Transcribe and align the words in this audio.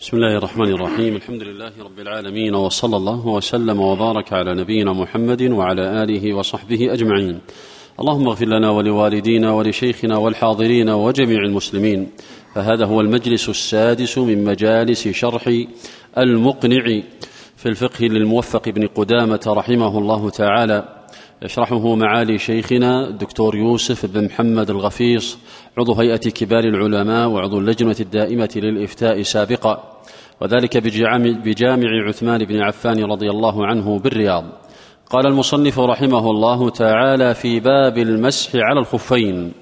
بسم 0.00 0.16
الله 0.16 0.36
الرحمن 0.36 0.72
الرحيم 0.72 1.16
الحمد 1.16 1.42
لله 1.42 1.72
رب 1.84 1.98
العالمين 1.98 2.54
وصلى 2.54 2.96
الله 2.96 3.26
وسلم 3.26 3.80
وبارك 3.80 4.32
على 4.32 4.54
نبينا 4.54 4.92
محمد 4.92 5.42
وعلى 5.42 6.02
اله 6.02 6.34
وصحبه 6.34 6.92
اجمعين 6.92 7.38
اللهم 8.00 8.28
اغفر 8.28 8.46
لنا 8.46 8.70
ولوالدينا 8.70 9.52
ولشيخنا 9.52 10.16
والحاضرين 10.16 10.88
وجميع 10.90 11.38
المسلمين 11.38 12.10
فهذا 12.54 12.84
هو 12.84 13.00
المجلس 13.00 13.48
السادس 13.48 14.18
من 14.18 14.44
مجالس 14.44 15.08
شرح 15.08 15.52
المقنع 16.18 16.84
في 17.56 17.66
الفقه 17.66 18.04
للموفق 18.04 18.68
بن 18.68 18.86
قدامه 18.86 19.44
رحمه 19.46 19.98
الله 19.98 20.30
تعالى 20.30 21.05
يشرحه 21.42 21.94
معالي 21.94 22.38
شيخنا 22.38 23.08
الدكتور 23.08 23.56
يوسف 23.56 24.06
بن 24.06 24.24
محمد 24.24 24.70
الغفيص 24.70 25.38
عضو 25.78 25.94
هيئة 25.94 26.16
كبار 26.16 26.64
العلماء 26.64 27.28
وعضو 27.28 27.58
اللجنة 27.58 27.96
الدائمة 28.00 28.50
للإفتاء 28.56 29.22
سابقا 29.22 30.02
وذلك 30.40 30.76
بجامع 31.44 32.08
عثمان 32.08 32.44
بن 32.44 32.62
عفان 32.62 33.04
رضي 33.04 33.30
الله 33.30 33.66
عنه 33.66 33.98
بالرياض. 33.98 34.44
قال 35.10 35.26
المصنف 35.26 35.78
رحمه 35.78 36.30
الله 36.30 36.70
تعالى 36.70 37.34
في 37.34 37.60
باب 37.60 37.98
المسح 37.98 38.50
على 38.54 38.80
الخفين 38.80 39.52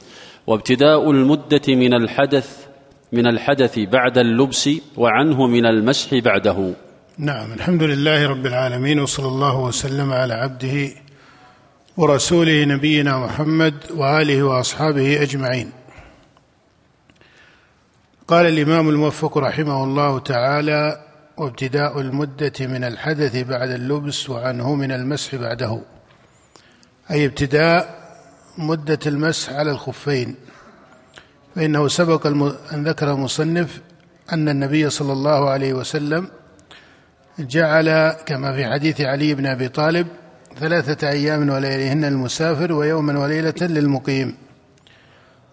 وابتداء 0.46 1.10
المدة 1.10 1.62
من 1.68 1.94
الحدث 1.94 2.66
من 3.12 3.26
الحدث 3.26 3.78
بعد 3.78 4.18
اللبس 4.18 4.70
وعنه 4.96 5.46
من 5.46 5.66
المسح 5.66 6.14
بعده. 6.14 6.74
نعم 7.18 7.52
الحمد 7.52 7.82
لله 7.82 8.28
رب 8.28 8.46
العالمين 8.46 9.00
وصلى 9.00 9.28
الله 9.28 9.60
وسلم 9.60 10.12
على 10.12 10.34
عبده 10.34 11.03
ورسوله 11.96 12.64
نبينا 12.64 13.18
محمد 13.18 13.74
وآله 13.90 14.42
وأصحابه 14.42 15.22
أجمعين. 15.22 15.72
قال 18.28 18.46
الإمام 18.46 18.88
الموفق 18.88 19.38
رحمه 19.38 19.84
الله 19.84 20.18
تعالى 20.18 21.00
وابتداء 21.36 22.00
المدة 22.00 22.52
من 22.60 22.84
الحدث 22.84 23.36
بعد 23.36 23.70
اللبس 23.70 24.30
وعنه 24.30 24.74
من 24.74 24.92
المسح 24.92 25.34
بعده. 25.34 25.80
أي 27.10 27.26
ابتداء 27.26 28.04
مدة 28.58 28.98
المسح 29.06 29.52
على 29.52 29.70
الخفين. 29.70 30.34
فإنه 31.54 31.88
سبق 31.88 32.26
أن 32.72 32.84
ذكر 32.88 33.12
المصنف 33.12 33.80
أن 34.32 34.48
النبي 34.48 34.90
صلى 34.90 35.12
الله 35.12 35.50
عليه 35.50 35.72
وسلم 35.72 36.28
جعل 37.38 38.10
كما 38.26 38.52
في 38.52 38.66
حديث 38.66 39.00
علي 39.00 39.34
بن 39.34 39.46
أبي 39.46 39.68
طالب 39.68 40.06
ثلاثة 40.60 41.08
أيام 41.08 41.48
ولياليهن 41.50 42.04
للمسافر 42.04 42.72
ويوما 42.72 43.18
وليلة 43.18 43.54
للمقيم. 43.60 44.34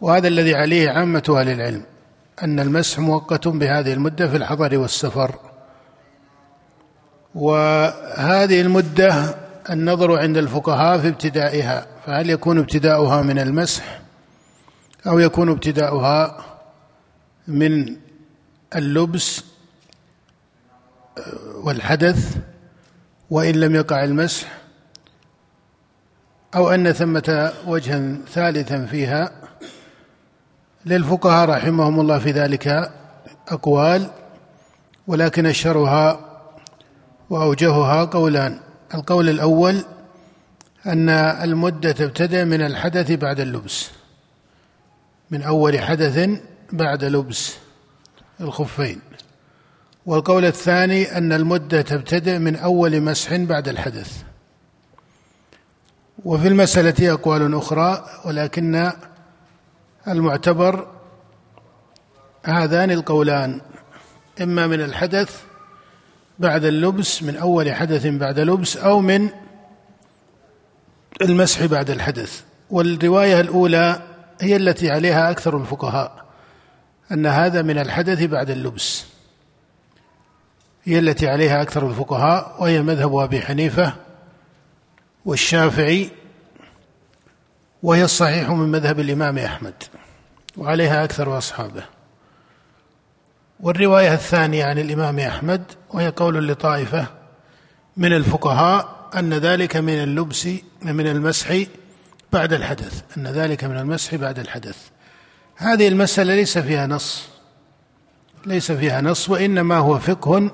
وهذا 0.01 0.27
الذي 0.27 0.55
عليه 0.55 0.89
عامة 0.89 1.23
أهل 1.29 1.49
العلم 1.49 1.83
أن 2.43 2.59
المسح 2.59 2.99
مؤقت 2.99 3.47
بهذه 3.47 3.93
المدة 3.93 4.27
في 4.27 4.37
الحضر 4.37 4.77
والسفر. 4.77 5.35
وهذه 7.35 8.61
المدة 8.61 9.35
النظر 9.69 10.19
عند 10.19 10.37
الفقهاء 10.37 10.97
في 10.99 11.07
ابتدائها 11.07 11.87
فهل 12.05 12.29
يكون 12.29 12.57
ابتداؤها 12.59 13.21
من 13.21 13.39
المسح 13.39 14.01
أو 15.07 15.19
يكون 15.19 15.49
ابتداؤها 15.49 16.37
من 17.47 17.95
اللبس 18.75 19.43
والحدث؟ 21.63 22.37
وإن 23.29 23.55
لم 23.55 23.75
يقع 23.75 24.03
المسح 24.03 24.60
أو 26.55 26.69
أن 26.69 26.91
ثمة 26.91 27.51
وجها 27.67 28.17
ثالثا 28.33 28.85
فيها 28.85 29.31
للفقهاء 30.85 31.49
رحمهم 31.49 31.99
الله 31.99 32.19
في 32.19 32.31
ذلك 32.31 32.91
أقوال 33.47 34.07
ولكن 35.07 35.45
أشهرها 35.45 36.19
وأوجهها 37.29 38.03
قولان. 38.05 38.59
القول 38.93 39.29
الأول 39.29 39.83
أن 40.85 41.09
المدة 41.09 41.91
تبتدأ 41.91 42.45
من 42.45 42.61
الحدث 42.61 43.11
بعد 43.11 43.39
اللبس 43.39 43.89
من 45.31 45.41
أول 45.41 45.79
حدث 45.79 46.29
بعد 46.71 47.03
لبس 47.03 47.55
الخفين. 48.41 49.01
والقول 50.05 50.45
الثاني 50.45 51.17
أن 51.17 51.33
المدة 51.33 51.81
تبتدأ 51.81 52.37
من 52.37 52.55
أول 52.55 53.01
مسح 53.01 53.35
بعد 53.35 53.67
الحدث. 53.67 54.23
وفي 56.25 56.47
المسألة 56.47 57.13
أقوال 57.13 57.55
أخرى 57.55 58.05
ولكن 58.25 58.91
المعتبر 60.07 60.87
هذان 62.43 62.91
القولان 62.91 63.61
إما 64.41 64.67
من 64.67 64.81
الحدث 64.81 65.41
بعد 66.39 66.65
اللبس 66.65 67.23
من 67.23 67.37
أول 67.37 67.73
حدث 67.73 68.07
بعد 68.07 68.39
لبس 68.39 68.77
أو 68.77 68.99
من 68.99 69.29
المسح 71.21 71.65
بعد 71.65 71.89
الحدث. 71.89 72.41
والرواية 72.69 73.39
الأولى 73.39 74.01
هي 74.41 74.55
التي 74.55 74.91
عليها 74.91 75.31
أكثر 75.31 75.57
الفقهاء 75.57 76.25
أن 77.11 77.25
هذا 77.25 77.61
من 77.61 77.77
الحدث 77.77 78.23
بعد 78.23 78.49
اللبس. 78.49 79.05
هي 80.83 80.99
التي 80.99 81.27
عليها 81.27 81.61
أكثر 81.61 81.87
الفقهاء 81.87 82.55
وهي 82.59 82.81
مذهب 82.81 83.15
أبي 83.15 83.41
حنيفة 83.41 83.93
والشافعي 85.25 86.09
وهي 87.83 88.03
الصحيح 88.03 88.49
من 88.49 88.71
مذهب 88.71 88.99
الإمام 88.99 89.37
أحمد 89.37 89.73
وعليها 90.57 91.03
أكثر 91.03 91.37
أصحابه. 91.37 91.83
والرواية 93.59 94.13
الثانية 94.13 94.65
عن 94.65 94.79
الإمام 94.79 95.19
أحمد 95.19 95.63
وهي 95.89 96.09
قول 96.09 96.47
لطائفة 96.47 97.07
من 97.97 98.13
الفقهاء 98.13 99.09
أن 99.15 99.33
ذلك 99.33 99.77
من 99.77 100.03
اللبس 100.03 100.47
من 100.81 101.07
المسح 101.07 101.63
بعد 102.33 102.53
الحدث 102.53 103.17
أن 103.17 103.27
ذلك 103.27 103.63
من 103.63 103.77
المسح 103.77 104.15
بعد 104.15 104.39
الحدث. 104.39 104.77
هذه 105.55 105.87
المسألة 105.87 106.35
ليس 106.35 106.57
فيها 106.57 106.87
نص 106.87 107.29
ليس 108.45 108.71
فيها 108.71 109.01
نص 109.01 109.29
وإنما 109.29 109.77
هو 109.77 109.99
فقه 109.99 110.51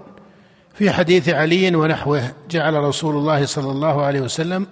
في 0.77 0.91
حديث 0.91 1.29
علي 1.29 1.75
ونحوه 1.75 2.31
جعل 2.49 2.73
رسول 2.73 3.15
الله 3.15 3.45
صلى 3.45 3.71
الله 3.71 4.03
عليه 4.03 4.21
وسلم 4.21 4.67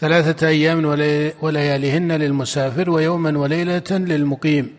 ثلاثة 0.00 0.48
أيام 0.48 0.84
ولياليهن 1.42 2.12
للمسافر 2.12 2.90
ويوما 2.90 3.38
وليلة 3.38 3.82
للمقيم. 3.90 4.72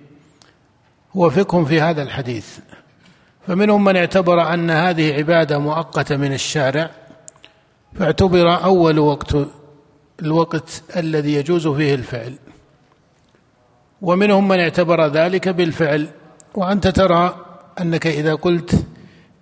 هو 1.18 1.30
فقه 1.30 1.64
في 1.64 1.82
هذا 1.82 2.04
الحديث. 2.04 2.48
فمنهم 3.48 3.84
من 3.84 3.96
اعتبر 3.96 4.54
أن 4.54 4.70
هذه 4.70 5.14
عبادة 5.14 5.60
مؤقتة 5.60 6.18
من 6.18 6.34
الشارع 6.34 6.90
فاعتبر 7.94 8.64
أول 8.64 9.00
وقت 9.00 9.36
الوقت 10.22 10.84
الذي 10.96 11.34
يجوز 11.34 11.68
فيه 11.68 11.96
الفعل. 11.96 12.36
ومنهم 14.02 14.48
من 14.48 14.60
اعتبر 14.60 15.08
ذلك 15.08 15.50
بالفعل. 15.50 16.08
وأنت 16.56 16.88
ترى 16.88 17.46
أنك 17.82 18.08
إذا 18.08 18.34
قلت 18.34 18.86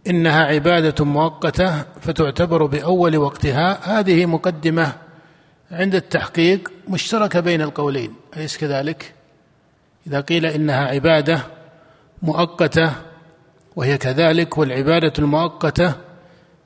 إنها 0.08 0.46
عبادة 0.46 1.06
مؤقتة 1.06 1.84
فتعتبر 2.02 2.66
بأول 2.66 3.18
وقتها 3.18 4.00
هذه 4.00 4.26
مقدمة 4.26 4.94
عند 5.72 5.96
التحقيق 5.96 6.72
مشتركة 6.88 7.40
بين 7.40 7.62
القولين 7.62 8.14
أليس 8.38 8.58
كذلك؟ 8.58 9.14
إذا 10.08 10.20
قيل 10.20 10.46
إنها 10.46 10.86
عبادة 10.88 11.42
مؤقتة 12.22 12.92
وهي 13.76 13.98
كذلك 13.98 14.58
والعبادة 14.58 15.14
المؤقتة 15.20 15.94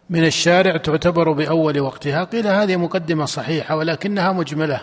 من 0.10 0.26
الشارع 0.26 0.78
تعتبر 0.78 1.32
بأول 1.32 1.80
وقتها 1.80 2.24
قيل 2.24 2.48
هذه 2.48 2.76
مقدمة 2.76 3.26
صحيحة 3.26 3.76
ولكنها 3.76 4.32
مجملة 4.32 4.82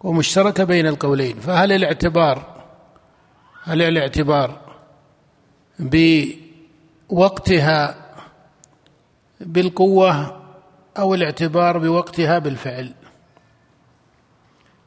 ومشتركة 0.00 0.64
بين 0.64 0.86
القولين 0.86 1.40
فهل 1.40 1.72
الاعتبار 1.72 2.64
هل 3.64 3.82
الاعتبار 3.82 4.60
بوقتها 7.10 7.94
بالقوة 9.40 10.42
أو 10.98 11.14
الاعتبار 11.14 11.78
بوقتها 11.78 12.38
بالفعل. 12.38 12.94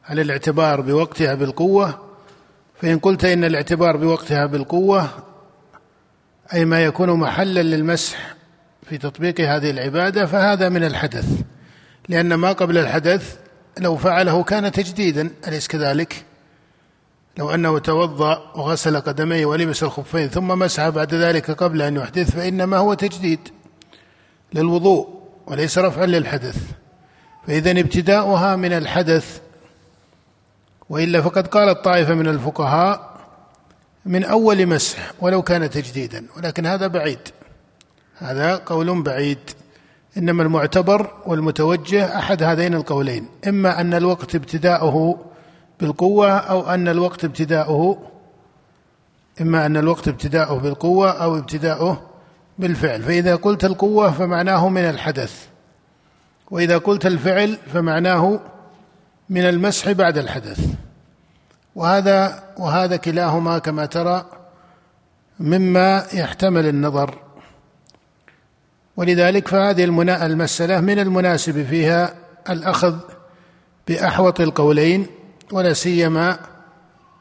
هل 0.02 0.20
الاعتبار 0.20 0.82
بوقتها 0.82 1.36
بالقوة؟ 1.36 2.08
فإن 2.82 3.00
قلت 3.00 3.26
إن 3.26 3.44
الاعتبار 3.44 3.98
بوقتها 3.98 4.46
بالقوة 4.46 5.10
أي 6.54 6.66
ما 6.66 6.84
يكون 6.84 7.10
محلا 7.10 7.64
للمسح 7.64 8.36
في 8.90 8.98
تطبيق 8.98 9.42
هذه 9.42 9.70
العبادة 9.70 10.26
فهذا 10.26 10.70
من 10.70 10.84
الحدث. 10.84 11.42
لأن 12.10 12.34
ما 12.34 12.52
قبل 12.52 12.78
الحدث 12.78 13.40
لو 13.80 13.98
فعله 13.98 14.44
كان 14.44 14.72
تجديدا 14.72 15.30
أليس 15.48 15.68
كذلك؟ 15.68 16.26
لو 17.38 17.50
أنه 17.50 17.80
توضأ 17.80 18.52
وغسل 18.56 19.00
قدميه 19.02 19.46
ولبس 19.46 19.84
الخفين 19.84 20.28
ثم 20.28 20.48
مسح 20.48 20.90
بعد 20.90 21.14
ذلك 21.14 21.52
قبل 21.52 21.82
أن 21.82 21.96
يحدث 21.96 22.32
فإنما 22.32 22.78
هو 22.78 22.94
تجديد 22.94 23.40
للوضوء 24.54 25.08
وليس 25.48 25.78
رفعا 25.78 26.06
للحدث. 26.06 26.58
فإذا 27.48 27.72
ابتداؤها 27.72 28.56
من 28.56 28.74
الحدث 28.74 29.42
وإلا 30.90 31.22
فقد 31.22 31.48
قالت 31.48 31.86
طائفه 31.86 32.14
من 32.14 32.28
الفقهاء 32.28 33.18
من 34.06 34.24
أول 34.24 34.66
مسح 34.66 35.12
ولو 35.20 35.42
كان 35.42 35.70
تجديدا 35.70 36.26
ولكن 36.38 36.66
هذا 36.66 36.88
بعيد. 36.88 37.20
هذا 38.18 38.56
قول 38.56 39.02
بعيد. 39.02 39.40
إنما 40.18 40.44
المعتبر 40.44 41.12
والمتوجه 41.26 42.18
أحد 42.18 42.44
هذين 42.44 42.74
القولين 42.74 43.26
إما 43.48 43.82
أن 43.82 43.94
الوقت 43.94 44.36
ابتداؤه 44.36 45.27
بالقوة 45.80 46.38
أو 46.38 46.70
أن 46.70 46.88
الوقت 46.88 47.26
ابتداؤه 47.26 47.98
إما 49.42 49.66
أن 49.66 49.78
الوقت 49.78 50.08
ابتداؤه 50.08 50.60
بالقوة 50.60 51.12
أو 51.12 51.38
ابتداؤه 51.38 52.02
بالفعل. 52.60 53.04
فإذا 53.04 53.36
قلت 53.36 53.66
القوة 53.66 54.12
فمعناه 54.12 54.70
من 54.70 54.82
الحدث 54.82 55.48
وإذا 56.52 56.78
قلت 56.78 57.06
الفعل 57.06 57.58
فمعناه 57.74 58.40
من 59.30 59.42
المسح 59.42 59.92
بعد 59.92 60.18
الحدث. 60.18 60.60
وهذا 61.76 62.44
وهذا 62.58 62.96
كلاهما 62.96 63.58
كما 63.58 63.86
ترى 63.86 64.26
مما 65.40 66.06
يحتمل 66.14 66.68
النظر. 66.68 67.18
ولذلك 68.98 69.48
فهذه 69.48 69.84
المسألة 70.26 70.82
من 70.82 71.00
المناسب 71.00 71.66
فيها 71.66 72.14
الأخذ 72.50 72.96
بأحوط 73.88 74.42
القولين 74.42 75.08
ولا 75.52 75.74
سيما 75.74 76.40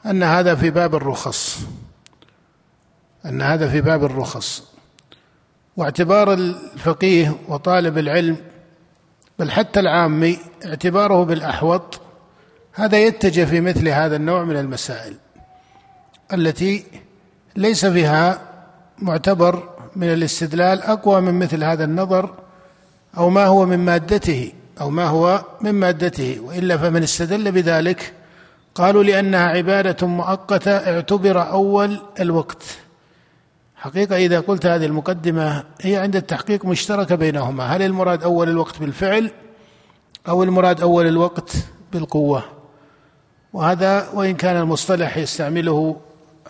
أن 0.07 0.23
هذا 0.23 0.55
في 0.55 0.71
باب 0.71 0.95
الرخص. 0.95 1.61
أن 3.27 3.43
هذا 3.43 3.69
في 3.69 3.81
باب 3.81 4.05
الرخص. 4.05 4.77
واعتبار 5.77 6.33
الفقيه 6.33 7.37
وطالب 7.49 7.99
العلم 7.99 8.37
بل 9.39 9.51
حتى 9.51 9.81
العامي 9.81 10.39
اعتباره 10.67 11.25
بالأحوط 11.25 12.01
هذا 12.73 12.99
يتجه 12.99 13.45
في 13.45 13.61
مثل 13.61 13.89
هذا 13.89 14.17
النوع 14.17 14.45
من 14.45 14.57
المسائل 14.57 15.15
التي 16.33 16.85
ليس 17.57 17.87
فيها 17.87 18.41
معتبر 18.99 19.69
من 19.97 20.13
الاستدلال 20.13 20.83
أقوى 20.83 21.21
من 21.21 21.35
مثل 21.35 21.65
هذا 21.65 21.85
النظر 21.85 22.35
أو 23.17 23.31
ما 23.31 23.47
هو 23.47 23.67
من 23.67 23.79
مادته 23.79 24.53
أو 24.81 24.91
ما 24.91 25.05
هو 25.05 25.45
من 25.61 25.73
مادته 25.73 26.41
وإلا 26.41 26.77
فمن 26.77 27.03
استدل 27.03 27.53
بذلك 27.53 28.13
قالوا 28.77 29.03
لأنها 29.03 29.49
عبادة 29.49 30.07
مؤقتة 30.07 30.71
اعتبر 30.71 31.51
أول 31.51 32.01
الوقت. 32.21 32.63
حقيقة 33.77 34.17
إذا 34.17 34.41
قلت 34.41 34.67
هذه 34.67 34.87
المقدمة 34.87 35.65
هي 35.81 35.97
عند 35.97 36.17
التحقيق 36.17 36.65
مشتركة 36.65 37.15
بينهما. 37.15 37.65
هل 37.65 37.83
المراد 37.83 38.23
أول 38.23 38.49
الوقت 38.49 38.79
بالفعل 38.79 39.31
أو 40.29 40.43
المراد 40.43 40.81
أول 40.81 41.07
الوقت 41.07 41.53
بالقوة؟ 41.93 42.43
وهذا 43.53 44.09
وإن 44.15 44.35
كان 44.35 44.57
المصطلح 44.57 45.17
يستعمله 45.17 46.01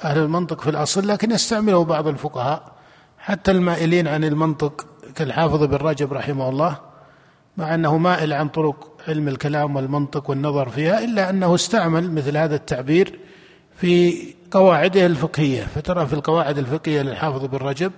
أهل 0.04 0.18
المنطق 0.18 0.60
في 0.60 0.70
الأصل 0.70 1.08
لكن 1.08 1.30
يستعمله 1.30 1.84
بعض 1.84 2.08
الفقهاء 2.08 2.72
حتى 3.18 3.50
المائلين 3.50 4.08
عن 4.08 4.24
المنطق 4.24 4.86
كالحافظ 5.14 5.62
بن 5.62 5.76
رجب 5.76 6.12
رحمه 6.12 6.48
الله. 6.48 6.85
مع 7.56 7.74
أنه 7.74 7.98
مائل 7.98 8.32
عن 8.32 8.48
طرق 8.48 8.92
علم 9.08 9.28
الكلام 9.28 9.76
والمنطق 9.76 10.30
والنظر 10.30 10.68
فيها 10.68 11.04
إلا 11.04 11.30
أنه 11.30 11.54
استعمل 11.54 12.12
مثل 12.12 12.36
هذا 12.36 12.54
التعبير 12.54 13.18
في 13.76 14.16
قواعده 14.50 15.06
الفقهية. 15.06 15.62
فترى 15.62 16.06
في 16.06 16.12
القواعد 16.12 16.58
الفقهية 16.58 17.02
للحافظ 17.02 17.44
بن 17.44 17.58
رجب 17.58 17.92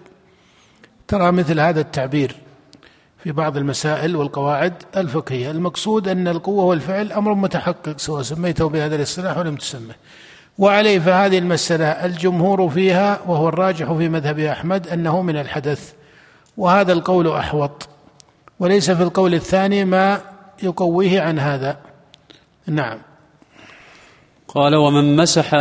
ترى 1.09 1.33
مثل 1.33 1.61
هذا 1.61 1.81
التعبير 1.81 2.35
في 3.25 3.33
بعض 3.33 3.57
المسائل 3.57 4.17
والقواعد 4.17 4.73
الفقهية. 4.97 5.51
المقصود 5.51 6.09
أن 6.09 6.29
القوة 6.29 6.65
والفعل 6.65 7.13
أمر 7.13 7.35
متحقق 7.35 7.99
سواء 7.99 8.23
سميته 8.23 8.69
بهذا 8.69 8.97
الاصطلاح 8.97 9.39
ولم 9.39 9.57
تسمه. 9.57 9.95
وعليه 10.59 10.99
فهذه 10.99 11.39
المسألة 11.39 11.87
الجمهور 11.87 12.69
فيها 12.69 13.21
وهو 13.27 13.49
الراجح 13.49 13.93
في 13.93 14.09
مذهب 14.09 14.39
أحمد 14.39 14.89
أنه 14.89 15.23
من 15.23 15.37
الحدث. 15.37 15.93
وهذا 16.57 16.93
القول 16.93 17.29
أحوط. 17.29 17.89
وليس 18.61 18.91
في 18.91 19.03
القول 19.03 19.35
الثاني 19.35 19.85
ما 19.85 20.21
يقويه 20.63 21.21
عن 21.21 21.39
هذا. 21.39 21.77
نعم. 22.67 22.99
قال 24.49 24.75
ومن 24.75 25.17
مسح 25.17 25.55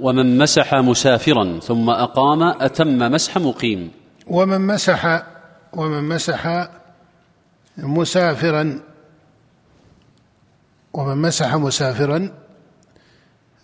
ومن 0.00 0.38
مسح 0.38 0.74
مسافرا 0.74 1.60
ثم 1.62 1.90
أقام 1.90 2.42
أتم 2.42 2.98
مسح 2.98 3.38
مقيم. 3.38 3.90
ومن 4.26 4.60
مسح 4.60 5.22
ومن 5.72 6.04
مسح 6.04 6.68
مسافرا 7.78 8.80
ومن 10.92 11.16
مسح 11.16 11.54
مسافرا. 11.54 12.30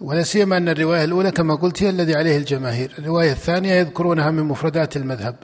ولا 0.00 0.22
سيما 0.22 0.56
أن 0.56 0.68
الرواية 0.68 1.04
الأولى 1.04 1.30
كما 1.30 1.54
قلت 1.54 1.82
هي 1.82 1.90
الذي 1.90 2.14
عليه 2.14 2.36
الجماهير، 2.36 2.92
الرواية 2.98 3.32
الثانية 3.32 3.72
يذكرونها 3.72 4.30
من 4.30 4.42
مفردات 4.42 4.96
المذهب. 4.96 5.36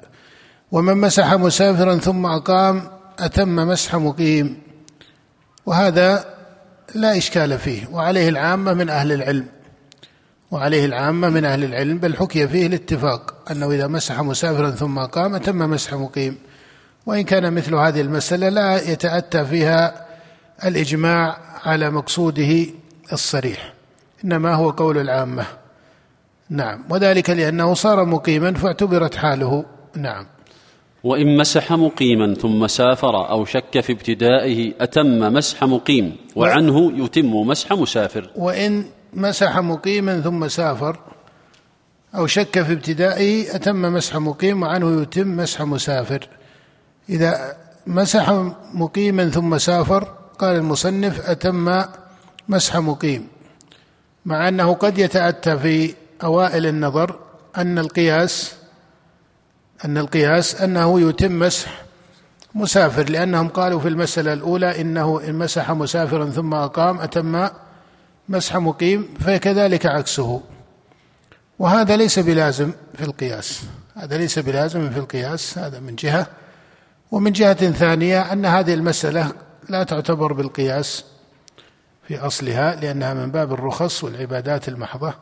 ومن 0.73 0.97
مسح 0.97 1.35
مسافرا 1.35 1.97
ثم 1.97 2.27
أقام 2.27 3.00
أتم 3.21 3.57
مسح 3.57 3.95
مقيم. 3.95 4.59
وهذا 5.67 6.25
لا 6.95 7.17
إشكال 7.17 7.59
فيه 7.59 7.87
وعليه 7.93 8.29
العامة 8.29 8.75
من 8.75 8.89
أهل 8.89 9.13
العلم. 9.13 9.47
وعليه 10.51 10.85
العامة 10.85 11.29
من 11.29 11.45
أهل 11.45 11.65
العلم 11.65 11.99
بل 11.99 12.17
حكي 12.17 12.49
فيه 12.49 12.67
الاتفاق 12.67 13.35
أنه 13.51 13.71
إذا 13.71 13.87
مسح 13.87 14.21
مسافرا 14.21 14.71
ثم 14.71 14.99
اقام 14.99 15.35
اتم 15.35 15.59
مسح 15.59 15.95
مقيم. 15.95 16.39
وإن 17.07 17.23
كان 17.23 17.53
مثل 17.53 17.75
هذه 17.75 18.01
المسألة 18.01 18.49
لا 18.49 18.91
يتأتى 18.91 19.45
فيها 19.45 20.07
الإجماع 20.65 21.39
على 21.65 21.91
مقصوده 21.91 22.67
الصريح 23.13 23.75
إنما 24.25 24.55
هو 24.55 24.71
قول 24.71 24.99
العامة 24.99 25.47
نعم 26.51 26.85
وذلك 26.91 27.31
لأنه 27.31 27.75
صار 27.75 28.05
مقيما 28.05 28.55
فاعتبرت 28.55 29.15
حاله 29.15 29.65
نعم 29.97 30.27
وإن 31.05 31.37
مسح 31.37 31.73
مقيما 31.73 32.35
ثم 32.35 32.67
سافر 32.67 33.31
أو 33.31 33.45
شك 33.45 33.81
في 33.81 33.93
ابتدائه 33.93 34.73
أتم 34.81 35.19
مسح 35.19 35.65
مقيم 35.65 36.17
وعنه 36.37 37.05
يتم 37.05 37.31
مسح 37.31 37.73
مسافر. 37.73 38.31
وإن 38.37 38.85
مسح 39.13 39.59
مقيما 39.59 40.21
ثم 40.21 40.49
سافر 40.49 40.97
أو 42.15 42.27
شك 42.27 42.63
في 42.63 42.73
ابتدائه 42.73 43.57
أتم 43.57 43.83
مسح 43.83 44.17
مقيم 44.17 44.63
وعنه 44.63 45.03
يتم 45.03 45.37
مسح 45.37 45.63
مسافر. 45.63 46.29
إذا 47.09 47.57
مسح 47.87 48.31
مقيما 48.75 49.29
ثم 49.29 49.59
سافر 49.59 50.09
قال 50.39 50.57
المصنف 50.57 51.31
أتم 51.31 51.83
مسح 52.49 52.77
مقيم. 52.77 53.29
مع 54.25 54.49
أنه 54.49 54.75
قد 54.75 54.99
يتأتى 54.99 55.59
في 55.59 55.95
أوائل 56.25 56.67
النظر 56.67 57.19
أن 57.57 57.79
القياس 57.79 58.60
أن 59.85 59.99
القياس 59.99 60.61
أنه 60.63 61.01
يتم 61.01 61.39
مسح 61.39 61.83
مسافر 62.55 63.11
لأنهم 63.11 63.49
قالوا 63.49 63.81
في 63.81 63.89
المسألة 63.89 64.33
الأولى 64.33 64.81
إنه 64.81 65.21
إن 65.29 65.35
مسح 65.35 65.71
مسافرا 65.71 66.31
ثم 66.31 66.55
أقام 66.55 67.01
أتم 67.01 67.49
مسح 68.29 68.57
مقيم 68.57 69.09
فكذلك 69.21 69.87
عكسه. 69.87 70.43
وهذا 71.59 71.97
ليس 71.97 72.19
بلازم 72.19 72.73
في 72.95 73.05
القياس. 73.05 73.63
هذا 73.97 74.17
ليس 74.19 74.39
بلازم 74.39 74.91
في 74.91 74.99
القياس 74.99 75.59
هذا 75.59 75.81
من 75.81 75.97
جهة. 75.97 76.27
ومن 77.11 77.33
جهة 77.33 77.71
ثانية 77.71 78.33
أن 78.33 78.47
هذه 78.47 78.75
المسألة 78.75 79.33
لا 79.69 79.83
تعتبر 79.83 80.33
بالقياس 80.33 81.05
في 82.09 82.19
أصلها 82.19 82.75
لأنها 82.75 83.15
من 83.15 83.31
باب 83.31 83.53
الرخص 83.53 84.05
والعبادات 84.05 84.69
المحضة. 84.69 85.15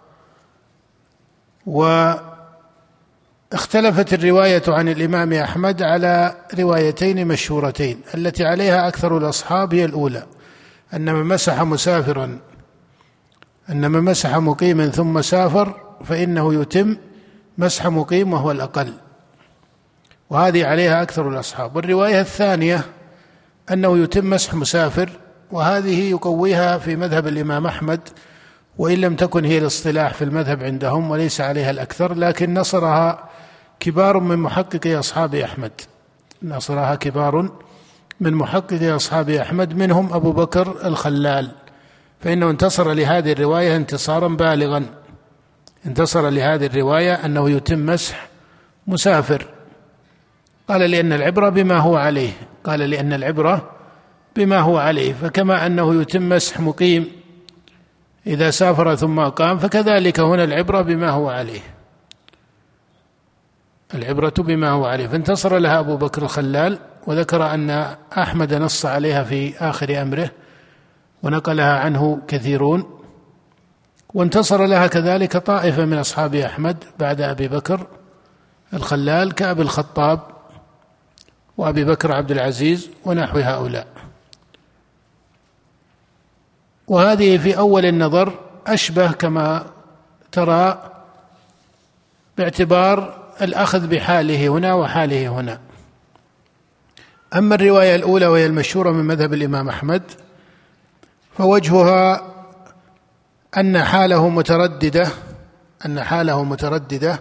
واختلفت 3.53 4.15
الرواية 4.15 4.63
عن 4.69 4.89
الإمام 4.89 5.33
أحمد 5.33 5.83
على 5.83 6.35
روايتين 6.59 7.27
مشهورتين 7.27 8.01
التي 8.15 8.45
عليها 8.45 8.89
أكثر 8.89 9.19
الأصحاب 9.19 9.75
هي 9.75 9.85
الأولى 9.85 10.27
أن 10.95 11.15
من 11.15 11.25
مسح 11.25 11.63
مسافرا 11.63 12.39
أن 13.71 13.91
من 13.91 14.01
مسح 14.01 14.37
مقيما 14.37 14.89
ثم 14.89 15.23
سافر 15.23 15.75
فإنه 16.05 16.55
يتم 16.55 16.97
مسح 17.59 17.87
مقيم 17.87 18.33
وهو 18.33 18.51
الأقل. 18.51 18.93
وهذه 20.31 20.67
عليها 20.67 21.03
أكثر 21.03 21.29
الأصحاب. 21.29 21.77
والرواية 21.77 22.21
الثانية 22.21 22.85
أنه 23.73 23.99
يتم 23.99 24.31
مسح 24.31 24.55
مسافر 24.55 25.11
وهذه 25.51 26.11
يقويها 26.11 26.79
في 26.79 26.97
مذهب 26.97 27.27
الإمام 27.27 27.67
أحمد 27.67 28.01
وإن 28.79 28.99
لم 28.99 29.17
تكن 29.17 29.45
هي 29.45 29.59
الاصطلاح 29.59 30.15
في 30.15 30.25
المذهب 30.25 30.65
عندهم 30.65 31.11
وليس 31.11 31.41
عليها 31.41 31.71
الأكثر 31.71 32.15
لكن 32.15 32.55
نصرها 32.55 33.29
كبار 33.81 34.21
من 34.21 34.39
محققي 34.39 34.99
أصحاب 34.99 35.35
أحمد. 35.35 35.73
نصرها 36.43 36.95
كبار 36.95 37.49
من 38.21 38.35
محققي 38.35 38.91
أصحاب 38.91 39.31
أحمد 39.31 39.77
منهم 39.77 40.13
أبو 40.13 40.33
بكر 40.33 40.87
الخلال. 40.87 41.51
فإنه 42.21 42.51
انتصر 42.51 42.93
لهذه 42.93 43.33
الرواية 43.33 43.77
انتصارا 43.77 44.29
بالغا. 44.29 44.85
انتصر 45.87 46.29
لهذه 46.29 46.67
الرواية 46.67 47.15
أنه 47.15 47.51
يتم 47.51 47.87
مسح 47.87 48.29
مسافر. 48.87 49.47
قال 50.69 50.91
لأن 50.91 51.13
العبرة 51.13 51.49
بما 51.49 51.79
هو 51.79 51.97
عليه. 51.97 52.33
قال 52.65 52.81
لأن 52.81 53.13
العبرة 53.13 53.71
بما 54.37 54.59
هو 54.59 54.79
عليه. 54.79 55.13
فكما 55.13 55.67
أنه 55.67 56.01
يتم 56.01 56.29
مسح 56.29 56.61
مقيم 56.61 57.09
إذا 58.27 58.51
سافر 58.51 58.95
ثم 58.95 59.19
أقام 59.19 59.59
فكذلك 59.59 60.21
هنا 60.21 60.45
العبرة 60.45 60.83
بما 60.83 61.11
هو 61.11 61.29
عليه. 61.29 61.78
العبرة 63.95 64.35
بما 64.39 64.71
هو 64.71 64.87
عليه. 64.87 65.07
فانتصر 65.07 65.59
لها 65.59 65.79
أبو 65.79 65.97
بكر 65.97 66.23
الخلال 66.23 66.79
وذكر 67.07 67.55
أن 67.55 67.71
أحمد 68.19 68.55
نص 68.55 68.87
عليها 68.87 69.25
في 69.25 69.59
آخر 69.59 70.03
أمره 70.03 70.31
ونقلها 71.23 71.79
عنه 71.79 72.23
كثيرون. 72.29 73.01
وانتصر 74.15 74.67
لها 74.67 74.87
كذلك 74.87 75.37
طائفة 75.37 75.85
من 75.85 75.99
أصحاب 75.99 76.35
أحمد 76.35 76.85
بعد 76.99 77.21
أبي 77.21 77.49
بكر 77.49 77.87
الخلال 78.75 79.33
كأبي 79.35 79.63
الخطاب 79.63 80.21
وأبي 81.57 81.85
بكر 81.85 82.13
عبد 82.13 82.31
العزيز 82.31 82.91
ونحو 83.05 83.39
هؤلاء. 83.39 83.87
وهذه 86.89 87.39
في 87.39 87.59
أول 87.59 87.87
النظر 87.87 88.33
أشبه 88.67 89.13
كما 89.13 89.67
ترى 90.33 90.91
باعتبار 92.39 93.18
الأخذ 93.43 93.87
بحاله 93.87 94.49
هنا 94.49 94.75
وحاله 94.75 95.29
هنا. 95.29 95.61
أما 97.37 97.55
الرواية 97.55 97.97
الأولى 97.97 98.27
وهي 98.27 98.47
المشهورة 98.47 98.91
من 98.91 99.05
مذهب 99.05 99.35
الإمام 99.35 99.69
أحمد 99.69 100.03
فوجهها 101.39 102.35
أن 103.57 103.85
حاله 103.85 104.29
مترددة 104.29 105.09
أن 105.87 106.03
حاله 106.03 106.45
مترددة 106.45 107.21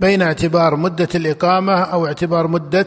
بين 0.00 0.22
اعتبار 0.22 0.76
مدة 0.76 1.08
الإقامة 1.14 1.80
أو 1.80 2.06
اعتبار 2.06 2.46
مدة 2.46 2.86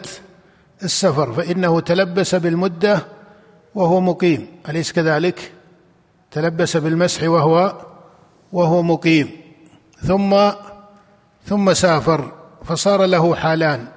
السفر 0.83 1.33
فإنه 1.33 1.79
تلبس 1.79 2.35
بالمدة 2.35 3.05
وهو 3.75 4.01
مقيم. 4.01 4.47
أليس 4.69 4.91
كذلك؟ 4.91 5.51
تلبس 6.31 6.77
بالمسح 6.77 7.23
وهو 7.23 7.75
وهو 8.51 8.81
مقيم. 8.83 9.29
ثم 10.01 10.51
ثم 11.45 11.73
سافر. 11.73 12.42
فصار 12.65 13.05
له 13.05 13.35
حالان. 13.35 13.87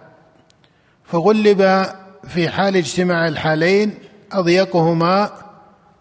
فغلب 1.05 1.87
في 2.29 2.49
حال 2.49 2.77
اجتماع 2.77 3.29
الحالين 3.29 3.99
أضيقهما 4.33 5.31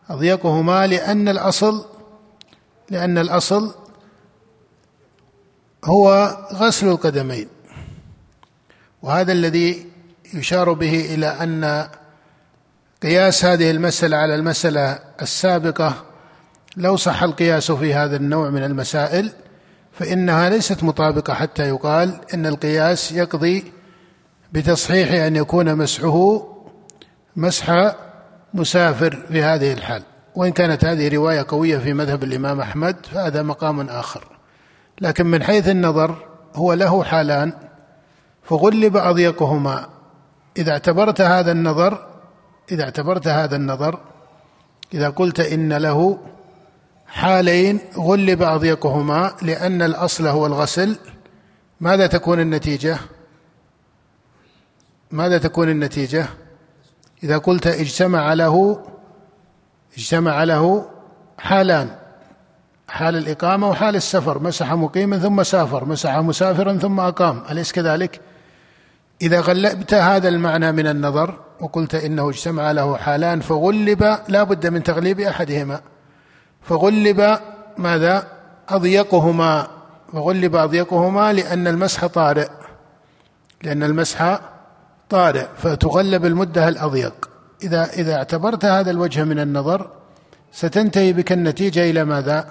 أضيقهما 0.09 0.87
لأن 0.87 1.27
الأصل 1.27 1.85
لأن 2.89 3.17
الأصل 3.17 3.75
هو 5.85 6.37
غسل 6.53 6.87
القدمين. 6.87 7.47
وهذا 9.01 9.31
الذي 9.31 9.85
يشار 10.33 10.73
به 10.73 11.13
إلى 11.13 11.27
أن 11.27 11.89
قياس 13.03 13.45
هذه 13.45 13.71
المسألة 13.71 14.17
على 14.17 14.35
المسألة 14.35 14.99
السابقة 15.21 16.05
لو 16.77 16.95
صح 16.95 17.23
القياس 17.23 17.71
في 17.71 17.93
هذا 17.93 18.15
النوع 18.15 18.49
من 18.49 18.63
المسائل 18.63 19.31
فإنها 19.99 20.49
ليست 20.49 20.83
مطابقة 20.83 21.33
حتى 21.33 21.69
يقال 21.69 22.19
إن 22.33 22.45
القياس 22.45 23.11
يقضي 23.11 23.71
بتصحيح 24.53 25.11
أن 25.11 25.35
يكون 25.35 25.75
مسحه 25.75 26.47
مسح 27.35 27.95
مسافر 28.53 29.25
في 29.27 29.43
هذه 29.43 29.73
الحال. 29.73 30.01
وإن 30.35 30.51
كانت 30.51 30.85
هذه 30.85 31.15
رواية 31.15 31.45
قوية 31.47 31.77
في 31.77 31.93
مذهب 31.93 32.23
الإمام 32.23 32.61
أحمد 32.61 33.05
فهذا 33.05 33.41
مقام 33.41 33.89
آخر. 33.89 34.23
لكن 35.01 35.25
من 35.25 35.43
حيث 35.43 35.69
النظر 35.69 36.15
هو 36.55 36.73
له 36.73 37.03
حالان 37.03 37.53
فغلب 38.43 38.97
أضيقهما. 38.97 39.89
إذا 40.57 40.71
اعتبرت 40.71 41.21
هذا 41.21 41.51
النظر 41.51 42.07
إذا 42.71 42.83
اعتبرت 42.83 43.27
هذا 43.27 43.55
النظر 43.55 43.99
إذا 44.93 45.09
قلت 45.09 45.39
إن 45.39 45.73
له 45.73 46.17
حالين 47.15 47.79
غلب 47.97 48.41
أضيقهما 48.41 49.33
لأن 49.41 49.81
الأصل 49.81 50.27
هو 50.27 50.45
الغسل 50.45 50.97
ماذا 51.79 52.07
تكون 52.07 52.39
النتيجة؟ 52.39 52.97
ماذا 55.11 55.37
تكون 55.37 55.69
النتيجة؟ 55.69 56.25
إذا 57.23 57.37
قلت 57.37 57.67
اجتمع 57.67 58.33
له 58.33 58.83
اجتمع 59.97 60.43
له 60.43 60.85
حالان 61.37 61.89
حال 62.87 63.15
الإقامة 63.15 63.69
وحال 63.69 63.95
السفر 63.95 64.39
مسح 64.39 64.73
مقيما 64.73 65.19
ثم 65.19 65.43
سافر 65.43 65.85
مسح 65.85 66.17
مسافرا 66.17 66.77
ثم 66.77 66.99
أقام 66.99 67.43
أليس 67.51 67.71
كذلك؟ 67.71 68.21
إذا 69.21 69.39
غلبت 69.39 69.93
هذا 69.93 70.29
المعنى 70.29 70.71
من 70.71 70.87
النظر 70.87 71.39
وقلت 71.61 71.95
إنه 71.95 72.29
اجتمع 72.29 72.71
له 72.71 72.97
حالان 72.97 73.39
فغلب 73.39 74.17
لا 74.27 74.43
بد 74.43 74.67
من 74.67 74.83
تغليب 74.83 75.19
أحدهما 75.19 75.81
فغلب 76.65 77.39
ماذا؟ 77.77 78.27
أضيقهما. 78.69 79.67
فغلب 80.13 80.55
أضيقهما 80.55 81.33
لأن 81.33 81.67
المسح 81.67 82.05
طارئ. 82.05 82.47
لأن 83.63 83.83
المسح 83.83 84.39
طارئ. 85.09 85.45
فتغلب 85.57 86.25
المدة 86.25 86.67
الأضيق. 86.67 87.29
إذا 87.63 87.83
إذا 87.83 88.15
اعتبرت 88.15 88.65
هذا 88.65 88.91
الوجه 88.91 89.23
من 89.23 89.39
النظر 89.39 89.89
ستنتهي 90.51 91.13
بك 91.13 91.31
النتيجة 91.31 91.89
إلى 91.89 92.03
ماذا؟ 92.03 92.47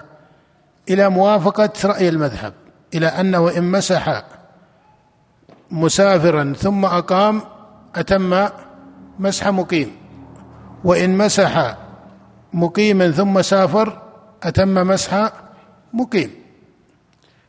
إلى 0.90 1.08
موافقة 1.08 1.70
رأي 1.84 2.08
المذهب. 2.08 2.52
إلى 2.94 3.06
أنه 3.06 3.56
إن 3.56 3.70
مسح 3.70 4.24
مسافرا 5.70 6.52
ثم 6.58 6.84
أقام 6.84 7.42
أتم 7.94 8.48
مسح 9.18 9.48
مقيم. 9.48 9.96
وإن 10.84 11.18
مسح 11.18 11.76
مقيما 12.52 13.10
ثم 13.10 13.42
سافر 13.42 14.03
أتم 14.44 14.74
مسح 14.74 15.32
مقيم. 15.92 16.30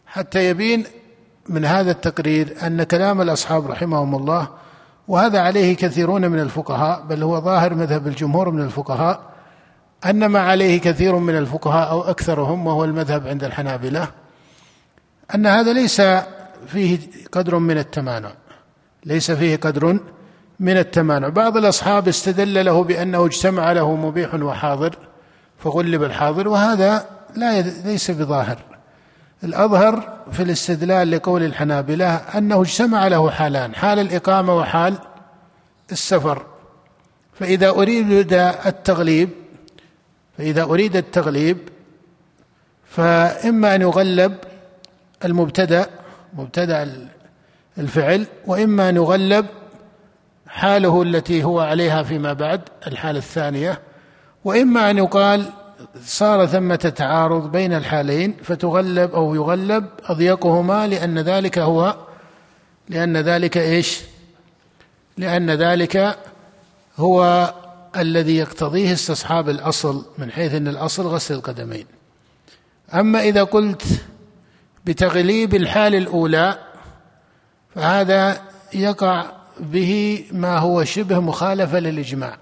حتى 0.08 0.50
يبين 0.50 0.84
من 1.50 1.66
هذا 1.66 1.92
التقرير 1.92 2.56
أن 2.64 2.84
كلام 2.84 3.22
الأصحاب 3.22 3.68
رحمهم 3.72 4.16
الله 4.16 4.48
وهذا 5.08 5.40
عليه 5.40 5.75
كثيرون 5.75 6.28
من 6.28 6.40
الفقهاء 6.40 7.04
بل 7.10 7.24
هو 7.24 7.42
ظاهر 7.42 7.74
مذهب 7.74 8.08
الجمهور 8.08 8.50
من 8.50 8.62
الفقهاء 8.62 9.22
أن 10.06 10.25
ما 10.25 10.40
عليه 10.40 10.82
كثير 10.82 11.16
من 11.16 11.38
الفقهاء 11.38 11.92
أو 11.92 12.02
أكثرهم 12.02 12.68
وهو 12.68 12.84
المذهب 12.84 13.28
عند 13.28 13.44
الحنابلة 13.44 14.08
أن 15.36 15.46
هذا 15.46 15.74
ليس 15.74 16.02
فيه 16.68 17.00
قدر 17.32 17.58
من 17.58 17.78
التمانع. 17.78 18.32
ليس 19.06 19.32
فيه 19.32 19.56
قدر 19.56 20.00
من 20.60 20.78
التمانع. 20.78 21.30
بعض 21.30 21.58
الأصحاب 21.58 22.08
استدل 22.08 22.66
له 22.66 22.84
بأنه 22.84 23.25
اجتمع 23.25 23.72
له 23.72 23.96
مبيح 23.96 24.34
وحاضر 24.34 24.98
فغلب 25.66 26.04
الحاضر 26.04 26.48
وهذا 26.48 27.06
لا 27.36 27.62
ليس 27.62 28.12
بظاهر. 28.12 28.58
الأظهر 29.44 30.18
في 30.32 30.44
الاستدلال 30.44 31.12
لقول 31.12 31.44
الحنابلة 31.44 32.16
أنه 32.16 32.62
اجتمع 32.62 33.08
له 33.08 33.30
حالان 33.30 33.76
حال 33.76 34.00
الإقامة 34.00 34.58
وحال 34.58 34.98
السفر. 35.92 36.46
فإذا 37.40 37.70
أريد 37.70 38.34
التغليب 38.66 39.30
فإذا 40.38 40.64
أريد 40.64 40.96
التغليب 40.96 41.58
فإما 42.86 43.76
أن 43.76 43.82
يغلب 43.82 44.36
المبتدأ 45.26 45.90
مبتدأ 46.34 47.08
الفعل 47.78 48.28
وإما 48.48 48.90
أن 48.90 48.96
يغلب 48.96 49.46
حاله 50.48 51.02
التي 51.02 51.44
هو 51.44 51.60
عليها 51.60 52.04
فيما 52.04 52.34
بعد 52.34 52.62
الحالة 52.88 53.20
الثانية. 53.20 53.80
وإما 54.46 54.90
أن 54.90 54.98
يقال 54.98 55.46
صار 56.04 56.46
ثمة 56.46 56.75
تعارض 56.75 57.52
بين 57.52 57.74
الحالين 57.74 58.36
فتغلب 58.44 59.16
أو 59.16 59.36
يغلب 59.36 59.86
أضيقهما 60.04 60.88
لأن 60.88 61.20
ذلك 61.20 61.60
هو 61.60 61.96
لأن 62.90 63.18
ذلك 63.18 63.58
إيش؟ 63.58 64.02
لأن 65.18 65.52
ذلك 65.52 66.18
هو 66.98 67.54
الذي 67.98 68.38
يقتضيه 68.38 68.94
استصحاب 68.94 69.50
الأصل 69.50 70.06
من 70.18 70.32
حيث 70.32 70.54
أن 70.54 70.68
الأصل 70.68 71.08
غسل 71.08 71.36
القدمين. 71.36 71.86
أما 72.94 73.22
إذا 73.22 73.44
قلت 73.44 73.84
بتغليب 74.86 75.56
الحال 75.56 75.96
الأولى 75.96 76.60
فهذا 77.75 78.42
يقع 78.74 79.25
به 79.60 80.25
ما 80.32 80.58
هو 80.58 80.84
شبه 80.84 81.20
مخالفة 81.20 81.80
للإجماع. 81.80 82.38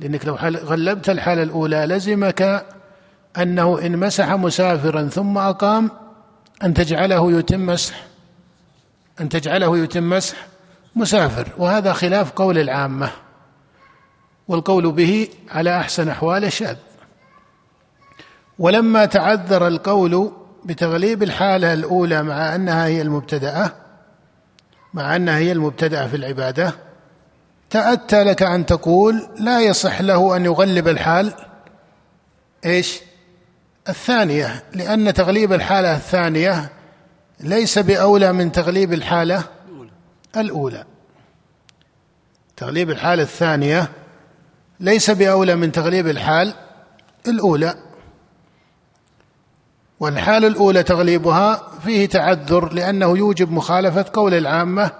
لأنك 0.00 0.26
لو 0.26 0.34
غلبت 0.34 1.10
الحالة 1.10 1.42
الأولى 1.42 1.86
لزمك 1.86 2.66
أنه 3.38 3.86
إن 3.86 3.96
مسح 3.96 4.30
مسافرا 4.30 5.08
ثم 5.08 5.38
أقام 5.38 5.90
أن 6.62 6.74
تجعله 6.74 7.32
يتم 7.32 7.66
مسح 7.66 8.04
أن 9.20 9.28
تجعله 9.28 9.78
يتم 9.78 10.10
مسح 10.10 10.36
مسافر. 10.96 11.48
وهذا 11.58 11.92
خلاف 11.92 12.32
قول 12.32 12.58
العامة 12.58 13.10
والقول 14.48 14.92
به 14.92 15.28
على 15.50 15.76
أحسن 15.76 16.08
أحواله 16.08 16.48
شاذ 16.48 16.76
ولما 18.58 19.04
تعذر 19.04 19.66
القول 19.66 20.32
بتغليب 20.64 21.22
الحالة 21.22 21.72
الأولى 21.72 22.22
مع 22.22 22.54
أنها 22.54 22.86
هي 22.86 23.02
المبتدأة 23.02 23.72
مع 24.94 25.16
أنها 25.16 25.36
هي 25.36 25.52
المبتدأة 25.52 26.06
في 26.06 26.16
العبادة 26.16 26.74
تأتى 27.70 28.24
لك 28.24 28.42
أن 28.42 28.66
تقول 28.66 29.28
لا 29.38 29.60
يصح 29.60 30.00
له 30.00 30.36
أن 30.36 30.44
يغلب 30.44 30.88
الحال. 30.88 31.32
إيش؟ 32.64 33.00
الثانية 33.88 34.64
لأن 34.72 35.14
تغليب 35.14 35.52
الحالة 35.52 35.96
الثانية 35.96 36.70
ليس 37.40 37.78
بأولى 37.78 38.32
من 38.32 38.52
تغليب 38.52 38.92
الحالة 38.92 39.44
الأولى. 40.36 40.84
تغليب 42.56 42.90
الحالة 42.90 43.22
الثانية 43.22 43.90
ليس 44.80 45.10
بأولى 45.10 45.56
من 45.56 45.72
تغليب 45.72 46.08
الحال 46.08 46.54
الأولى. 47.28 47.74
والحال 50.00 50.44
الأولى 50.44 50.82
تغليبها 50.82 51.70
فيه 51.84 52.08
تعذر 52.08 52.72
لأنه 52.72 53.18
يوجب 53.18 53.52
مخالفة 53.52 54.04
قول 54.12 54.34
العامة 54.34 54.90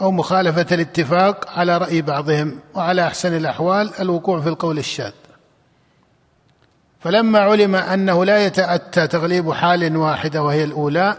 أو 0.00 0.10
مخالفة 0.10 0.66
الاتفاق 0.72 1.58
على 1.58 1.78
رأي 1.78 2.02
بعضهم 2.02 2.58
وعلى 2.74 3.06
أحسن 3.06 3.36
الأحوال 3.36 3.90
الوقوع 4.00 4.40
في 4.40 4.48
القول 4.48 4.78
الشاذ. 4.78 5.12
فلما 7.00 7.38
علم 7.38 7.74
أنه 7.74 8.24
لا 8.24 8.46
يتأتى 8.46 9.06
تغليب 9.06 9.52
حال 9.52 9.96
واحدة 9.96 10.42
وهي 10.42 10.64
الأولى 10.64 11.16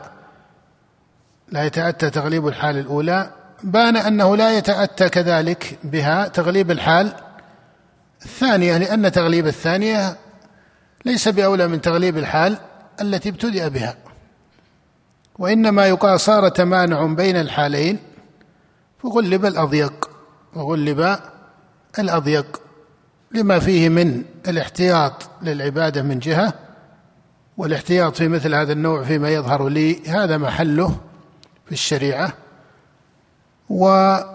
لا 1.50 1.66
يتأتى 1.66 2.10
تغليب 2.10 2.48
الحال 2.48 2.78
الأولى 2.78 3.32
بان 3.64 3.98
أنه 3.98 4.36
لا 4.38 4.58
يتأتى 4.58 5.10
كذلك 5.10 5.80
بها 5.84 6.28
تغليب 6.28 6.72
الحال 6.72 7.14
الثانية 8.26 8.78
لأن 8.78 9.12
تغليب 9.12 9.48
الثانية 9.48 10.18
ليس 11.06 11.28
بأولى 11.28 11.68
من 11.68 11.82
تغليب 11.82 12.18
الحال 12.18 12.58
التي 13.02 13.30
ابتدأ 13.30 13.68
بها. 13.68 13.96
وإنما 15.40 15.86
يقال 15.88 16.20
صار 16.20 16.50
تمانع 16.50 17.06
بين 17.06 17.38
الحالين 17.38 18.00
فغلب 19.04 19.46
الأضيق 19.46 20.10
وغلب 20.56 21.20
الأضيق 22.00 22.62
لما 23.32 23.60
فيه 23.60 23.90
من 23.90 24.24
الاحتياط 24.48 25.30
للعبادة 25.42 26.02
من 26.02 26.20
جهة 26.20 26.54
والاحتياط 27.58 28.16
في 28.16 28.28
مثل 28.28 28.56
هذا 28.56 28.74
النوع 28.74 29.04
فيما 29.04 29.30
يظهر 29.30 29.68
لي 29.68 30.08
هذا 30.08 30.38
محله 30.38 30.98
في 31.66 31.72
الشريعة 31.72 32.34
ولما 33.70 34.26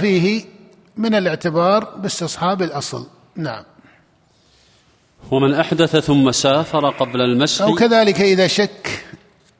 فيه 0.00 0.44
من 0.96 1.14
الاعتبار 1.14 1.84
باستصحاب 1.84 2.62
الأصل. 2.62 3.06
نعم. 3.36 3.64
ومن 5.30 5.54
أحدث 5.54 5.96
ثم 5.96 6.32
سافر 6.32 6.90
قبل 6.90 7.20
المسح 7.20 7.64
أو 7.64 7.74
كذلك 7.74 8.20
إذا 8.20 8.46
شك 8.46 9.05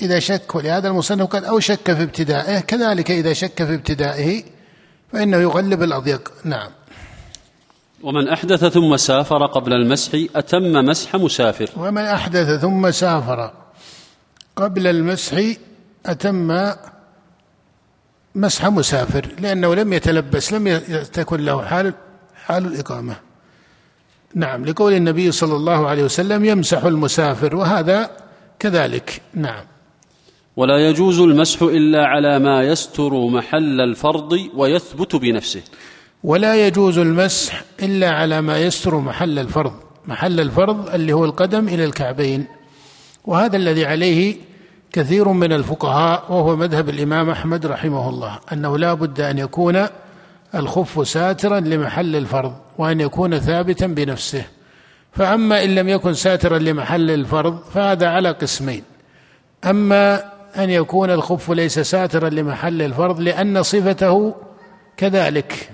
إذا 0.02 0.18
شك 0.18 0.54
ولهذا 0.54 0.88
المصنف 0.88 1.26
قال 1.26 1.44
أو 1.44 1.60
شك 1.60 1.92
في 1.94 2.02
ابتدائه 2.02 2.60
كذلك 2.60 3.10
إذا 3.10 3.32
شك 3.32 3.64
في 3.64 3.74
ابتدائه 3.74 4.42
فإنه 5.12 5.36
يغلب 5.36 5.82
الأضيق. 5.82 6.32
نعم. 6.44 6.70
ومن 8.02 8.28
أحدث 8.28 8.64
ثم 8.64 8.96
سافر 8.96 9.46
قبل 9.46 9.72
المسح 9.72 10.18
أتم 10.36 10.72
مسح 10.72 11.16
مسافر. 11.16 11.70
ومن 11.76 12.02
أحدث 12.02 12.60
ثم 12.60 12.90
سافر 12.90 13.52
قبل 14.56 14.86
المسح 14.86 15.42
أتم 16.06 16.72
مسح 18.34 18.66
مسافر 18.66 19.28
لأنه 19.38 19.74
لم 19.74 19.92
يتلبس 19.92 20.52
لم 20.52 20.78
تكن 21.12 21.40
له 21.44 21.64
حال 21.64 21.94
حال 22.46 22.66
الإقامة. 22.66 23.16
نعم 24.34 24.64
لقول 24.64 24.92
النبي 24.92 25.32
صلى 25.32 25.56
الله 25.56 25.88
عليه 25.88 26.04
وسلم 26.04 26.44
يمسح 26.44 26.84
المسافر 26.84 27.56
وهذا 27.56 28.10
كذلك. 28.58 29.22
نعم. 29.34 29.64
ولا 30.56 30.88
يجوز 30.88 31.20
المسح 31.20 31.62
إلا 31.62 32.06
على 32.06 32.38
ما 32.38 32.62
يستر 32.62 33.26
محل 33.26 33.80
الفرض 33.80 34.38
ويثبت 34.54 35.16
بنفسه. 35.16 35.62
ولا 36.24 36.66
يجوز 36.66 36.98
المسح 36.98 37.62
إلا 37.82 38.10
على 38.10 38.40
ما 38.40 38.58
يستر 38.58 38.96
محل 38.96 39.38
الفرض 39.38 39.72
محل 40.06 40.40
الفرض 40.40 40.94
اللي 40.94 41.12
هو 41.12 41.24
القدم 41.24 41.68
إلى 41.68 41.84
الكعبين. 41.84 42.46
وهذا 43.24 43.56
الذي 43.56 43.86
عليه 43.86 44.36
كثير 44.92 45.28
من 45.28 45.52
الفقهاء 45.52 46.24
وهو 46.32 46.56
مذهب 46.56 46.88
الإمام 46.88 47.30
أحمد 47.30 47.66
رحمه 47.66 48.08
الله 48.08 48.38
أنه 48.52 48.78
لا 48.78 48.94
بد 48.94 49.20
أن 49.20 49.38
يكون 49.38 49.86
الخف 50.54 51.08
ساترا 51.08 51.60
لمحل 51.60 52.16
الفرض 52.16 52.54
وأن 52.78 53.00
يكون 53.00 53.38
ثابتا 53.38 53.86
بنفسه. 53.86 54.44
فأما 55.12 55.64
إن 55.64 55.74
لم 55.74 55.88
يكن 55.88 56.14
ساترا 56.14 56.58
لمحل 56.58 57.10
الفرض 57.10 57.58
فهذا 57.74 58.08
على 58.08 58.30
قسمين. 58.30 58.82
أما 59.64 60.35
أن 60.58 60.70
يكون 60.70 61.10
الخف 61.10 61.50
ليس 61.50 61.78
ساترا 61.78 62.28
لمحل 62.28 62.82
الفرض 62.82 63.20
لأن 63.20 63.62
صفته 63.62 64.34
كذلك 64.96 65.70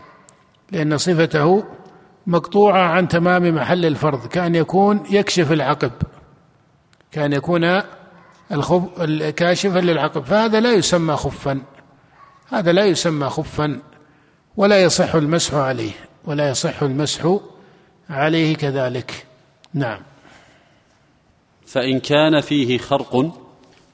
لأن 0.71 0.99
صفته 0.99 1.65
مقطوعة 2.27 2.83
عن 2.83 3.09
تمام 3.09 3.55
محل 3.55 3.87
الفرض 3.87 4.27
كأن 4.27 4.55
يكون 4.55 5.05
يكشف 5.11 5.53
العقب 5.53 5.93
كأن 7.13 7.33
يكون 7.33 7.83
الخف 8.53 9.03
كاشفا 9.37 9.79
للعقب. 9.79 10.25
فهذا 10.25 10.61
لا 10.61 10.73
يسمى 10.73 11.17
خفا 11.17 11.61
هذا 12.53 12.73
لا 12.73 12.85
يسمى 12.85 13.29
خفا 13.29 13.81
ولا 14.57 14.83
يصح 14.83 15.15
المسح 15.15 15.55
عليه 15.55 15.93
ولا 16.25 16.49
يصح 16.51 16.83
المسح 16.83 17.37
عليه 18.11 18.57
كذلك. 18.57 19.27
نعم. 19.75 20.01
فإن 21.67 22.01
كان 22.01 22.41
فيه 22.41 22.79
خرق 22.79 23.42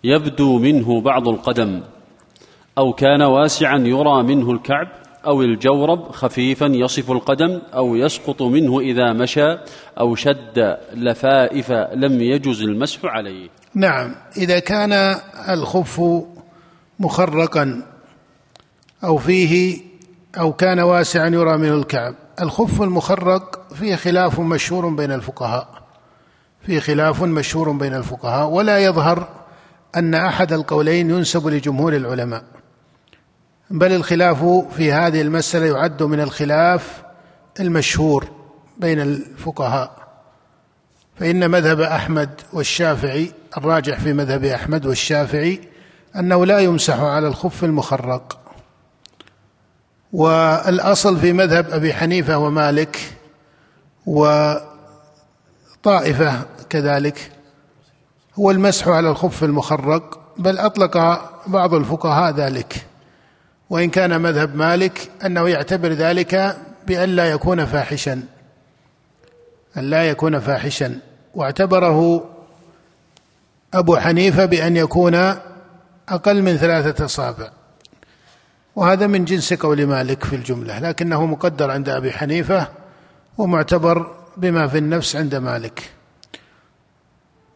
يبدو 0.05 0.59
منه 0.59 1.01
بعض 1.01 1.29
القدم 1.29 1.83
أو 2.79 2.93
كان 2.93 3.23
واسعا 3.23 3.79
يرى 3.79 4.23
منه 4.23 4.51
الكعب 4.51 4.89
أو 5.27 5.43
الجورب 5.43 6.13
خفيفا 6.13 6.67
يصف 6.67 7.11
القدم 7.11 7.61
أو 7.75 7.97
يسقط 7.97 8.43
منه 8.43 8.81
إذا 8.81 9.13
مشى 9.13 9.59
أو 10.01 10.15
شد 10.15 10.77
لفائف 10.95 11.73
لم 11.73 12.21
يجز 12.21 12.63
المسح 12.63 13.01
عليه. 13.05 13.49
نعم 13.75 14.15
إذا 14.37 14.59
كان 14.59 14.93
الخف 15.49 16.03
مخرقا 17.01 17.83
أو 19.05 19.17
فيه 19.17 19.81
أو 20.39 20.53
كان 20.53 20.81
واسعا 20.81 21.29
يرى 21.29 21.57
منه 21.57 21.75
الكعب. 21.75 22.15
الخف 22.41 22.83
المخرق 22.83 23.73
فيه 23.75 23.97
خلاف 23.97 24.41
مشهور 24.41 24.89
بين 24.89 25.13
الفقهاء 25.13 25.69
فيه 26.67 26.81
خلاف 26.81 27.23
مشهور 27.23 27.73
بين 27.73 27.95
الفقهاء 27.95 28.49
ولا 28.49 28.79
يظهر 28.79 29.29
أن 29.97 30.15
أحد 30.15 30.53
القولين 30.53 31.11
ينسب 31.11 31.49
لجمهور 31.49 31.97
العلماء 31.97 32.45
بل 33.71 33.93
الخلاف 33.93 34.45
في 34.77 34.93
هذه 34.93 35.21
المسألة 35.21 35.67
يعد 35.67 36.03
من 36.03 36.21
الخلاف 36.21 37.03
المشهور 37.61 38.29
بين 38.79 39.01
الفقهاء. 39.01 40.09
فإن 41.19 41.51
مذهب 41.51 41.81
أحمد 41.81 42.31
والشافعي 42.53 43.33
الراجح 43.57 44.01
في 44.01 44.13
مذهب 44.13 44.45
أحمد 44.45 44.87
والشافعي 44.87 45.61
أنه 46.17 46.47
لا 46.47 46.59
يمسح 46.59 47.01
على 47.01 47.29
الخف 47.29 47.65
المخرق. 47.65 48.39
والأصل 50.13 51.19
في 51.19 51.33
مذهب 51.33 51.71
أبي 51.71 51.95
حنيفة 51.95 52.39
ومالك 52.39 52.99
وطائفة 54.07 54.67
كذلك 56.71 57.33
هو 58.39 58.51
المسح 58.51 58.89
على 58.89 59.11
الخف 59.11 59.45
المخرق 59.45 60.21
بل 60.37 60.59
أطلق 60.59 60.97
بعض 61.47 61.75
الفقهاء 61.75 62.35
ذلك. 62.35 62.87
وإن 63.71 63.91
كان 63.91 64.21
مذهب 64.21 64.57
مالك 64.57 65.11
أنه 65.25 65.49
يعتبر 65.49 65.89
ذلك 65.89 66.57
بأن 66.87 67.09
لا 67.09 67.25
يكون 67.31 67.65
فاحشا. 67.65 68.23
أن 69.77 69.83
لا 69.83 70.03
يكون 70.05 70.39
فاحشا. 70.41 70.99
واعتبره 71.35 72.25
أبو 73.75 73.97
حنيفة 73.97 74.45
بأن 74.45 74.77
يكون 74.77 75.15
أقل 76.09 76.43
من 76.43 76.57
ثلاثة 76.57 77.05
أصابع. 77.05 77.51
وهذا 78.77 79.07
من 79.07 79.25
جنس 79.25 79.55
قول 79.55 79.87
مالك 79.87 80.25
في 80.25 80.37
الجملة 80.37 80.79
لكنه 80.79 81.27
مقدر 81.27 81.71
عند 81.71 81.89
أبي 81.89 82.13
حنيفة 82.13 82.69
ومعتبر 83.39 84.15
بما 84.37 84.67
في 84.67 84.79
النفس 84.79 85.17
عند 85.17 85.35
مالك. 85.35 85.98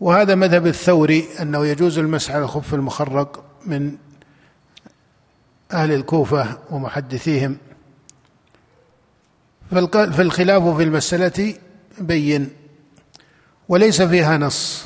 وهذا 0.03 0.35
مذهب 0.35 0.67
الثوري 0.67 1.29
أنه 1.41 1.67
يجوز 1.67 1.99
المسح 1.99 2.35
على 2.35 2.45
الخف 2.45 2.75
المخرق 2.75 3.45
من 3.67 3.97
أهل 5.73 5.93
الكوفة 5.93 6.59
ومحدثيهم. 6.71 7.57
فالخلاف 9.91 10.77
في 10.77 10.83
المسألة 10.83 11.55
بين 11.99 12.51
وليس 13.69 14.03
فيها 14.03 14.38
نص 14.38 14.85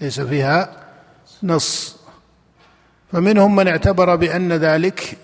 ليس 0.00 0.20
فيها 0.20 0.86
نص. 1.42 1.96
فمنهم 3.12 3.56
من 3.56 3.68
اعتبر 3.68 4.16
بأن 4.16 4.52
ذلك 4.52 5.18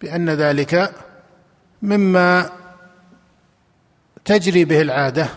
بأن 0.00 0.30
ذلك 0.30 0.92
مما 1.82 2.50
تجري 4.24 4.64
به 4.64 4.80
العادة 4.80 5.28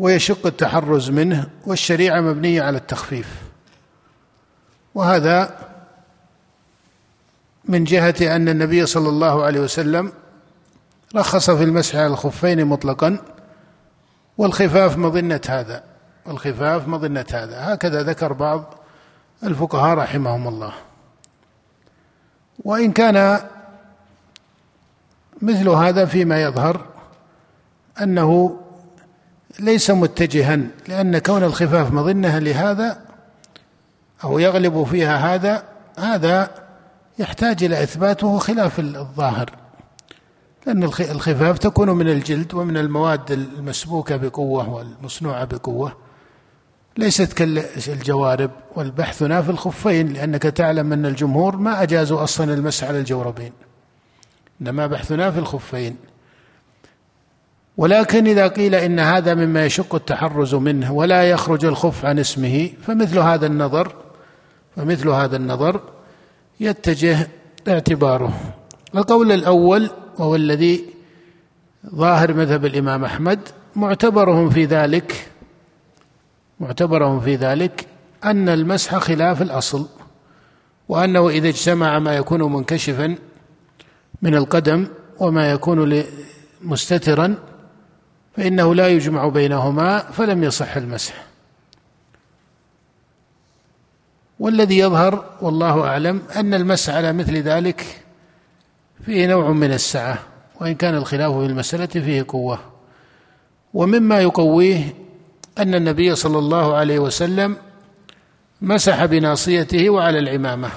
ويشق 0.00 0.46
التحرز 0.46 1.10
منه 1.10 1.46
والشريعة 1.66 2.20
مبنية 2.20 2.62
على 2.62 2.78
التخفيف. 2.78 3.42
وهذا 4.94 5.58
من 7.64 7.84
جهة 7.84 8.36
أن 8.36 8.48
النبي 8.48 8.86
صلى 8.86 9.08
الله 9.08 9.44
عليه 9.44 9.60
وسلم 9.60 10.12
رخص 11.16 11.50
في 11.50 11.64
المسح 11.64 11.96
على 11.96 12.06
الخفين 12.06 12.64
مطلقا 12.64 13.18
والخفاف 14.38 14.96
مظنة 14.96 15.40
هذا 15.48 15.84
والخفاف 16.26 16.88
مظنة 16.88 17.26
هذا. 17.32 17.74
هكذا 17.74 18.02
ذكر 18.02 18.32
بعض 18.32 18.74
الفقهاء 19.44 19.98
رحمهم 19.98 20.48
الله. 20.48 20.72
وإن 22.64 22.92
كان 22.92 23.40
مثل 25.42 25.68
هذا 25.68 26.04
فيما 26.04 26.42
يظهر 26.42 26.86
أنه 28.02 28.60
ليس 29.58 29.90
متجها 29.90 30.58
لأن 30.88 31.18
كون 31.18 31.44
الخفاف 31.44 31.92
مظنة 31.92 32.38
لهذا 32.38 33.00
أو 34.24 34.38
يغلب 34.38 34.84
فيها 34.84 35.34
هذا 35.34 35.64
هذا 35.98 36.50
يحتاج 37.18 37.64
إلى 37.64 37.82
إثباته 37.82 38.38
خلاف 38.38 38.78
الظاهر. 38.78 39.50
لأن 40.66 40.82
الخفاف 40.84 41.58
تكون 41.58 41.90
من 41.90 42.08
الجلد 42.08 42.54
ومن 42.54 42.76
المواد 42.76 43.30
المسبوكة 43.30 44.16
بقوة 44.16 44.70
والمصنوعة 44.70 45.44
بقوة. 45.44 45.96
ليست 46.96 47.32
كالجوارب 47.32 48.50
والبحث 48.76 49.22
هنا 49.22 49.42
في 49.42 49.50
الخفين 49.50 50.12
لأنك 50.12 50.42
تعلم 50.42 50.92
أن 50.92 51.06
الجمهور 51.06 51.56
ما 51.56 51.82
أجازوا 51.82 52.22
أصلا 52.22 52.54
المسح 52.54 52.88
على 52.88 52.98
الجوربين. 52.98 53.52
إنما 54.62 54.86
بحثنا 54.86 55.30
في 55.30 55.38
الخفين. 55.38 55.96
ولكن 57.76 58.26
إذا 58.26 58.48
قيل 58.48 58.74
إن 58.74 58.98
هذا 58.98 59.34
مما 59.34 59.66
يشق 59.66 59.94
التحرز 59.94 60.54
منه 60.54 60.92
ولا 60.92 61.30
يخرج 61.30 61.64
الخف 61.64 62.04
عن 62.04 62.18
اسمه 62.18 62.70
فمثل 62.82 63.18
هذا 63.18 63.46
النظر 63.46 63.92
فمثل 64.76 65.08
هذا 65.08 65.36
النظر 65.36 65.80
يتجه 66.60 67.28
اعتباره. 67.68 68.32
القول 68.94 69.32
الأول 69.32 69.90
وهو 70.18 70.36
الذي 70.36 70.84
ظاهر 71.94 72.34
مذهب 72.34 72.66
الإمام 72.66 73.04
أحمد 73.04 73.40
معتبرهم 73.76 74.50
في 74.50 74.64
ذلك 74.64 75.30
معتبرهم 76.60 77.20
في 77.20 77.36
ذلك 77.36 77.86
أن 78.24 78.48
المسح 78.48 78.98
خلاف 78.98 79.42
الأصل 79.42 79.86
وأنه 80.88 81.28
إذا 81.28 81.48
اجتمع 81.48 81.98
ما 81.98 82.16
يكون 82.16 82.52
منكشفا 82.52 83.16
من 84.22 84.34
القدم 84.34 84.86
وما 85.18 85.50
يكون 85.50 86.02
مستترا 86.62 87.34
فإنه 88.36 88.74
لا 88.74 88.88
يجمع 88.88 89.28
بينهما 89.28 89.98
فلم 89.98 90.44
يصح 90.44 90.76
المسح. 90.76 91.14
والذي 94.40 94.78
يظهر 94.78 95.24
والله 95.40 95.86
أعلم 95.88 96.22
أن 96.36 96.54
المسح 96.54 96.94
على 96.94 97.12
مثل 97.12 97.36
ذلك 97.36 98.02
فيه 99.06 99.26
نوع 99.26 99.50
من 99.50 99.72
السعة 99.72 100.18
وإن 100.60 100.74
كان 100.74 100.94
الخلاف 100.94 101.32
في 101.32 101.46
المسألة 101.46 101.86
فيه 101.86 102.24
قوة. 102.28 102.58
ومما 103.74 104.20
يقويه 104.20 104.94
أن 105.58 105.74
النبي 105.74 106.14
صلى 106.14 106.38
الله 106.38 106.76
عليه 106.76 106.98
وسلم 106.98 107.56
مسح 108.62 109.04
بناصيته 109.04 109.90
وعلى 109.90 110.18
العمامة. 110.18 110.70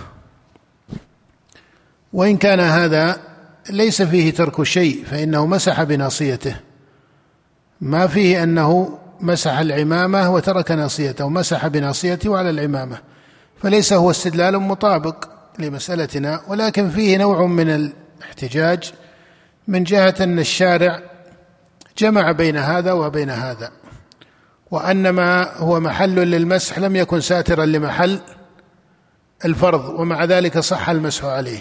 وإن 2.13 2.37
كان 2.37 2.59
هذا 2.59 3.21
ليس 3.69 4.01
فيه 4.01 4.31
ترك 4.31 4.63
شيء 4.63 5.03
فإنه 5.05 5.45
مسح 5.45 5.83
بناصيته. 5.83 6.55
ما 7.81 8.07
فيه 8.07 8.43
أنه 8.43 8.99
مسح 9.19 9.57
العمامة 9.57 10.33
وترك 10.33 10.71
ناصيته 10.71 11.29
مسح 11.29 11.67
بناصيته 11.67 12.29
وعلى 12.29 12.49
العمامة. 12.49 12.97
فليس 13.62 13.93
هو 13.93 14.12
استدلال 14.12 14.59
مطابق 14.59 15.29
لمسألتنا 15.59 16.41
ولكن 16.47 16.89
فيه 16.89 17.17
نوع 17.17 17.45
من 17.45 17.69
الاحتجاج 17.69 18.93
من 19.67 19.83
جهة 19.83 20.15
أن 20.21 20.39
الشارع 20.39 20.99
جمع 21.97 22.31
بين 22.31 22.57
هذا 22.57 22.91
وبين 22.91 23.29
هذا. 23.29 23.71
وأن 24.71 25.09
ما 25.09 25.57
هو 25.57 25.79
محل 25.79 26.15
للمسح 26.15 26.79
لم 26.79 26.95
يكن 26.95 27.21
ساترا 27.21 27.65
لمحل 27.65 28.19
الفرض 29.45 29.99
ومع 29.99 30.23
ذلك 30.23 30.59
صح 30.59 30.89
المسح 30.89 31.25
عليه. 31.25 31.59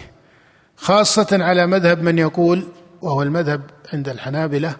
خاصة 0.77 1.29
على 1.33 1.66
مذهب 1.66 2.03
من 2.03 2.18
يقول 2.18 2.68
وهو 3.03 3.22
المذهب 3.22 3.61
عند 3.92 4.09
الحنابلة 4.09 4.77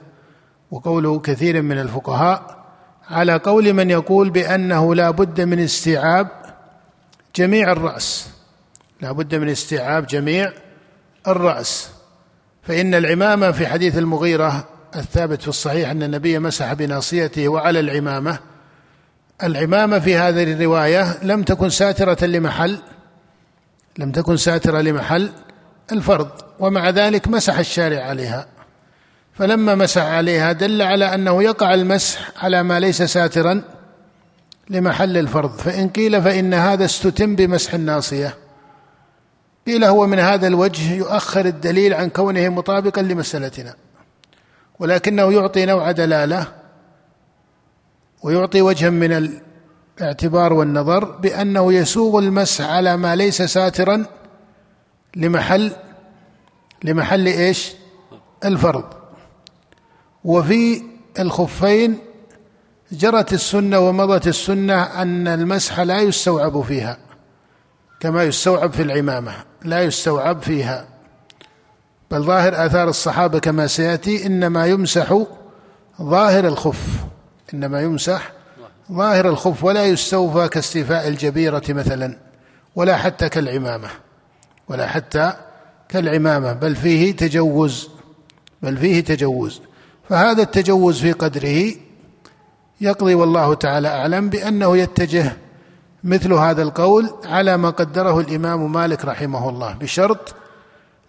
وقوله 0.73 1.19
كثير 1.19 1.63
من 1.63 1.79
الفقهاء 1.79 2.65
على 3.11 3.37
قول 3.37 3.73
من 3.73 3.91
يقول 3.91 4.31
بأنه 4.31 4.95
لا 4.95 5.11
بد 5.11 5.41
من 5.41 5.59
استيعاب 5.59 6.29
جميع 7.37 7.73
الرأس. 7.73 8.29
لا 9.01 9.13
بد 9.13 9.35
من 9.35 9.49
استيعاب 9.49 10.07
جميع 10.07 10.53
الرأس. 11.29 11.91
فإن 12.63 12.95
العمامة 12.95 13.51
في 13.51 13.67
حديث 13.67 13.99
المغيرة 13.99 14.69
الثابت 14.97 15.43
في 15.43 15.49
الصحيح 15.49 15.91
أن 15.91 16.03
النبي 16.03 16.39
مسح 16.39 16.73
بناصيته 16.73 17.49
وعلى 17.49 17.81
العمامة. 17.81 18.39
العمامة 19.43 19.99
في 19.99 20.17
هذه 20.17 20.53
الرواية 20.53 21.19
لم 21.23 21.43
تكن 21.43 21.71
ساترة 21.71 22.27
لمحل 22.27 22.79
لم 23.99 24.13
تكن 24.13 24.37
ساترة 24.37 24.81
لمحل 24.81 25.33
الفرض 25.93 26.31
ومع 26.59 26.91
ذلك 26.91 27.29
مسح 27.29 27.59
الشارع 27.59 28.05
عليها. 28.05 28.47
فلما 29.35 29.75
مسح 29.75 30.03
عليها 30.03 30.53
دل 30.53 30.83
على 30.83 31.15
أنه 31.15 31.43
يقع 31.43 31.75
المسح 31.75 32.45
على 32.45 32.63
ما 32.63 32.81
ليس 32.81 33.03
ساترا 33.03 33.63
لمحل 34.71 35.17
الفرض. 35.19 35.57
فإن 35.57 35.89
قيل 35.89 36.23
فإن 36.23 36.55
هذا 36.55 36.85
استتم 36.85 37.37
بمسح 37.37 37.75
الناصية. 37.75 38.35
قيل 39.67 39.85
هو 39.85 40.07
من 40.07 40.19
هذا 40.19 40.47
الوجه 40.47 40.93
يؤخر 40.93 41.47
الدليل 41.47 41.95
عن 41.95 42.09
كونه 42.09 42.49
مطابقا 42.49 43.03
لمسألتنا. 43.03 43.75
ولكنه 44.79 45.33
يعطي 45.33 45.67
نوع 45.67 45.91
دلالة 45.91 46.47
ويعطي 48.23 48.63
وجها 48.63 48.91
من 48.91 49.41
الاعتبار 50.01 50.53
والنظر 50.53 51.05
بأنه 51.05 51.73
يسوغ 51.73 52.19
المسح 52.19 52.65
على 52.65 52.97
ما 52.97 53.17
ليس 53.17 53.43
ساترا 53.43 54.07
لمحل 55.17 55.73
لمحل 56.85 57.27
إيش؟ 57.27 57.73
الفرض. 58.45 59.02
وفي 60.25 60.83
الخفين 61.19 61.99
جرت 62.93 63.33
السنة 63.33 63.79
ومضت 63.79 64.27
السنة 64.27 64.83
أن 64.83 65.29
المسح 65.29 65.81
لا 65.81 66.01
يستوعب 66.01 66.63
فيها 66.63 66.99
كما 68.01 68.25
يستوعب 68.25 68.73
في 68.73 68.83
العمامة 68.83 69.33
لا 69.65 69.83
يستوعب 69.83 70.43
فيها. 70.43 70.87
بل 72.11 72.23
ظاهر 72.23 72.67
آثار 72.67 72.89
الصحابة 72.89 73.39
كما 73.39 73.67
سيأتي 73.67 74.27
إنما 74.27 74.67
يمسح 74.67 75.19
ظاهر 76.03 76.47
الخف 76.49 76.87
إنما 77.55 77.83
يمسح 77.83 78.33
ظاهر 78.93 79.29
الخف 79.29 79.65
ولا 79.65 79.87
يستوفى 79.87 80.49
كاستيفاء 80.49 81.09
الجبيرة 81.09 81.63
مثلا 81.69 82.17
ولا 82.77 82.97
حتى 82.97 83.29
كالعمامة 83.29 83.89
ولا 84.69 84.87
حتى 84.87 85.33
كالعمامة 85.89 86.53
بل 86.53 86.77
فيه 86.77 87.17
تجوز 87.17 87.89
بل 88.63 88.77
فيه 88.77 89.01
تجوز. 89.05 89.61
فهذا 90.13 90.43
التجوز 90.43 91.01
في 91.01 91.13
قدره 91.13 91.75
يقضي 92.81 93.15
والله 93.15 93.55
تعالى 93.55 93.89
أعلم 93.89 94.29
بأنه 94.29 94.77
يتجه 94.77 95.37
مثل 96.05 96.33
هذا 96.33 96.63
القول 96.63 97.11
على 97.25 97.57
ما 97.57 97.71
قدره 97.71 98.21
الإمام 98.21 98.73
مالك 98.73 99.05
رحمه 99.05 99.49
الله 99.49 99.73
بشرط 99.73 100.35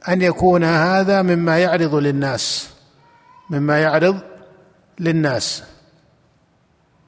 أن 0.09 0.21
يكون 0.21 0.63
هذا 0.63 1.21
مما 1.21 1.59
يعرض 1.59 1.95
للناس 1.95 2.69
مما 3.49 3.81
يعرض 3.81 4.19
للناس. 4.99 5.63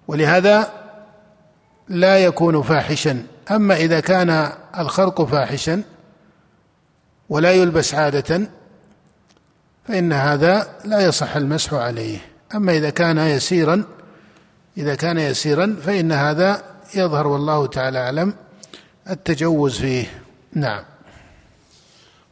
ولهذا 0.08 0.72
لا 1.88 2.18
يكون 2.18 2.62
فاحشا. 2.62 3.24
أما 3.52 3.76
إذا 3.76 4.00
كان 4.00 4.52
الخلق 4.80 5.22
فاحشا 5.22 5.82
ولا 7.30 7.52
يلبس 7.52 7.96
عاده 7.96 8.50
فإن 9.88 10.14
هذا 10.14 10.68
لا 10.86 11.02
يصح 11.02 11.36
المسح 11.36 11.74
عليه. 11.74 12.18
أما 12.56 12.78
إذا 12.78 12.90
كان 12.90 13.18
يسيرا 13.18 13.84
إذا 14.78 14.96
كان 14.96 15.18
يسيرا 15.18 15.76
فإن 15.82 16.12
هذا 16.12 16.64
يظهر 16.96 17.28
والله 17.28 17.66
تعالى 17.68 18.00
أعلم 18.00 18.34
التجوز 19.10 19.80
فيه. 19.80 20.06
نعم. 20.54 20.84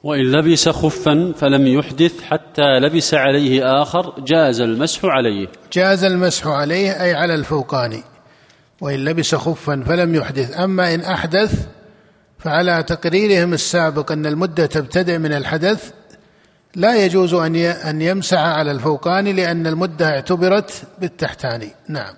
وإن 0.04 0.32
لبس 0.32 0.70
خفا 0.70 1.34
فلم 1.38 1.68
يحدث 1.68 2.22
حتى 2.22 2.80
لبس 2.80 3.13
عليه 3.13 3.82
آخر 3.82 4.20
جاز 4.20 4.62
المسح 4.62 5.06
عليه. 5.06 5.48
جاز 5.74 6.04
المسح 6.04 6.48
عليه 6.48 7.04
أي 7.04 7.13
على 7.13 7.36
الفوقاني 7.36 8.04
وإن 8.82 9.06
لبس 9.06 9.36
خفا 9.36 9.84
فلم 9.88 10.16
يحدث. 10.16 10.60
أما 10.60 10.94
إن 10.94 11.02
أحدث 11.02 11.68
فعلى 12.39 12.84
تقريرهم 12.84 13.54
السابق 13.54 14.12
أن 14.12 14.26
المدة 14.26 14.66
تبتدئ 14.66 15.18
من 15.18 15.34
الحدث 15.34 15.92
لا 16.76 17.06
يجوز 17.06 17.34
أن 17.34 17.56
أن 17.56 18.02
يمسح 18.02 18.38
على 18.40 18.72
الفوقاني 18.72 19.34
لأن 19.34 19.68
المدة 19.68 20.10
اعتبرت 20.10 20.84
بالتحتاني 21.00 21.70
نعم. 21.88 22.14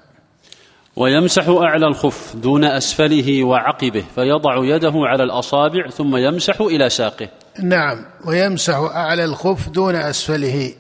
ويمسح 0.95 1.47
أعلى 1.47 1.87
الخف 1.87 2.35
دون 2.35 2.63
أسفله 2.63 3.43
وعقبه 3.43 4.03
فيضع 4.15 4.65
يده 4.65 4.93
على 4.95 5.23
الأصابع 5.23 5.89
ثم 5.89 6.17
يمسح 6.17 6.61
إلى 6.61 6.89
ساقه. 6.89 7.29
نعم. 7.59 8.05
ويمسح 8.25 8.75
أعلى 8.75 9.23
الخف 9.25 9.69
دون 9.69 9.95
أسفله. 9.95 10.73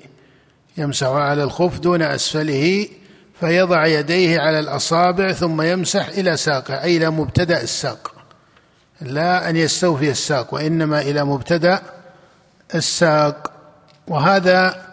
يمسح 0.77 1.07
على 1.07 1.43
الخف 1.43 1.79
دون 1.79 2.01
أسفله 2.01 2.87
فيضع 3.39 3.85
يديه 3.85 4.39
على 4.39 4.59
الأصابع 4.59 5.31
ثم 5.31 5.61
يمسح 5.61 6.07
إلى 6.07 6.37
ساقه 6.37 6.83
أي 6.83 6.97
إلى 6.97 7.09
مبتدأ 7.09 7.61
الساق. 7.61 8.11
لا 9.01 9.49
أن 9.49 9.55
يستوفي 9.55 10.09
الساق 10.09 10.53
وإنما 10.53 11.01
إلى 11.01 11.23
مبتدأ 11.23 11.81
الساق. 12.75 13.54
وهذا 14.07 14.85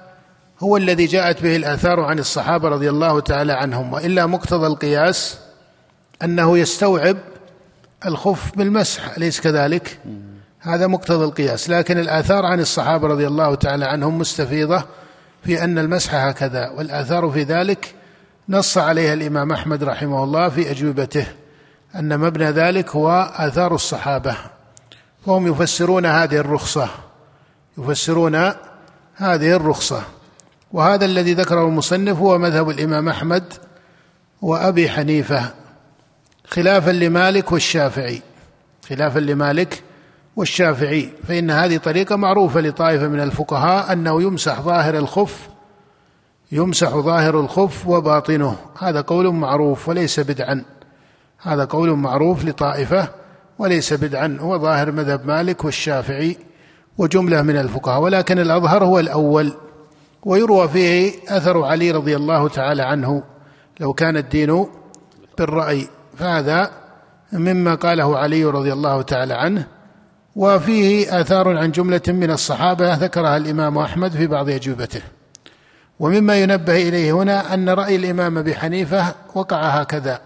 هو 0.61 0.77
الذي 0.77 1.07
جاءت 1.07 1.43
به 1.43 1.57
الآثار 1.57 2.01
عن 2.01 2.19
الصحابة 2.19 2.69
رضي 2.69 2.91
الله 2.91 3.21
تعالى 3.21 3.53
عنهم 3.53 3.93
وإلا 3.93 4.27
مقتضى 4.27 4.67
القياس 4.67 5.39
أنه 6.25 6.59
يستوعب 6.59 7.17
الخف 8.07 8.57
بالمسح 8.57 9.17
أليس 9.17 9.41
كذلك؟ 9.41 9.99
هذا 10.61 10.87
مقتضى 10.87 11.25
القياس 11.25 11.71
لكن 11.71 11.99
الآثار 11.99 12.47
عن 12.47 12.61
الصحابة 12.61 13.09
رضي 13.09 13.27
الله 13.27 13.55
تعالى 13.55 13.85
عنهم 13.85 14.19
مستفيضة 14.19 14.85
في 15.45 15.65
أن 15.65 15.79
المسح 15.79 16.15
هكذا 16.15 16.71
والآثار 16.71 17.31
في 17.31 17.43
ذلك 17.43 17.95
نص 18.49 18.79
عليها 18.79 19.13
الإمام 19.13 19.53
أحمد 19.53 19.85
رحمه 19.85 20.25
الله 20.25 20.49
في 20.49 20.71
أجوبته 20.71 21.27
أن 21.95 22.19
مبنى 22.19 22.51
ذلك 22.51 22.91
هو 22.91 23.33
آثار 23.37 23.75
الصحابة 23.75 24.37
فهم 25.27 25.47
يفسرون 25.47 26.07
هذه 26.07 26.37
الرخصة 26.37 26.89
يفسرون 27.79 28.53
هذه 29.15 29.57
الرخصة. 29.57 30.03
وهذا 30.73 31.05
الذي 31.05 31.35
ذكره 31.35 31.65
المصنف 31.65 32.19
هو 32.19 32.39
مذهب 32.39 32.71
الإمام 32.71 33.09
أحمد 33.09 33.45
وأبي 34.43 34.89
حنيفة 34.89 35.55
خلافا 36.47 36.91
لمالك 36.91 37.53
والشافعي. 37.53 38.23
خلافا 38.89 39.19
لمالك 39.19 39.83
والشافعي. 40.37 41.13
فإن 41.29 41.51
هذه 41.51 41.77
طريقة 41.77 42.17
معروفة 42.17 42.61
لطائفة 42.61 43.09
من 43.09 43.21
الفقهاء 43.21 43.93
أنه 43.93 44.23
يمسح 44.23 44.61
ظاهر 44.61 44.97
الخف 44.97 45.49
يمسح 46.53 46.89
ظاهر 46.89 47.41
الخف 47.41 47.87
وباطنه. 47.87 48.57
هذا 48.79 49.01
قول 49.01 49.35
معروف 49.35 49.89
وليس 49.89 50.21
بدعا. 50.21 50.65
هذا 51.43 51.65
قول 51.65 51.91
معروف 51.91 52.45
لطائفة 52.45 53.09
وليس 53.59 53.93
بدعا. 53.93 54.39
هو 54.41 54.59
ظاهر 54.59 54.93
مذهب 54.93 55.27
مالك 55.27 55.65
والشافعي. 55.65 56.37
وجملة 56.99 57.43
من 57.43 57.57
الفقهاء 57.57 58.01
ولكن 58.01 58.39
الأظهر 58.39 58.85
هو 58.85 58.99
الأول 58.99 59.53
ويروى 60.25 60.69
فيه 60.69 61.13
أثر 61.29 61.65
علي 61.65 61.91
رضي 61.91 62.17
الله 62.17 62.49
تعالى 62.49 62.83
عنه 62.83 63.23
لو 63.81 63.93
كان 63.93 64.17
الدين 64.17 64.67
بالرأي 65.39 65.89
فهذا 66.19 66.71
مما 67.33 67.75
قاله 67.75 68.19
علي 68.19 68.45
رضي 68.45 68.73
الله 68.73 69.03
تعالى 69.03 69.35
عنه 69.35 69.67
وفيه 70.37 71.21
آثار 71.21 71.59
عن 71.59 71.71
جملة 71.71 72.01
من 72.09 72.31
الصحابة 72.31 72.95
ذكرها 72.95 73.37
الإمام 73.37 73.79
أحمد 73.79 74.13
في 74.13 74.27
بعض 74.27 74.51
أجوبته 74.51 75.03
ومما 76.01 76.37
ينبه 76.37 76.89
إليه 76.89 77.13
هنا 77.13 77.55
أن 77.55 77.69
رأي 77.69 77.97
الإمام 77.97 78.39
أبي 78.39 78.55
حنيفة 78.55 79.15
وقع 79.35 79.61
هكذا 79.61 80.21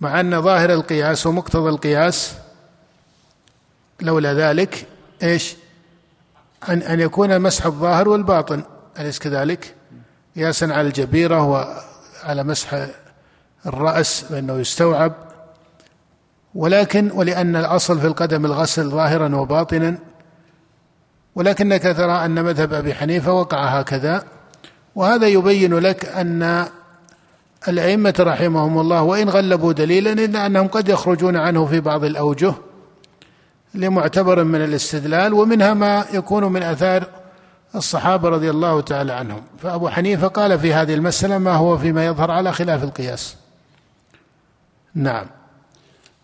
مع 0.00 0.20
أن 0.20 0.42
ظاهر 0.42 0.72
القياس 0.72 1.26
ومقتضى 1.26 1.68
القياس 1.68 2.34
لولا 4.00 4.34
ذلك 4.34 4.86
إيش؟ 5.22 5.56
أن 6.68 6.82
أن 6.82 7.00
يكون 7.00 7.32
المسح 7.32 7.66
الظاهر 7.66 8.08
والباطن. 8.08 8.62
أليس 9.00 9.18
كذلك؟ 9.18 9.74
قياسا 10.36 10.64
على 10.64 10.88
الجبيرة 10.88 11.42
وعلى 11.42 12.44
مسح 12.44 12.86
الرأس 13.66 14.24
فإنه 14.24 14.58
يستوعب. 14.58 15.12
ولكن 16.54 17.10
ولأن 17.14 17.56
الأصل 17.56 18.00
في 18.00 18.06
القدم 18.06 18.44
الغسل 18.44 18.90
ظاهرا 18.90 19.36
وباطنا. 19.36 19.98
ولكنك 21.34 21.82
ترى 21.82 22.24
أن 22.24 22.44
مذهب 22.44 22.72
أبي 22.72 22.94
حنيفة 22.94 23.32
وقع 23.32 23.64
هكذا. 23.64 24.24
وهذا 24.94 25.26
يبين 25.26 25.74
لك 25.74 26.04
أن 26.06 26.66
الأئمة 27.68 28.14
رحمهم 28.20 28.78
الله 28.78 29.02
وإن 29.02 29.28
غلبوا 29.28 29.72
دليلا 29.72 30.12
إلا 30.12 30.46
أنهم 30.46 30.68
قد 30.68 30.88
يخرجون 30.88 31.36
عنه 31.36 31.66
في 31.66 31.80
بعض 31.80 32.04
الأوجه. 32.04 32.54
لمعتبر 33.76 34.44
من 34.44 34.64
الاستدلال 34.64 35.34
ومنها 35.34 35.74
ما 35.74 36.04
يكون 36.12 36.44
من 36.44 36.62
آثار 36.62 37.06
الصحابة 37.74 38.28
رضي 38.28 38.50
الله 38.50 38.80
تعالى 38.80 39.12
عنهم. 39.12 39.42
فأبو 39.62 39.88
حنيفة 39.88 40.28
قال 40.28 40.58
في 40.58 40.74
هذه 40.74 40.94
المسألة 40.94 41.38
ما 41.38 41.54
هو 41.54 41.78
فيما 41.78 42.06
يظهر 42.06 42.30
على 42.30 42.52
خلاف 42.52 42.84
القياس. 42.84 43.36
نعم. 44.94 45.26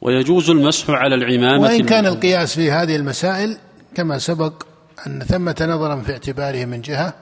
ويجوز 0.01 0.51
المسح 0.51 0.91
على 0.91 1.15
العمامة 1.15 1.63
وإن 1.63 1.87
كان 1.87 2.07
القياس 2.07 2.55
في 2.55 2.73
هذه 2.73 2.97
المسائل 2.97 3.57
كما 3.95 4.19
سبق 4.19 4.63
أن 5.07 5.21
ثمة 5.21 5.57
نظرا 5.61 5.97
في 5.97 6.13
اعتباره 6.13 6.65
من 6.65 6.81
جهة. 6.81 7.15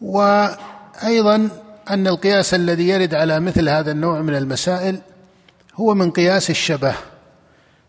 وأيضا 0.00 1.48
أن 1.90 2.06
القياس 2.06 2.54
الذي 2.54 2.88
يرد 2.88 3.14
على 3.14 3.40
مثل 3.40 3.68
هذا 3.68 3.90
النوع 3.90 4.20
من 4.20 4.36
المسائل 4.36 4.98
هو 5.74 5.94
من 5.94 6.10
قياس 6.10 6.50
الشبه 6.50 6.94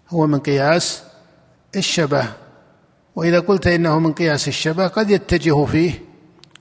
هو 0.10 0.28
من 0.28 0.40
قياس 0.40 1.04
الشبه. 1.76 2.26
وإذا 3.16 3.40
قلت 3.40 3.68
إنه 3.68 4.00
من 4.00 4.14
قياس 4.14 4.48
الشبه 4.48 4.88
قد 4.88 5.10
يتجه 5.10 5.66
فيه 5.66 6.06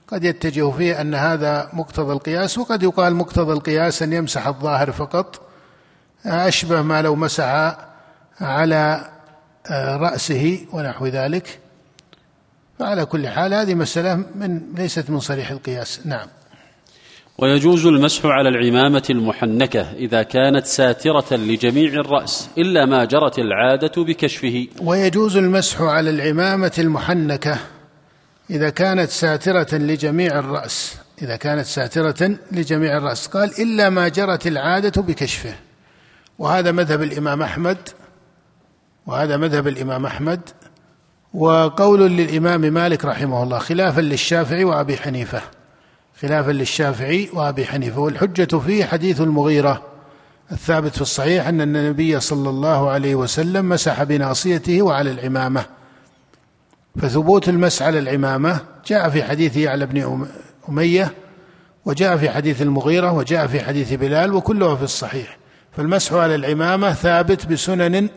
قد 0.07 0.23
يتجه 0.23 0.71
فيه 0.71 1.01
أن 1.01 1.15
هذا 1.15 1.69
مقتضى 1.73 2.13
القياس 2.13 2.57
وقد 2.57 2.83
يقال 2.83 3.15
مقتضى 3.15 3.53
القياس 3.53 4.03
أن 4.03 4.13
يمسح 4.13 4.47
الظاهر 4.47 4.91
فقط. 4.91 5.41
أشبه 6.25 6.81
ما 6.81 7.01
لو 7.01 7.15
مسح 7.15 7.77
على 8.41 9.09
آه، 9.69 9.97
رأسه 9.97 10.65
ونحو 10.73 11.07
ذلك. 11.07 11.59
فعلى 12.79 13.05
كل 13.05 13.27
حال 13.27 13.53
هذه 13.53 13.75
مسألة 13.75 14.15
من 14.15 14.61
ليست 14.75 15.09
من 15.09 15.19
صريح 15.19 15.51
القياس. 15.51 15.99
نعم. 16.05 16.27
ويجوز 17.37 17.85
المسح 17.85 18.25
على 18.25 18.49
العمامة 18.49 19.03
المحنكة 19.09 19.93
إذا 19.93 20.23
كانت 20.23 20.65
ساترة 20.65 21.35
لجميع 21.35 21.93
الرأس 21.93 22.49
إلا 22.57 22.85
ما 22.85 23.05
جرت 23.05 23.39
العادة 23.39 24.03
بكشفه. 24.03 24.67
ويجوز 24.81 25.37
المسح 25.37 25.81
على 25.81 26.09
العمامة 26.09 26.71
المحنكة 26.79 27.57
إذا 28.49 28.69
كانت 28.69 29.09
ساترة 29.09 29.77
لجميع 29.77 30.39
الرأس. 30.39 30.97
إذا 31.21 31.35
كانت 31.35 31.65
ساترة 31.65 32.37
لجميع 32.51 32.97
الرأس. 32.97 33.27
قال 33.27 33.61
إلا 33.61 33.89
ما 33.89 34.07
جرت 34.07 34.47
العادة 34.47 35.01
بكشفه. 35.01 35.55
وهذا 36.39 36.71
مذهب 36.71 37.01
الإمام 37.01 37.41
أحمد. 37.41 37.77
وهذا 39.07 39.37
مذهب 39.37 39.67
الإمام 39.67 40.05
أحمد. 40.05 40.41
وقول 41.33 42.11
للإمام 42.11 42.61
مالك 42.61 43.05
رحمه 43.05 43.43
الله 43.43 43.59
خلافا 43.59 44.01
للشافعي 44.01 44.63
وأبي 44.63 44.97
حنيفة. 44.97 45.41
خلافا 46.21 46.51
للشافعي 46.51 47.29
وأبي 47.33 47.65
حنيفة 47.65 47.99
والحجة 47.99 48.57
فيه 48.57 48.85
حديث 48.85 49.21
المغيرة. 49.21 49.81
الثابت 50.51 50.95
في 50.95 51.01
الصحيح 51.01 51.47
أن 51.47 51.61
النبي 51.61 52.19
صلى 52.19 52.49
الله 52.49 52.89
عليه 52.89 53.15
وسلم 53.15 53.69
مسح 53.69 54.03
بناصيته 54.03 54.81
وعلى 54.81 55.11
العمامة. 55.11 55.65
فثبوت 57.01 57.49
المسح 57.49 57.85
على 57.85 57.99
العمامة 57.99 58.59
جاء 58.87 59.09
في 59.09 59.23
حديث 59.23 59.57
يعلى 59.57 59.85
بن 59.85 60.27
أمية 60.69 61.13
وجاء 61.85 62.17
في 62.17 62.29
حديث 62.29 62.61
المغيرة 62.61 63.11
وجاء 63.11 63.47
في 63.47 63.59
حديث 63.59 63.93
بلال 63.93 64.33
وكلها 64.33 64.75
في 64.75 64.83
الصحيح. 64.83 65.37
فالمسح 65.71 66.13
على 66.13 66.35
العمامة 66.35 66.93
ثابت 66.93 67.45
بسنن 67.45 68.09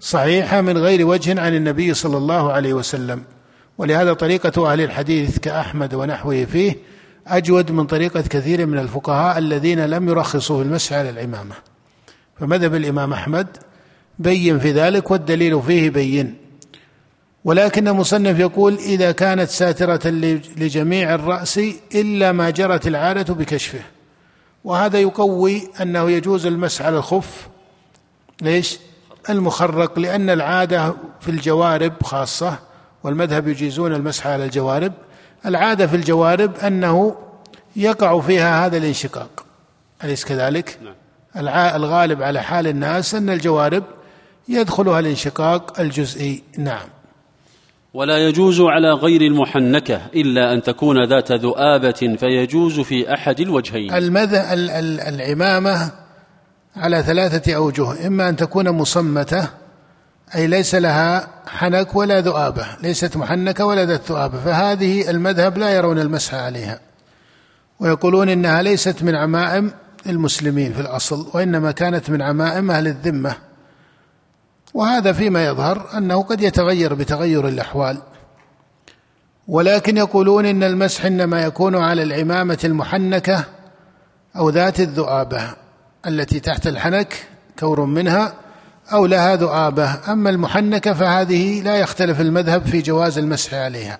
صحيحة 0.00 0.60
من 0.60 0.78
غير 0.78 1.06
وجه 1.06 1.40
عن 1.40 1.54
النبي 1.54 1.94
صلى 1.94 2.16
الله 2.16 2.52
عليه 2.52 2.74
وسلم. 2.74 3.22
ولهذا 3.78 4.12
طريقة 4.12 4.72
أهل 4.72 4.80
الحديث 4.80 5.38
كأحمد 5.38 5.94
ونحوه 5.94 6.44
فيه 6.44 6.76
أجود 7.26 7.70
من 7.70 7.86
طريقة 7.86 8.20
كثير 8.20 8.66
من 8.66 8.78
الفقهاء 8.78 9.38
الذين 9.38 9.86
لم 9.86 10.08
يرخصوا 10.08 10.62
في 10.62 10.68
المسح 10.68 10.92
على 10.92 11.10
العمامة 11.10 11.54
فمذهب 12.40 12.74
الإمام 12.74 13.12
أحمد 13.12 13.46
بين 14.18 14.58
في 14.58 14.72
ذلك 14.72 15.10
والدليل 15.10 15.62
فيه 15.62 15.90
بين. 15.90 16.36
ولكن 17.44 17.88
المصنف 17.88 18.38
يقول 18.38 18.74
إذا 18.74 19.12
كانت 19.12 19.48
ساترة 19.48 20.08
لجميع 20.56 21.14
الرأس 21.14 21.60
إلا 21.94 22.32
ما 22.32 22.50
جرت 22.50 22.86
العادة 22.86 23.34
بكشفه. 23.34 23.80
وهذا 24.64 24.98
يقوي 24.98 25.68
أنه 25.82 26.10
يجوز 26.10 26.46
المسح 26.46 26.86
على 26.86 26.96
الخف 26.96 27.48
ليش؟ 28.42 28.78
المخرق 29.30 29.98
لأن 29.98 30.30
العادة 30.30 30.94
في 31.20 31.30
الجوارب 31.30 31.92
خاصة 32.02 32.58
والمذهب 33.02 33.48
يجيزون 33.48 33.94
المسح 33.94 34.26
على 34.26 34.44
الجوارب. 34.44 34.92
العادة 35.46 35.86
في 35.86 35.96
الجوارب 35.96 36.56
أنه 36.56 37.16
يقع 37.76 38.20
فيها 38.20 38.66
هذا 38.66 38.76
الانشقاق 38.76 39.44
أليس 40.04 40.24
كذلك؟ 40.24 40.78
نعم. 40.82 40.94
الغالب 41.76 42.22
على 42.22 42.42
حال 42.42 42.66
الناس 42.66 43.14
أن 43.14 43.30
الجوارب 43.30 43.84
يدخلها 44.48 45.00
الانشقاق 45.00 45.80
الجزئي 45.80 46.42
نعم 46.58 46.88
ولا 47.94 48.18
يجوز 48.18 48.60
على 48.60 48.92
غير 48.92 49.22
المحنكة 49.22 50.00
إلا 50.14 50.52
أن 50.52 50.62
تكون 50.62 51.04
ذات 51.04 51.32
ذؤابة 51.32 52.16
فيجوز 52.20 52.80
في 52.80 53.14
أحد 53.14 53.40
الوجهين 53.40 53.94
المذ... 53.94 54.34
العمامة 55.08 55.92
على 56.76 57.02
ثلاثة 57.02 57.54
أوجه 57.56 58.06
إما 58.06 58.28
أن 58.28 58.36
تكون 58.36 58.70
مصمتة 58.70 59.48
أي 60.34 60.46
ليس 60.46 60.74
لها 60.74 61.28
حنك 61.46 61.94
ولا 61.94 62.20
ذؤابة 62.20 62.66
ليست 62.82 63.16
محنكة 63.16 63.64
ولا 63.64 63.84
ذات 63.84 64.10
ذؤابة 64.10 64.38
فهذه 64.38 65.10
المذهب 65.10 65.58
لا 65.58 65.70
يرون 65.70 65.98
المسح 65.98 66.34
عليها. 66.34 66.80
ويقولون 67.80 68.28
إنها 68.28 68.62
ليست 68.62 69.02
من 69.02 69.14
عمائم 69.14 69.72
المسلمين 70.06 70.72
في 70.72 70.80
الأصل 70.80 71.26
وإنما 71.34 71.72
كانت 71.72 72.10
من 72.10 72.22
عمائم 72.22 72.70
أهل 72.70 72.86
الذمة. 72.86 73.36
وهذا 74.74 75.12
فيما 75.12 75.46
يظهر 75.46 75.88
أنه 75.96 76.22
قد 76.22 76.40
يتغير 76.40 76.94
بتغير 76.94 77.48
الأحوال. 77.48 77.98
ولكن 79.48 79.96
يقولون 79.96 80.46
إن 80.46 80.62
المسح 80.62 81.04
إنما 81.04 81.42
يكون 81.42 81.76
على 81.76 82.02
العمامة 82.02 82.58
المحنكة 82.64 83.44
أو 84.36 84.50
ذات 84.50 84.80
الذؤابة 84.80 85.50
التي 86.06 86.40
تحت 86.40 86.66
الحنك 86.66 87.26
كور 87.58 87.84
منها 87.84 88.34
أو 88.92 89.06
لها 89.06 89.36
ذؤابه 89.36 90.12
أما 90.12 90.30
المحنكة 90.30 90.92
فهذه 90.92 91.62
لا 91.62 91.76
يختلف 91.76 92.20
المذهب 92.20 92.66
في 92.66 92.82
جواز 92.82 93.18
المسح 93.18 93.54
عليها. 93.54 93.98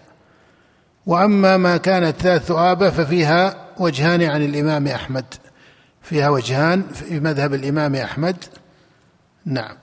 وأما 1.06 1.56
ما 1.56 1.76
كانت 1.76 2.22
ذات 2.22 2.42
ذؤابه 2.42 2.90
ففيها 2.90 3.56
وجهان 3.78 4.22
عن 4.22 4.42
الإمام 4.42 4.86
أحمد. 4.86 5.24
فيها 6.02 6.28
وجهان 6.28 6.82
في 6.82 7.20
مذهب 7.20 7.54
الإمام 7.54 7.94
أحمد. 7.94 8.36
نعم. 9.46 9.76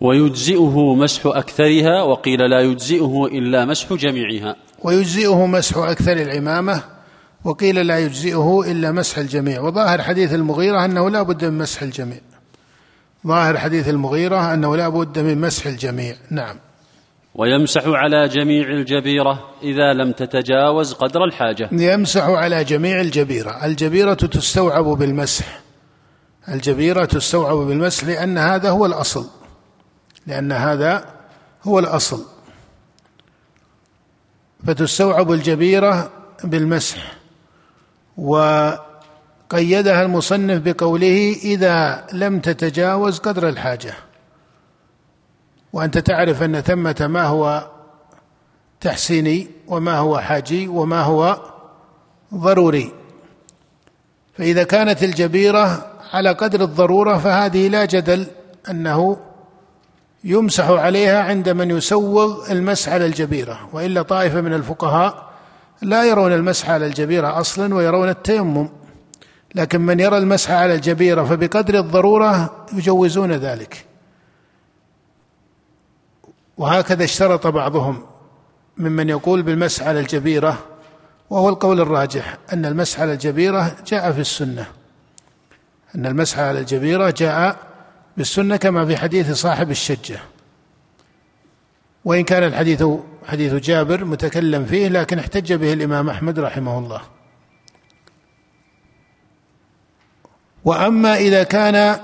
ويجزئه 0.00 0.94
مسح 0.94 1.26
أكثرها 1.26 2.02
وقيل 2.02 2.50
لا 2.50 2.60
يجزئه 2.60 3.26
إلا 3.26 3.64
مسح 3.64 3.92
جميعها. 3.92 4.56
ويجزئه 4.82 5.46
مسح 5.46 5.76
أكثر 5.76 6.12
العمامة 6.12 6.82
وقيل 7.44 7.86
لا 7.86 7.98
يجزئه 7.98 8.62
إلا 8.66 8.92
مسح 8.92 9.18
الجميع. 9.18 9.60
وظاهر 9.60 10.02
حديث 10.02 10.34
المغيرة 10.34 10.84
أنه 10.84 11.10
لا 11.10 11.22
بد 11.22 11.44
من 11.44 11.58
مسح 11.58 11.82
الجميع. 11.82 12.20
ظاهر 13.26 13.58
حديث 13.58 13.88
المغيرة 13.88 14.54
أنه 14.54 14.76
لا 14.76 14.88
بد 14.88 15.18
من 15.18 15.40
مسح 15.40 15.66
الجميع. 15.66 16.16
نعم. 16.30 16.56
ويمسح 17.34 17.82
على 17.86 18.28
جميع 18.28 18.68
الجبيرة 18.68 19.50
إذا 19.62 19.92
لم 19.92 20.12
تتجاوز 20.12 20.92
قدر 20.92 21.24
الحاجة. 21.24 21.68
يمسح 21.72 22.24
على 22.24 22.64
جميع 22.64 23.00
الجبيرة. 23.00 23.64
الجبيرة 23.64 24.14
تستوعب 24.14 24.84
بالمسح. 24.84 25.60
الجبيرة 26.48 27.04
تستوعب 27.04 27.56
بالمسح 27.56 28.04
لأن 28.04 28.38
هذا 28.38 28.70
هو 28.70 28.86
الأصل. 28.86 29.26
لأن 30.26 30.52
هذا 30.52 31.04
هو 31.64 31.78
الأصل. 31.78 32.24
فتستوعب 34.66 35.32
الجبيرة 35.32 36.10
بالمسح. 36.44 37.16
وقيدها 39.50 40.02
المصنف 40.02 40.62
بقوله 40.62 41.36
إذا 41.44 42.06
لم 42.12 42.40
تتجاوز 42.40 43.18
قدر 43.18 43.48
الحاجة. 43.48 43.94
وأنت 45.72 45.98
تعرف 45.98 46.42
أن 46.42 46.60
ثمة 46.60 46.96
ما 47.00 47.24
هو 47.24 47.70
تحسيني 48.80 49.48
وما 49.68 49.98
هو 49.98 50.18
حاجي 50.18 50.68
وما 50.68 51.00
هو 51.00 51.40
ضروري. 52.34 52.92
فإذا 54.38 54.64
كانت 54.64 55.02
الجبيرة 55.02 55.92
على 56.12 56.32
قدر 56.32 56.62
الضرورة 56.62 57.18
فهذه 57.18 57.68
لا 57.68 57.84
جدل 57.84 58.26
أنه 58.70 59.16
يمسح 60.24 60.68
عليها 60.70 61.22
عند 61.22 61.48
من 61.48 61.70
يسوغ 61.70 62.52
المسح 62.52 62.92
على 62.92 63.06
الجبيرة. 63.06 63.68
وإلا 63.72 64.02
طائفة 64.02 64.40
من 64.40 64.54
الفقهاء 64.54 65.30
لا 65.82 66.04
يرون 66.04 66.32
المسح 66.32 66.70
على 66.70 66.86
الجبيرة 66.86 67.40
أصلا 67.40 67.74
ويرون 67.74 68.08
التيمم. 68.08 68.68
لكن 69.56 69.80
من 69.80 70.00
يرى 70.00 70.18
المسح 70.18 70.50
على 70.50 70.74
الجبيرة 70.74 71.24
فبقدر 71.24 71.78
الضرورة 71.78 72.66
يجوزون 72.72 73.32
ذلك. 73.32 73.84
وهكذا 76.56 77.04
اشترط 77.04 77.46
بعضهم 77.46 78.06
ممن 78.76 79.08
يقول 79.08 79.42
بالمسح 79.42 79.86
على 79.86 80.00
الجبيرة 80.00 80.58
وهو 81.30 81.48
القول 81.48 81.80
الراجح 81.80 82.38
أن 82.52 82.66
المسح 82.66 83.00
على 83.00 83.12
الجبيرة 83.12 83.76
جاء 83.86 84.12
في 84.12 84.20
السنة. 84.20 84.66
أن 85.94 86.06
المسح 86.06 86.38
على 86.38 86.58
الجبيرة 86.58 87.10
جاء 87.10 87.56
بالسنة 88.16 88.56
كما 88.56 88.86
في 88.86 88.96
حديث 88.96 89.32
صاحب 89.32 89.70
الشجة. 89.70 90.18
وإن 92.04 92.24
كان 92.24 92.42
الحديث 92.42 92.84
حديث 93.26 93.54
جابر 93.54 94.04
متكلم 94.04 94.64
فيه 94.64 94.88
لكن 94.88 95.18
احتج 95.18 95.52
به 95.52 95.72
الإمام 95.72 96.10
أحمد 96.10 96.38
رحمه 96.38 96.78
الله. 96.78 97.15
وأما 100.66 101.16
إذا 101.16 101.42
كان 101.42 101.96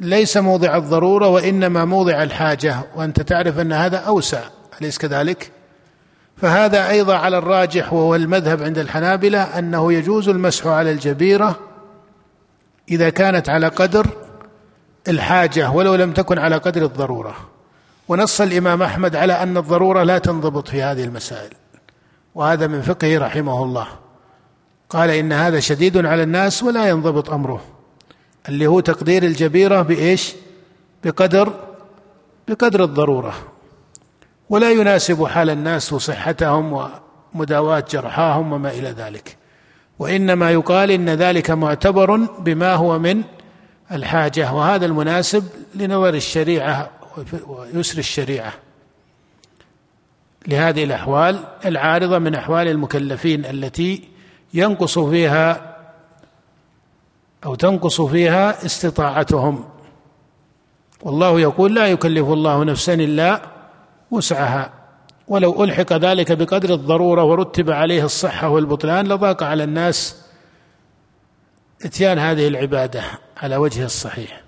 ليس 0.00 0.36
موضع 0.36 0.76
الضرورة 0.76 1.28
وإنما 1.28 1.84
موضع 1.84 2.22
الحاجة 2.22 2.76
وأنت 2.94 3.20
تعرف 3.20 3.58
أن 3.58 3.72
هذا 3.72 3.98
أوسع 3.98 4.42
أليس 4.80 4.98
كذلك؟ 4.98 5.52
فهذا 6.36 6.88
أيضا 6.88 7.16
على 7.16 7.38
الراجح 7.38 7.92
وهو 7.92 8.14
المذهب 8.14 8.62
عند 8.62 8.78
الحنابلة 8.78 9.42
أنه 9.58 9.92
يجوز 9.92 10.28
المسح 10.28 10.66
على 10.66 10.90
الجبيرة 10.90 11.58
إذا 12.90 13.10
كانت 13.10 13.48
على 13.48 13.68
قدر 13.68 14.06
الحاجة 15.08 15.70
ولو 15.70 15.94
لم 15.94 16.12
تكن 16.12 16.38
على 16.38 16.56
قدر 16.56 16.84
الضرورة 16.84 17.36
ونص 18.08 18.40
الإمام 18.40 18.82
أحمد 18.82 19.16
على 19.16 19.32
أن 19.32 19.56
الضرورة 19.56 20.02
لا 20.02 20.18
تنضبط 20.18 20.68
في 20.68 20.82
هذه 20.82 21.04
المسائل 21.04 21.50
وهذا 22.34 22.66
من 22.66 22.82
فقهه 22.82 23.18
رحمه 23.18 23.64
الله 23.64 23.86
قال 24.90 25.10
إن 25.10 25.32
هذا 25.32 25.60
شديد 25.60 26.06
على 26.06 26.22
الناس 26.22 26.62
ولا 26.62 26.88
ينضبط 26.88 27.30
أمره. 27.30 27.62
اللي 28.48 28.66
هو 28.66 28.80
تقدير 28.80 29.22
الجبيرة 29.22 29.82
بإيش؟ 29.82 30.32
بقدر 31.04 31.54
بقدر 32.48 32.84
الضرورة. 32.84 33.34
ولا 34.48 34.70
يناسب 34.70 35.26
حال 35.26 35.50
الناس 35.50 35.92
وصحتهم 35.92 36.88
ومداواة 37.34 37.84
جرحاهم 37.90 38.52
وما 38.52 38.70
إلى 38.70 38.88
ذلك. 38.88 39.36
وإنما 39.98 40.50
يقال 40.50 40.90
إن 40.90 41.08
ذلك 41.08 41.50
معتبر 41.50 42.16
بما 42.16 42.74
هو 42.74 42.98
من 42.98 43.22
الحاجة. 43.92 44.52
وهذا 44.52 44.86
المناسب 44.86 45.44
لنظر 45.74 46.14
الشريعة 46.14 46.90
ويسر 47.46 47.98
الشريعة. 47.98 48.52
لهذه 50.48 50.84
الأحوال 50.84 51.44
العارضة 51.66 52.18
من 52.18 52.34
أحوال 52.34 52.68
المكلفين 52.68 53.44
التي 53.44 54.08
ينقص 54.54 54.98
فيها 54.98 55.76
أو 57.44 57.54
تنقص 57.54 58.00
فيها 58.00 58.66
استطاعتهم. 58.66 59.64
والله 61.02 61.40
يقول 61.40 61.74
لا 61.74 61.86
يكلف 61.86 62.28
الله 62.28 62.64
نفسا 62.64 62.94
إلا 62.94 63.42
وسعها. 64.10 64.72
ولو 65.28 65.64
ألحق 65.64 65.92
ذلك 65.92 66.32
بقدر 66.32 66.74
الضرورة 66.74 67.24
ورتب 67.24 67.70
عليه 67.70 68.04
الصحة 68.04 68.48
والبطلان 68.48 69.08
لضاق 69.08 69.42
على 69.42 69.64
الناس 69.64 70.16
إتيان 71.84 72.18
هذه 72.18 72.48
العبادة 72.48 73.02
على 73.36 73.56
وجه 73.56 73.84
الصحيح. 73.84 74.40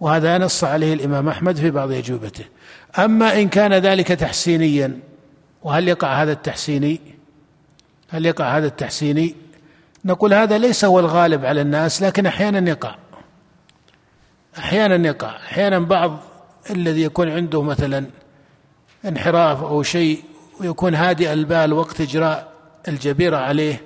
وهذا 0.00 0.38
نص 0.38 0.64
عليه 0.64 0.94
الإمام 0.94 1.28
أحمد 1.28 1.56
في 1.56 1.70
بعض 1.70 1.92
إجوبته. 1.92 2.44
أما 2.98 3.40
إن 3.40 3.48
كان 3.48 3.74
ذلك 3.74 4.08
تحسينيا 4.08 5.00
وهل 5.62 5.88
يقع 5.88 6.22
هذا 6.22 6.32
التحسيني؟ 6.32 7.00
هل 8.10 8.26
يقع 8.26 8.56
هذا 8.58 8.66
التحسيني؟ 8.66 9.34
نقول 10.04 10.34
هذا 10.34 10.58
ليس 10.58 10.84
هو 10.84 11.00
الغالب 11.00 11.44
على 11.44 11.60
الناس 11.60 12.02
لكن 12.02 12.26
أحيانا 12.26 12.70
يقع. 12.70 12.96
أحيانا 14.58 15.08
يقع. 15.08 15.36
أحيانا 15.36 15.78
بعض 15.78 16.20
الذي 16.70 17.02
يكون 17.02 17.28
عنده 17.28 17.62
مثلا 17.62 18.06
انحراف 19.04 19.62
أو 19.62 19.82
شيء 19.82 20.22
ويكون 20.60 20.94
هادئ 20.94 21.32
البال 21.32 21.72
وقت 21.72 22.00
إجراء 22.00 22.52
الجبيرة 22.88 23.36
عليه 23.36 23.82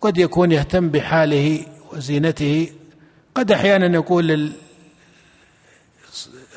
قد 0.00 0.18
يكون 0.18 0.52
يهتم 0.52 0.88
بحاله 0.88 1.66
وزينته. 1.92 2.72
قد 3.34 3.52
أحيانا 3.52 3.94
يقول 3.94 4.52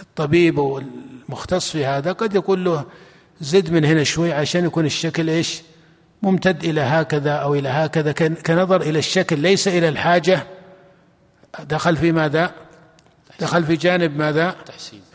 للطبيب 0.10 0.60
أو 0.60 0.82
المختص 1.28 1.72
في 1.72 1.86
هذا 1.86 2.12
قد 2.12 2.36
يقول 2.36 2.66
له 2.66 2.86
زد 3.42 3.72
من 3.72 3.86
هنا 3.86 4.04
شوي 4.04 4.34
عشان 4.34 4.66
يكون 4.66 4.86
الشكل 4.86 5.30
إيش؟ 5.30 5.62
ممتد 6.22 6.64
إلى 6.64 6.82
هكذا 6.82 7.32
أو 7.32 7.56
إلى 7.56 7.70
هكذا 7.70 8.12
كنظر 8.12 8.82
إلى 8.82 9.00
الشكل 9.00 9.40
ليس 9.40 9.68
إلى 9.68 9.90
الحاجة. 9.90 10.48
دخل 11.60 11.98
في 11.98 12.12
ماذا؟ 12.12 12.52
دخل 13.40 13.64
في 13.64 13.76
جانب 13.76 14.18
ماذا؟ 14.18 14.56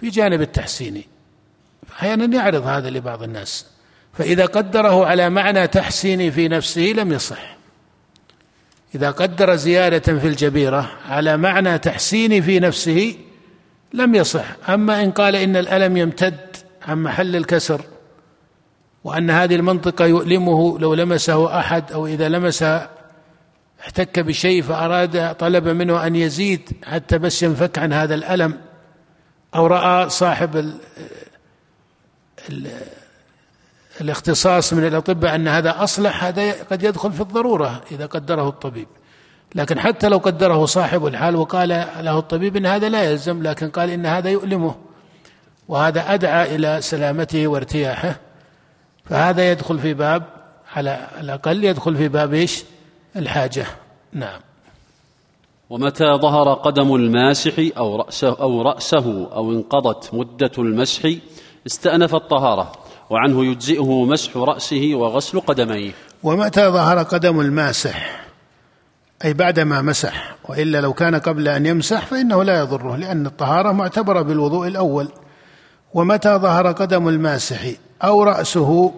في 0.00 0.10
جانب 0.10 0.40
التحسيني 0.40 1.06
أحيانا 1.92 2.36
يعرض 2.36 2.66
هذا 2.66 2.90
لبعض 2.90 3.22
الناس. 3.22 3.66
فإذا 4.12 4.46
قدره 4.46 5.06
على 5.06 5.30
معنى 5.30 5.66
تحسيني 5.66 6.30
في 6.30 6.48
نفسه 6.48 6.82
لم 6.82 7.12
يصح. 7.12 7.56
إذا 8.94 9.10
قدر 9.10 9.56
زيادة 9.56 10.18
في 10.18 10.26
الجبيرة 10.26 10.92
على 11.08 11.36
معنى 11.36 11.78
تحسين 11.78 12.42
في 12.42 12.60
نفسه 12.60 13.16
لم 13.92 14.14
يصح. 14.14 14.44
أما 14.68 15.02
إن 15.02 15.10
قال 15.10 15.36
إن 15.36 15.56
الألم 15.56 15.96
يمتد 15.96 16.56
عن 16.82 17.02
محل 17.02 17.36
الكسر 17.36 17.80
وأن 19.06 19.30
هذه 19.30 19.54
المنطقة 19.54 20.06
يؤلمه 20.06 20.78
لو 20.78 20.94
لمسه 20.94 21.58
أحد 21.58 21.92
أو 21.92 22.06
إذا 22.06 22.28
لمس 22.28 22.64
احتك 23.80 24.20
بشيء 24.20 24.62
فأراد 24.62 25.34
طلب 25.34 25.68
منه 25.68 26.06
أن 26.06 26.16
يزيد 26.16 26.70
حتى 26.84 27.18
بس 27.18 27.42
ينفك 27.42 27.78
عن 27.78 27.92
هذا 27.92 28.14
الألم 28.14 28.58
أو 29.54 29.66
رأى 29.66 30.08
صاحب 30.08 30.72
الاختصاص 34.00 34.72
من 34.72 34.86
الأطباء 34.86 35.34
أن 35.34 35.48
هذا 35.48 35.82
أصلح 35.82 36.24
هذا 36.24 36.52
قد 36.70 36.82
يدخل 36.82 37.12
في 37.12 37.20
الضرورة 37.20 37.82
إذا 37.90 38.06
قدره 38.06 38.48
الطبيب. 38.48 38.88
لكن 39.54 39.80
حتى 39.80 40.08
لو 40.08 40.18
قدره 40.18 40.64
صاحب 40.64 41.06
الحال 41.06 41.36
وقال 41.36 41.68
له 42.00 42.18
الطبيب 42.18 42.56
إن 42.56 42.66
هذا 42.66 42.88
لا 42.88 43.02
يلزم 43.02 43.42
لكن 43.42 43.70
قال 43.70 43.90
إن 43.90 44.06
هذا 44.06 44.30
يؤلمه 44.30 44.74
وهذا 45.68 46.14
أدعى 46.14 46.56
إلى 46.56 46.80
سلامته 46.82 47.46
وارتياحه. 47.46 48.25
فهذا 49.10 49.50
يدخل 49.50 49.78
في 49.78 49.94
باب 49.94 50.22
على 50.76 51.08
الأقل 51.20 51.64
يدخل 51.64 51.96
في 51.96 52.08
باب 52.08 52.34
إيش؟ 52.34 52.64
الحاجة. 53.16 53.66
نعم. 54.12 54.40
ومتى 55.70 56.04
ظهر 56.04 56.54
قدم 56.54 56.94
الماسح 56.94 57.52
أو 57.76 57.96
راسه 57.96 58.28
أو 58.28 58.62
رأسه 58.62 59.28
أو 59.32 59.52
انقضت 59.52 60.14
مدة 60.14 60.50
المسح؟ 60.58 61.10
استأنف 61.66 62.14
الطهارة 62.14 62.72
وعنه 63.10 63.44
يجزئه 63.44 64.04
مسح 64.04 64.36
رأسه 64.36 64.90
وغسل 64.94 65.40
قدميه. 65.40 65.92
ومتى 66.22 66.68
ظهر 66.68 67.02
قدم 67.02 67.40
الماسح؟ 67.40 68.26
أي 69.24 69.34
بعدما 69.34 69.82
مسح 69.82 70.36
وإلا 70.48 70.80
لو 70.80 70.92
كان 70.92 71.14
قبل 71.14 71.48
أن 71.48 71.66
يمسح 71.66 72.06
فإنه 72.06 72.42
لا 72.42 72.60
يضره 72.60 72.96
لأن 72.96 73.26
الطهارة 73.26 73.72
معتبرة 73.72 74.22
بالوضوء 74.22 74.66
الأول. 74.66 75.08
ومتى 75.94 76.34
ظهر 76.36 76.72
قدم 76.72 77.08
الماسح؟ 77.08 77.66
أو 78.04 78.22
رأسه 78.22 78.94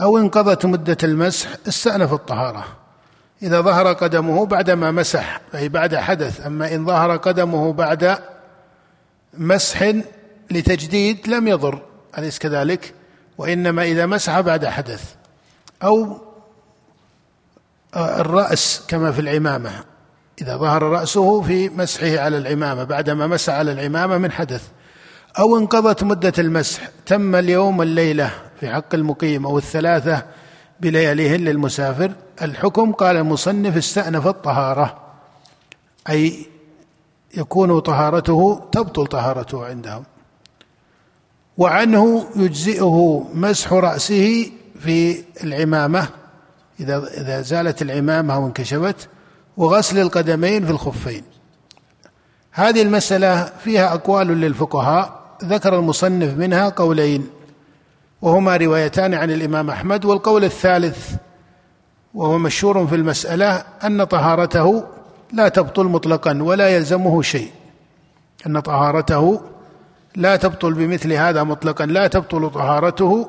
أو 0.00 0.18
انقضت 0.18 0.66
مدة 0.66 0.96
المسح 1.02 1.48
استأنف 1.68 2.12
الطهارة. 2.12 2.64
إذا 3.42 3.60
ظهر 3.60 3.92
قدمه 3.92 4.46
بعدما 4.46 4.90
مسح 4.90 5.40
أي 5.54 5.68
بعد 5.68 5.96
حدث 5.96 6.46
أما 6.46 6.74
إن 6.74 6.86
ظهر 6.86 7.16
قدمه 7.16 7.72
بعد 7.72 8.18
مسح 9.34 9.92
لتجديد 10.50 11.28
لم 11.28 11.48
يضر 11.48 11.82
أليس 12.18 12.38
كذلك؟ 12.38 12.94
وإنما 13.38 13.82
إذا 13.82 14.06
مسح 14.06 14.40
بعد 14.40 14.66
حدث. 14.66 15.14
أو 15.82 16.18
الرأس 17.96 18.82
كما 18.88 19.12
في 19.12 19.20
العمامة 19.20 19.70
إذا 20.42 20.56
ظهر 20.56 20.82
رأسه 20.82 21.42
في 21.42 21.68
مسحه 21.68 22.18
على 22.18 22.38
العمامة 22.38 22.84
بعدما 22.84 23.26
مسح 23.26 23.52
على 23.52 23.72
العمامة 23.72 24.18
من 24.18 24.32
حدث. 24.32 24.68
أو 25.38 25.58
انقضت 25.58 26.04
مدة 26.04 26.32
المسح 26.38 26.88
تم 27.06 27.34
اليوم 27.34 27.78
والليلة 27.78 28.30
في 28.60 28.70
حق 28.70 28.94
المقيم 28.94 29.46
أو 29.46 29.58
الثلاثة 29.58 30.22
بلياليهن 30.80 31.40
للمسافر. 31.40 32.12
الحكم 32.42 32.92
قال 32.92 33.16
المصنف 33.16 33.76
استأنف 33.76 34.26
الطهارة 34.26 34.98
أي 36.08 36.46
يكون 37.36 37.80
طهارته 37.80 38.68
تبطل 38.72 39.06
طهارته 39.06 39.66
عندهم. 39.66 40.04
وعنه 41.58 42.26
يجزئه 42.36 43.26
مسح 43.34 43.72
رأسه 43.72 44.50
في 44.80 45.24
العمامة 45.44 46.08
إذا 46.80 47.06
إذا 47.20 47.40
زالت 47.40 47.82
العمامة 47.82 48.34
أو 48.34 48.46
انكشفت 48.46 49.08
وغسل 49.56 49.98
القدمين 49.98 50.64
في 50.64 50.70
الخفين. 50.70 51.22
هذه 52.50 52.82
المسألة 52.82 53.44
فيها 53.44 53.94
أقوال 53.94 54.26
للفقهاء 54.26 55.27
ذكر 55.44 55.78
المصنف 55.78 56.38
منها 56.38 56.68
قولين 56.68 57.26
وهما 58.22 58.56
روايتان 58.56 59.14
عن 59.14 59.30
الإمام 59.30 59.70
أحمد 59.70 60.04
والقول 60.04 60.44
الثالث 60.44 61.14
وهو 62.14 62.38
مشهور 62.38 62.86
في 62.86 62.94
المسألة 62.94 63.64
أن 63.84 64.04
طهارته 64.04 64.84
لا 65.32 65.48
تبطل 65.48 65.84
مطلقا 65.84 66.42
ولا 66.42 66.68
يلزمه 66.68 67.22
شيء. 67.22 67.50
أن 68.46 68.60
طهارته 68.60 69.40
لا 70.16 70.36
تبطل 70.36 70.74
بمثل 70.74 71.12
هذا 71.12 71.42
مطلقا 71.42 71.86
لا 71.86 72.06
تبطل 72.06 72.50
طهارته 72.50 73.28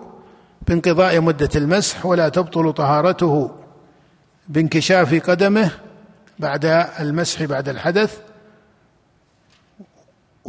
بانقضاء 0.68 1.22
مدة 1.22 1.50
المسح 1.56 2.06
ولا 2.06 2.30
تبطل 2.30 2.74
طهارته 2.74 3.52
بانكشاف 4.48 5.30
قدمه 5.30 5.72
بعد 6.40 6.66
المسح 7.00 7.44
بعد 7.44 7.70
الحدث. 7.70 8.18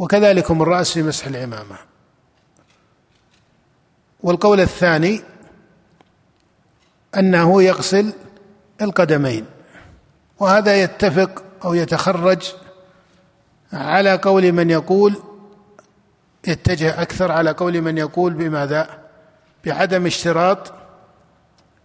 وكذلكم 0.01 0.61
الرأس 0.61 0.91
في 0.91 1.03
مسح 1.03 1.27
العمامة 1.27 1.75
والقول 4.23 4.59
الثاني 4.59 5.21
أنه 7.17 7.63
يغسل 7.63 8.13
القدمين 8.81 9.45
وهذا 10.39 10.83
يتفق 10.83 11.43
أو 11.65 11.73
يتخرج 11.73 12.41
على 13.73 14.15
قول 14.15 14.51
من 14.51 14.69
يقول 14.69 15.15
يتجه 16.47 17.01
أكثر 17.01 17.31
على 17.31 17.51
قول 17.51 17.81
من 17.81 17.97
يقول 17.97 18.33
بماذا؟ 18.33 18.89
بعدم 19.65 20.05
اشتراط 20.05 20.73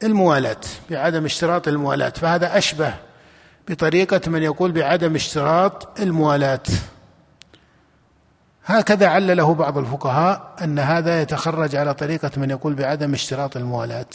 الموالاة 0.02 0.60
بعدم 0.90 1.24
اشتراط 1.24 1.68
الموالاة 1.68 2.08
فهذا 2.08 2.58
أشبه 2.58 2.94
بطريقة 3.68 4.20
من 4.26 4.42
يقول 4.42 4.72
بعدم 4.72 5.14
اشتراط 5.14 6.00
الموالاة 6.00 6.62
هكذا 8.66 9.06
علله 9.06 9.54
بعض 9.54 9.78
الفقهاء 9.78 10.54
أن 10.62 10.78
هذا 10.78 11.22
يتخرج 11.22 11.76
على 11.76 11.94
طريقة 11.94 12.30
من 12.36 12.50
يقول 12.50 12.74
بعدم 12.74 13.14
اشتراط 13.14 13.56
الموالاة 13.56 14.06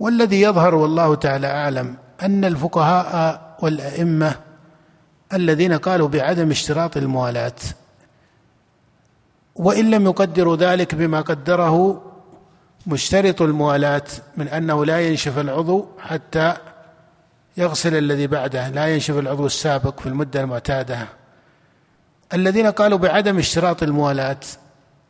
والذي 0.00 0.40
يظهر 0.40 0.74
والله 0.74 1.14
تعالى 1.14 1.46
أعلم 1.46 1.96
أن 2.22 2.44
الفقهاء 2.44 3.56
والأئمة 3.62 4.34
الذين 5.32 5.72
قالوا 5.72 6.08
بعدم 6.08 6.50
اشتراط 6.50 6.96
الموالاة 6.96 7.52
وإن 9.54 9.90
لم 9.90 10.04
يقدروا 10.04 10.56
ذلك 10.56 10.94
بما 10.94 11.20
قدره 11.20 12.02
مشترط 12.86 13.42
الموالاه 13.42 14.02
من 14.36 14.48
أنه 14.48 14.84
لا 14.84 15.00
ينشف 15.00 15.38
العضو 15.38 15.86
حتى 15.98 16.54
يغسل 17.56 17.96
الذي 17.96 18.26
بعده 18.26 18.68
لا 18.68 18.86
ينشف 18.86 19.18
العضو 19.18 19.46
السابق 19.46 20.00
في 20.00 20.06
المدة 20.06 20.40
المعتادة. 20.40 21.08
الذين 22.34 22.66
قالوا 22.66 22.98
بعدم 22.98 23.38
اشتراط 23.38 23.82
الموالاه 23.82 24.40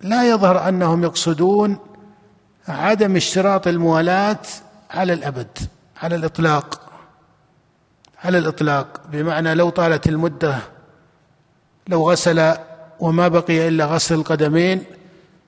لا 0.01 0.29
يظهر 0.29 0.69
أنهم 0.69 1.03
يقصدون 1.03 1.79
عدم 2.69 3.17
اشتراط 3.17 3.67
الموالاه 3.67 4.39
على 4.91 5.13
الأبد 5.13 5.59
على 6.03 6.15
الإطلاق 6.15 6.81
على 8.25 8.39
الإطلاق 8.39 9.01
بمعنى 9.13 9.55
لو 9.55 9.71
طالت 9.71 10.09
المدة 10.09 10.59
لو 11.89 12.11
غسل 12.11 12.55
وما 13.01 13.29
بقي 13.29 13.69
إلا 13.69 13.85
غسل 13.85 14.15
القدمين 14.15 14.85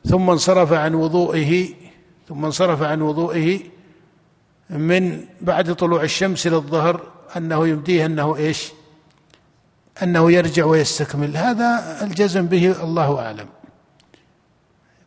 ثم 0.04 0.30
انصرف 0.30 0.72
عن 0.72 0.94
وضوئه 0.94 1.68
ثم 2.28 2.44
انصرف 2.44 2.82
عن 2.82 3.02
وضوئه 3.02 3.60
من 4.70 5.24
بعد 5.40 5.74
طلوع 5.74 6.02
الشمس 6.02 6.46
إلى 6.46 6.56
الظهر 6.56 7.00
أنه 7.36 7.68
يمديه 7.68 8.06
أنه 8.06 8.36
إيش؟ 8.36 8.72
أنه 10.03 10.32
يرجع 10.32 10.64
ويستكمل. 10.64 11.36
هذا 11.36 11.99
الجزم 12.03 12.47
به 12.47 12.82
الله 12.82 13.20
أعلم. 13.20 13.49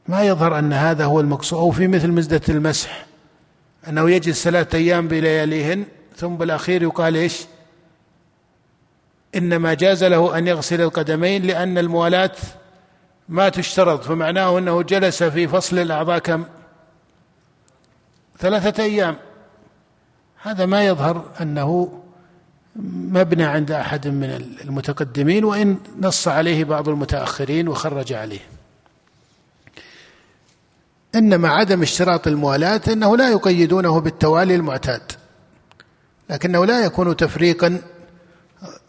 ما 0.07 0.23
يظهر 0.23 0.59
أن 0.59 0.73
هذا 0.73 1.05
هو 1.05 1.19
المقصود. 1.19 1.59
أو 1.59 1.71
في 1.71 1.87
مثل 1.87 2.11
مزدة 2.11 2.41
المسح. 2.49 3.05
أنه 3.87 4.09
يجلس 4.09 4.43
ثلاثة 4.43 4.77
أيام 4.77 5.07
بلياليهن 5.07 5.85
ثم 6.15 6.35
بالأخير 6.35 6.83
يقال 6.83 7.15
إيش؟ 7.15 7.45
إنما 9.35 9.73
جاز 9.73 10.03
له 10.03 10.37
أن 10.37 10.47
يغسل 10.47 10.81
القدمين 10.81 11.43
لأن 11.43 11.77
الموالاه 11.77 12.35
ما 13.29 13.49
تشترط. 13.49 14.03
فمعناه 14.03 14.57
أنه 14.57 14.81
جلس 14.81 15.23
في 15.23 15.47
فصل 15.47 15.79
الأعضاء 15.79 16.19
كم؟ 16.19 16.45
ثلاثة 18.39 18.83
أيام. 18.83 19.15
هذا 20.41 20.65
ما 20.65 20.85
يظهر 20.85 21.25
أنه 21.41 22.01
مبنى 23.11 23.43
عند 23.43 23.71
أحد 23.71 24.07
من 24.07 24.55
المتقدمين 24.63 25.43
وإن 25.43 25.77
نص 26.01 26.27
عليه 26.27 26.63
بعض 26.63 26.89
المتأخرين 26.89 27.67
وخرج 27.67 28.13
عليه. 28.13 28.39
انما 31.15 31.49
عدم 31.49 31.81
اشتراط 31.81 32.27
الموالاه 32.27 32.81
إنه 32.87 33.17
لا 33.17 33.29
يقيدونه 33.29 33.99
بالتوالي 33.99 34.55
المعتاد 34.55 35.01
لكنه 36.29 36.65
لا 36.65 36.85
يكون 36.85 37.15
تفريقا 37.15 37.81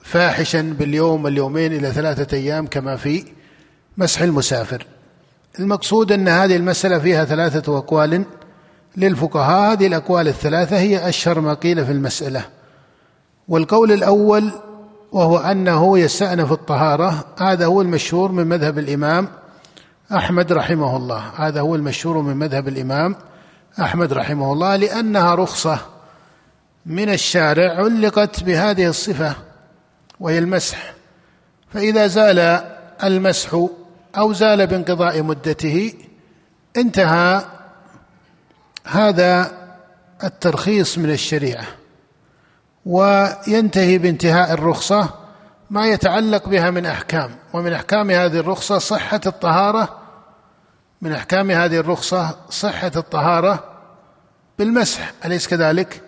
فاحشا 0.03 0.75
باليوم 0.79 1.25
واليومين 1.25 1.73
إلى 1.73 1.93
ثلاثة 1.93 2.37
أيام 2.37 2.67
كما 2.67 2.97
في 2.97 3.25
مسح 3.97 4.23
المسافر. 4.23 4.87
المقصود 5.59 6.13
أن 6.13 6.29
هذه 6.29 6.57
المسألة 6.57 6.99
فيها 6.99 7.25
ثلاثة 7.25 7.79
أقوال 7.79 8.25
للفقهاء 8.97 9.73
هذه 9.73 9.87
الأقوال 9.87 10.29
الثلاثة 10.29 10.79
هي 10.79 11.09
أشهر 11.09 11.41
ما 11.41 11.55
قيل 11.55 11.87
في 11.87 11.93
المسألة. 11.93 12.58
والقول 13.49 13.93
الأول 13.93 14.51
وهو 15.13 15.39
أنه 15.39 15.99
يستأنف 15.99 16.53
الطهارة 16.53 17.25
هذا 17.41 17.67
هو 17.67 17.83
المشهور 17.83 18.33
من 18.33 18.47
مذهب 18.47 18.79
الإمام 18.79 19.29
أحمد 20.13 20.53
رحمه 20.53 20.97
الله 20.97 21.23
هذا 21.37 21.61
هو 21.61 21.75
المشهور 21.75 22.23
من 22.23 22.37
مذهب 22.37 22.69
الإمام 22.69 23.17
أحمد 23.81 24.13
رحمه 24.13 24.53
الله 24.53 24.77
لأنها 24.77 25.35
رخصة 25.35 25.79
من 26.87 27.11
الشارع 27.11 27.85
علقت 27.85 28.43
بهذه 28.43 28.87
الصفة 28.87 29.37
وهي 30.21 30.39
المسح. 30.39 30.95
فإذا 31.75 32.07
زال 32.07 32.65
المسح 33.05 33.67
أو 34.19 34.33
زال 34.33 34.67
بانقضاء 34.67 35.23
مدته 35.23 35.93
انتهى 36.77 37.45
هذا 38.85 39.53
الترخيص 40.25 40.99
من 40.99 41.11
الشريعة. 41.11 41.65
وينتهي 42.89 43.99
بانتهاء 43.99 44.53
الرخصة 44.53 45.09
ما 45.71 45.87
يتعلق 45.87 46.49
بها 46.49 46.71
من 46.71 46.87
أحكام 46.87 47.31
ومن 47.53 47.73
أحكام 47.73 48.11
هذه 48.11 48.39
الرخصة 48.39 48.79
صحة 48.79 49.21
الطهارة 49.27 49.99
من 51.03 51.13
أحكام 51.13 51.51
هذه 51.51 51.77
الرخصة 51.77 52.37
صحة 52.51 52.93
الطهارة 52.97 53.65
بالمسح 54.59 55.13
أليس 55.25 55.49
كذلك؟ 55.49 56.03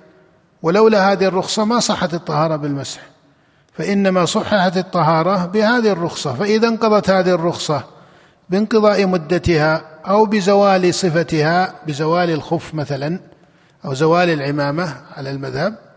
ولولا 0.63 1.13
هذه 1.13 1.25
الرخصة 1.25 1.65
ما 1.65 1.81
صحت 1.81 2.15
الطهارة 2.15 2.57
بالمسح 2.57 3.01
فإنما 3.73 4.25
صححت 4.25 4.77
الطهارة 4.77 5.47
بهذه 5.47 5.93
الرخصة 5.93 6.35
فإذا 6.35 6.69
انقضت 6.69 7.11
هذه 7.11 7.35
الرخصة 7.35 7.85
بانقضاء 8.49 9.07
مدتها 9.07 9.83
أو 10.07 10.27
بزوال 10.27 10.95
صفتها 10.95 11.75
بزوال 11.87 12.31
الخف 12.31 12.75
مثلا 12.75 13.21
أو 13.85 13.95
زوال 13.95 14.31
العمامة 14.31 14.97
على 15.17 15.31
المذهب 15.31 15.90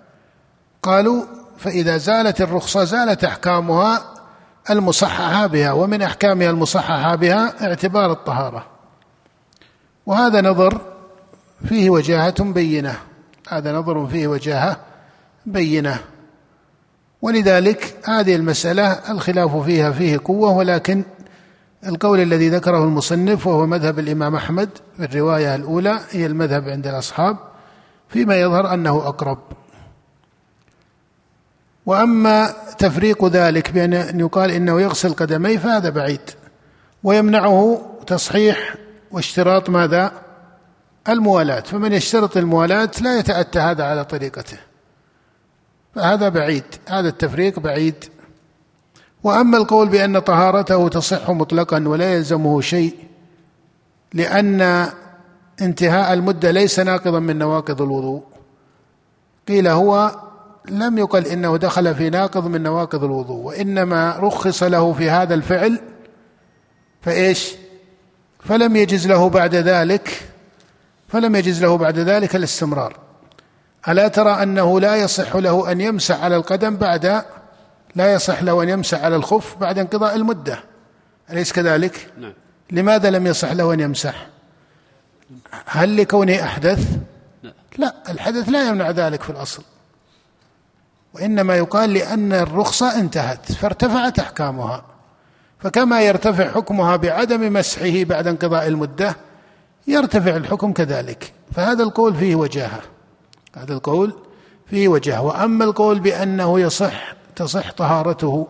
قالوا 0.84 1.24
فإذا 1.58 1.98
زالت 1.98 2.42
الرخصة 2.42 2.84
زالت 2.84 3.24
أحكامها 3.24 4.14
المصححة 4.70 5.48
بها 5.48 5.72
ومن 5.72 6.02
أحكامها 6.02 6.50
المصححة 6.50 7.16
بها 7.16 7.68
اعتبار 7.68 8.12
الطهارة. 8.12 8.66
وهذا 10.06 10.42
نظر 10.42 10.82
فيه 11.66 11.90
وجاهة 11.90 12.44
بينة. 12.44 12.96
هذا 13.50 13.74
نظر 13.74 14.08
فيه 14.08 14.28
وجاهة 14.28 14.78
بينة. 15.46 16.00
ولذلك 17.22 17.96
هذه 18.06 18.36
المسألة 18.36 18.92
الخلاف 18.92 19.56
فيها 19.58 19.92
فيه 19.92 20.20
قوة 20.26 20.52
ولكن 20.52 21.04
القول 21.88 22.20
الذي 22.20 22.50
ذكره 22.50 22.84
المصنف 22.84 23.48
وهو 23.48 23.66
مذهب 23.66 24.00
الإمام 24.00 24.36
أحمد 24.36 24.70
في 24.98 25.04
الرواية 25.04 25.56
الأولى 25.56 26.00
هي 26.12 26.26
المذهب 26.26 26.70
عند 26.70 26.88
الأصحاب 26.88 27.38
فيما 28.10 28.42
يظهر 28.42 28.74
أنه 28.74 28.98
أقرب. 29.08 29.38
وأما 31.86 32.54
تفريق 32.78 33.26
ذلك 33.26 33.72
بأن 33.72 34.20
يقال 34.20 34.52
إنه 34.52 34.82
يغسل 34.82 35.14
قدميه 35.14 35.58
فهذا 35.58 35.90
بعيد 35.90 36.22
ويمنعه 37.04 37.82
تصحيح 38.08 38.76
واشتراط 39.12 39.70
ماذا؟ 39.70 40.12
الموالاة 41.10 41.60
فمن 41.60 41.94
يشترط 41.94 42.38
الموالاة 42.38 42.92
لا 43.02 43.20
يتأتى 43.20 43.60
هذا 43.60 43.84
على 43.84 44.06
طريقته. 44.06 44.58
فهذا 45.96 46.30
بعيد 46.30 46.64
هذا 46.90 47.10
التفريق 47.10 47.60
بعيد. 47.60 48.06
وأما 49.24 49.58
القول 49.58 49.90
بأن 49.90 50.20
طهارته 50.20 50.88
تصح 50.90 51.30
مطلقا 51.30 51.88
ولا 51.88 52.14
يلزمه 52.14 52.62
شيء 52.62 52.96
لأن 54.14 54.90
انتهاء 55.62 56.14
المدة 56.14 56.52
ليس 56.52 56.80
ناقضا 56.80 57.20
من 57.20 57.38
نواقض 57.38 57.82
الوضوء. 57.82 58.24
قيل 59.48 59.68
هو 59.68 60.12
لم 60.70 60.98
يقل 60.98 61.26
إنه 61.26 61.58
دخل 61.58 61.96
في 61.96 62.10
ناقض 62.10 62.48
من 62.48 62.64
نواقض 62.64 63.04
الوضوء 63.04 63.38
وإنما 63.38 64.16
رخص 64.20 64.64
له 64.64 64.94
في 64.94 65.10
هذا 65.10 65.34
الفعل 65.34 65.80
فإيش؟ 67.02 67.52
فلم 68.40 68.76
يجز 68.76 69.08
له 69.08 69.30
بعد 69.30 69.56
ذلك 69.56 70.30
فلم 71.08 71.36
يجز 71.36 71.62
له 71.62 71.78
بعد 71.78 72.00
ذلك 72.00 72.36
الاستمرار. 72.36 72.98
ألا 73.88 74.08
ترى 74.08 74.44
أنه 74.44 74.80
لا 74.80 74.96
يصح 74.96 75.36
له 75.36 75.72
أن 75.72 75.82
يمسح 75.82 76.24
على 76.24 76.36
القدم 76.36 76.78
بعد 76.78 77.24
لا 77.96 78.14
يصح 78.14 78.44
له 78.44 78.64
أن 78.64 78.70
يمسح 78.70 79.04
على 79.04 79.16
الخف 79.16 79.56
بعد 79.56 79.80
انقضاء 79.80 80.16
المدة؟ 80.16 80.60
أليس 81.30 81.54
كذلك؟ 81.54 82.12
نعم. 82.18 82.34
لماذا 82.72 83.10
لم 83.10 83.28
يصح 83.28 83.52
له 83.52 83.74
أن 83.74 83.80
يمسح؟ 83.80 84.28
هل 85.66 85.98
لكونه 85.98 86.44
أحدث؟ 86.44 86.98
لا. 87.44 87.54
لا 87.78 87.94
الحدث 88.10 88.50
لا 88.50 88.68
يمنع 88.68 88.90
ذلك 88.90 89.22
في 89.22 89.30
الأصل. 89.30 89.64
وإنما 91.14 91.56
يقال 91.56 91.94
لأن 91.94 92.34
الرخصه 92.34 93.00
انتهت 93.00 93.52
فارتفعت 93.52 94.20
أحكامها. 94.20 94.84
فكما 95.60 96.02
يرتفع 96.02 96.52
حكمها 96.52 96.96
بعدم 96.96 97.54
مسحه 97.54 98.04
بعد 98.04 98.28
انقضاء 98.28 98.68
المدة 98.68 99.16
يرتفع 99.88 100.36
الحكم 100.36 100.74
كذلك. 100.74 101.34
فهذا 101.52 101.84
القول 101.84 102.16
فيه 102.16 102.36
وجاهة. 102.36 102.82
هذا 103.56 103.74
القول 103.74 104.14
فيه 104.70 104.88
وجاهة. 104.88 105.22
وأما 105.22 105.66
القول 105.66 106.00
بأنه 106.00 106.60
يصح 106.60 107.14
تصح 107.36 107.72
طهارته 107.72 108.48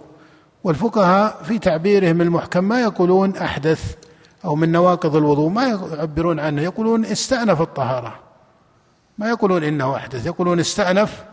والفقهاء 0.63 1.43
في 1.43 1.59
تعبيرهم 1.59 2.21
المحكم 2.21 2.63
ما 2.63 2.81
يقولون 2.81 3.37
أحدث 3.37 3.95
أو 4.45 4.55
من 4.55 4.71
نواقض 4.71 5.15
الوضوء 5.15 5.49
ما 5.49 5.63
يعبرون 5.63 6.39
عنه. 6.39 6.61
يقولون 6.61 7.05
استأنف 7.05 7.61
الطهارة. 7.61 8.19
ما 9.17 9.29
يقولون 9.29 9.63
إنه 9.63 9.95
أحدث 9.95 10.25
يقولون 10.25 10.59
استأنف 10.59 11.23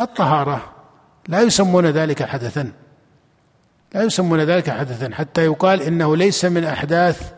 الطهارة. 0.00 0.72
لا 1.28 1.40
يسمون 1.40 1.86
ذلك 1.86 2.22
حدثا. 2.22 2.72
لا 3.94 4.02
يسمون 4.02 4.40
ذلك 4.40 4.70
حدثا. 4.70 5.14
حتى 5.14 5.44
يقال 5.44 5.82
إنه 5.82 6.16
ليس 6.16 6.44
من 6.44 6.64
أحداث 6.64 7.32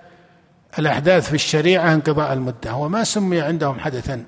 الأحداث 0.78 1.28
في 1.28 1.34
الشريعة 1.34 1.94
انقضاء 1.94 2.32
المدة. 2.32 2.70
هو 2.70 2.88
ما 2.88 3.04
سمي 3.04 3.40
عندهم 3.40 3.80
حدثا. 3.80 4.24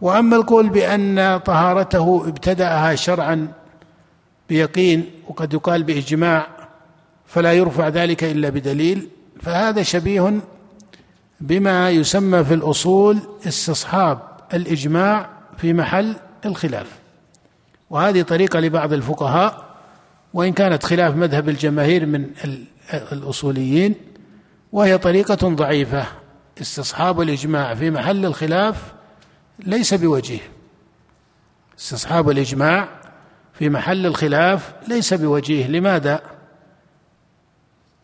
وأما 0.00 0.36
القول 0.36 0.68
بأن 0.68 1.38
طهارته 1.38 2.24
ابتدأها 2.26 2.94
شرعا 2.94 3.52
بيقين 4.48 5.10
وقد 5.28 5.54
يقال 5.54 5.82
بإجماع 5.82 6.46
فلا 7.26 7.52
يرفع 7.52 7.88
ذلك 7.88 8.24
إلا 8.24 8.48
بدليل 8.48 9.08
فهذا 9.42 9.82
شبيه 9.82 10.40
بما 11.40 11.90
يسمى 11.90 12.44
في 12.44 12.54
الأصول 12.54 13.18
استصحاب 13.48 14.18
الإجماع 14.54 15.28
في 15.58 15.72
محل 15.72 16.16
الخلاف. 16.46 16.99
وهذه 17.90 18.22
طريقة 18.22 18.60
لبعض 18.60 18.92
الفقهاء 18.92 19.76
وإن 20.34 20.52
كانت 20.52 20.82
خلاف 20.84 21.16
مذهب 21.16 21.48
الجماهير 21.48 22.06
من 22.06 22.30
الأصوليين 23.12 23.94
وهي 24.72 24.98
طريقة 24.98 25.48
ضعيفة. 25.48 26.06
استصحاب 26.60 27.20
الإجماع 27.20 27.74
في 27.74 27.90
محل 27.90 28.26
الخلاف 28.26 28.92
ليس 29.58 29.94
بوجيه. 29.94 30.40
استصحاب 31.78 32.30
الإجماع 32.30 32.88
في 33.52 33.68
محل 33.68 34.06
الخلاف 34.06 34.74
ليس 34.88 35.14
بوجيه. 35.14 35.66
لماذا؟ 35.66 36.20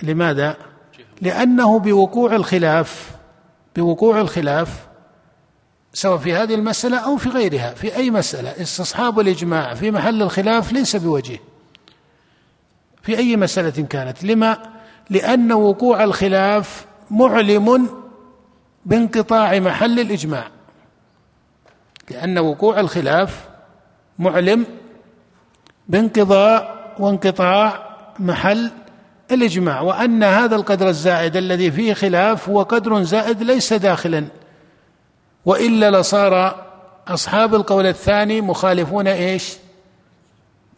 لماذا؟ 0.02 0.56
لأنه 1.22 1.78
بوقوع 1.78 2.36
الخلاف 2.36 3.16
بوقوع 3.76 4.20
الخلاف 4.20 4.85
سواء 5.96 6.18
في 6.18 6.34
هذه 6.34 6.54
المسألة 6.54 6.98
أو 6.98 7.16
في 7.16 7.28
غيرها 7.28 7.74
في 7.74 7.96
أي 7.96 8.10
مسألة 8.10 8.62
استصحاب 8.62 9.20
الإجماع 9.20 9.74
في 9.74 9.90
محل 9.90 10.22
الخلاف 10.22 10.72
ليس 10.72 10.96
بوجيه 10.96 11.38
في 13.02 13.18
أي 13.18 13.36
مسألة 13.36 13.86
كانت 13.86 14.24
لما؟ 14.24 14.58
لأن 15.10 15.52
وقوع 15.52 16.04
الخلاف 16.04 16.86
معلم 17.10 17.88
بانقطاع 18.86 19.58
محل 19.58 20.00
الإجماع. 20.00 20.48
لأن 22.10 22.38
وقوع 22.38 22.80
الخلاف 22.80 23.48
معلم 24.18 24.66
بانقضاء 25.88 26.94
وانقطاع 26.98 27.96
محل 28.18 28.70
الإجماع. 29.30 29.80
وأن 29.80 30.22
هذا 30.22 30.56
القدر 30.56 30.88
الزائد 30.88 31.36
الذي 31.36 31.70
فيه 31.70 31.94
خلاف 31.94 32.48
هو 32.48 32.62
قدر 32.62 33.02
زائد 33.02 33.42
ليس 33.42 33.72
داخلا. 33.72 34.26
وإلا 35.46 36.00
لصار 36.00 36.64
أصحاب 37.08 37.54
القول 37.54 37.86
الثاني 37.86 38.40
مخالفون 38.40 39.06
إيش؟ 39.06 39.56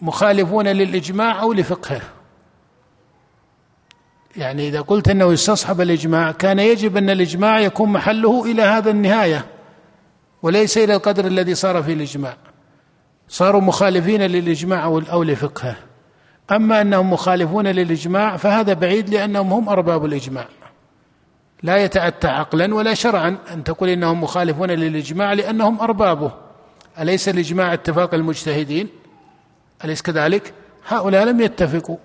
مخالفون 0.01 0.69
للإجماع 0.69 1.41
أو 1.41 1.53
لفقهه. 1.53 2.03
يعني 4.37 4.69
إذا 4.69 4.81
قلت 4.81 5.09
أنه 5.09 5.33
يستصحب 5.33 5.81
الإجماع 5.81 6.33
كان 6.33 6.59
يجب 6.59 6.97
أن 6.97 7.11
الإجماع 7.11 7.61
يكون 7.61 7.89
محله 7.89 8.45
إلى 8.45 8.63
هذا 8.63 8.91
النهاية 8.91 9.47
وليس 10.43 10.79
إلى 10.79 10.95
القدر 10.95 11.27
الذي 11.27 11.55
صار 11.55 11.83
فيه 11.83 11.93
الإجماع. 11.93 12.37
صاروا 13.29 13.61
مخالفين 13.61 14.23
للإجماع 14.23 14.85
أو 14.85 15.23
لفقهه. 15.23 15.77
أما 16.51 16.81
أنهم 16.81 17.13
مخالفون 17.13 17.67
للإجماع 17.67 18.37
فهذا 18.37 18.73
بعيد 18.73 19.09
لأنهم 19.09 19.53
هم 19.53 19.69
أرباب 19.69 20.05
الإجماع. 20.05 20.47
لا 21.63 21.77
يتأتى 21.77 22.29
عقلا 22.29 22.75
ولا 22.75 22.95
شرعا. 22.95 23.37
أن 23.53 23.65
تقول 23.65 23.89
إنهم 23.89 24.21
مخالفون 24.21 24.71
للإجماع 24.71 25.33
لأنهم 25.33 25.81
أربابه. 25.81 26.33
أليس 27.01 27.29
الإجماع 27.29 27.75
اتفاق 27.75 28.15
المجتهدين؟ 28.15 28.89
أليس 29.85 30.03
كذلك؟ 30.03 30.55
هؤلاء 30.89 31.25
لم 31.25 31.41
يتفقوا. 31.41 31.97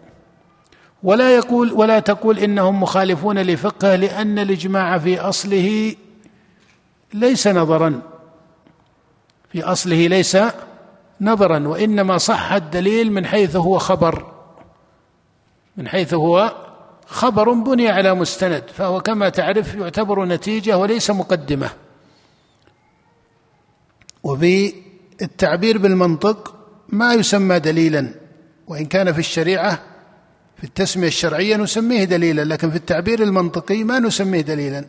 ولا 1.04 1.36
يقول 1.36 1.74
ولا 1.74 1.99
تقول 1.99 2.39
إنهم 2.39 2.82
مخالفون 2.82 3.39
لفقه 3.39 3.95
لأن 3.95 4.39
الإجماع 4.39 4.97
في 4.97 5.20
أصله 5.20 5.95
ليس 7.14 7.47
نظرا. 7.47 8.01
في 9.51 9.64
أصله 9.64 10.08
ليس 10.08 10.38
نظرا 11.22 11.68
وإنما 11.68 12.18
صح 12.18 12.51
الدليل 12.51 13.12
من 13.12 13.26
حيث 13.26 13.56
هو 13.56 13.78
خبر 13.78 14.32
من 15.78 15.88
حيث 15.88 16.14
هو 16.14 16.56
خبر 17.06 17.54
بني 17.54 17.89
على 17.89 18.14
مستند 18.14 18.64
فهو 18.74 19.01
كما 19.01 19.30
تعرف 19.30 19.76
يعتبر 19.76 20.26
نتيجة 20.26 20.78
وليس 20.78 21.10
مقدمة 21.10 21.70
وبالتعبير 24.24 25.78
بالمنطق 25.78 26.56
ما 26.89 27.14
يسمى 27.14 27.60
دليلا 27.60 28.14
وإن 28.68 28.86
كان 28.86 29.14
في 29.14 29.20
الشريعة 29.20 29.80
في 30.58 30.64
التسمية 30.64 31.08
الشرعية 31.08 31.58
نسميه 31.58 32.04
دليلا 32.04 32.41
لكن 32.41 32.70
في 32.72 32.76
التعبير 32.76 33.24
المنطقي 33.24 33.84
ما 33.84 33.99
نسميه 33.99 34.41
دليلا 34.41 34.86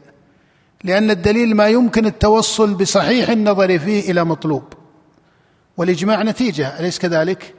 لأن 0.84 1.10
الدليل 1.10 1.56
ما 1.56 1.68
يمكن 1.68 2.06
التوصل 2.06 2.74
بصحيح 2.74 3.30
النظر 3.30 3.78
فيه 3.78 4.10
إلى 4.10 4.24
مطلوب 4.24 4.64
والإجماع 5.76 6.22
نتيجة 6.22 6.80
أليس 6.80 6.98
كذلك؟ 6.98 7.54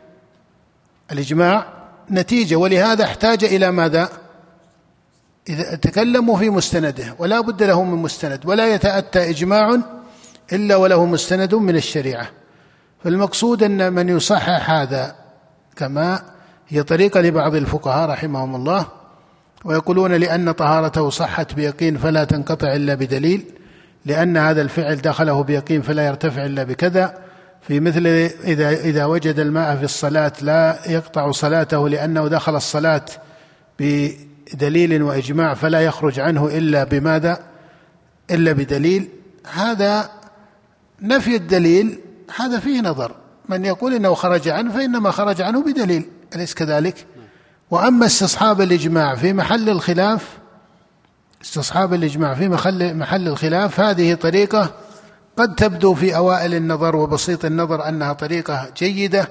الإجماع 1.12 1.74
نتيجة 2.12 2.56
ولهذا 2.56 3.04
احتاج 3.04 3.44
إلى 3.44 3.72
ماذا؟ 3.72 4.10
إذا 5.50 5.76
تكلموا 5.76 6.38
في 6.38 6.50
مستنده 6.50 7.16
ولا 7.20 7.40
بد 7.40 7.64
له 7.64 7.84
من 7.84 8.02
مستند 8.02 8.46
ولا 8.46 8.74
يتأتى 8.74 9.30
إجماع 9.30 9.80
إلا 10.54 10.76
وله 10.76 11.06
مستند 11.06 11.56
من 11.56 11.76
الشريعة. 11.76 12.28
فالمقصود 13.04 13.64
أن 13.64 13.94
من 13.94 14.10
يصحح 14.10 14.72
هذا 14.72 15.16
كما 15.76 16.22
هي 16.68 16.84
طريقة 16.84 17.22
لبعض 17.22 17.56
الفقهاء 17.56 18.10
رحمهم 18.10 18.56
الله 18.56 18.86
ويقولون 19.66 20.14
لأن 20.14 20.52
طهارته 20.52 21.10
صحت 21.10 21.54
بيقين 21.54 21.98
فلا 21.98 22.24
تنقطع 22.24 22.74
إلا 22.74 22.96
بدليل 22.96 23.46
لأن 24.06 24.38
هذا 24.38 24.62
الفعل 24.62 24.96
دخله 24.96 25.44
بيقين 25.44 25.82
فلا 25.82 26.08
يرتفع 26.08 26.46
إلا 26.46 26.64
بكذا. 26.64 27.18
في 27.62 27.80
مثل 27.80 28.08
إذا 28.44 28.70
إذا 28.70 29.06
وجد 29.06 29.40
الماء 29.40 29.76
في 29.76 29.84
الصلاة 29.84 30.34
لا 30.42 30.80
يقطع 30.88 31.32
صلاته 31.32 31.90
لأنه 31.90 32.28
دخل 32.28 32.56
الصلاة 32.56 33.06
بدليل 34.54 35.04
وإجماع 35.04 35.54
فلا 35.54 35.82
يخرج 35.82 36.20
عنه 36.20 36.48
إلا 36.48 36.84
بماذا؟ 36.84 37.40
إلا 38.32 38.52
بدليل 38.52 39.10
هذا 39.54 40.10
نفي 41.02 41.36
الدليل 41.36 42.00
هذا 42.36 42.60
فيه 42.60 42.82
نظر 42.82 43.16
من 43.50 43.66
يقول 43.66 43.94
إنه 43.94 44.14
خرج 44.14 44.48
عنه 44.48 44.74
فإنما 44.74 45.12
خرج 45.12 45.42
عنه 45.42 45.64
بدليل 45.64 46.06
أليس 46.36 46.54
كذلك؟ 46.54 47.06
وأما 47.72 48.06
استصحاب 48.06 48.62
الإجماع 48.62 49.16
في 49.16 49.34
محل 49.34 49.70
الخلاف 49.70 50.38
استصحاب 51.42 51.94
الإجماع 51.94 52.34
في 52.34 52.50
محل 52.50 52.96
محل 52.96 53.28
الخلاف 53.28 53.80
هذه 53.80 54.14
طريقة 54.14 54.74
قد 55.38 55.56
تبدو 55.56 55.94
في 55.94 56.16
أوائل 56.16 56.54
النظر 56.54 56.96
وبسيط 56.96 57.46
النظر 57.46 57.88
أنها 57.88 58.14
طريقة 58.14 58.70
جيدة 58.78 59.30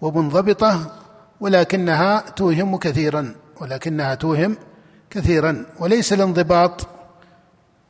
ومنضبطة 0.00 0.90
ولكنها 1.40 2.24
توهم 2.36 2.76
كثيرا 2.76 3.34
ولكنها 3.60 4.14
توهم 4.14 4.56
كثيرا 5.10 5.66
وليس 5.80 6.12
الانضباط 6.12 6.86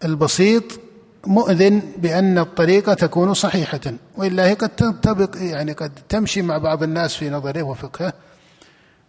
البسيط 0.05 0.65
مؤذن 1.27 1.83
بأن 1.99 2.39
الطريقة 2.39 2.95
تكون 2.95 3.35
صحيحة 3.35 3.81
وإلا 4.17 4.47
هي 4.47 4.55
قد 4.55 4.69
تنطبق 4.69 5.37
يعني 5.37 5.73
قد 5.73 5.93
تمشي 6.09 6.43
مع 6.43 6.59
بعض 6.59 6.83
الناس 6.83 7.15
في 7.15 7.31
نظره 7.31 7.63
وفقهه 7.63 8.13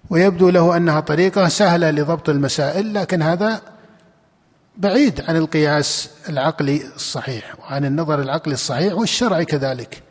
ويبدو 0.10 0.50
له 0.50 0.78
أنها 0.78 1.00
طريقة 1.00 1.48
سهلة 1.48 1.92
لضبط 1.92 2.30
المسائل 2.30 2.94
لكن 2.94 3.22
هذا 3.22 3.62
بعيد 4.78 5.22
عن 5.28 5.38
القياس 5.38 6.10
العقلي 6.30 6.82
الصحيح 6.96 7.56
وعن 7.60 7.86
النظر 7.86 8.22
العقلي 8.22 8.54
الصحيح 8.54 8.94
والشرعي 8.94 9.46
كذلك. 9.46 10.04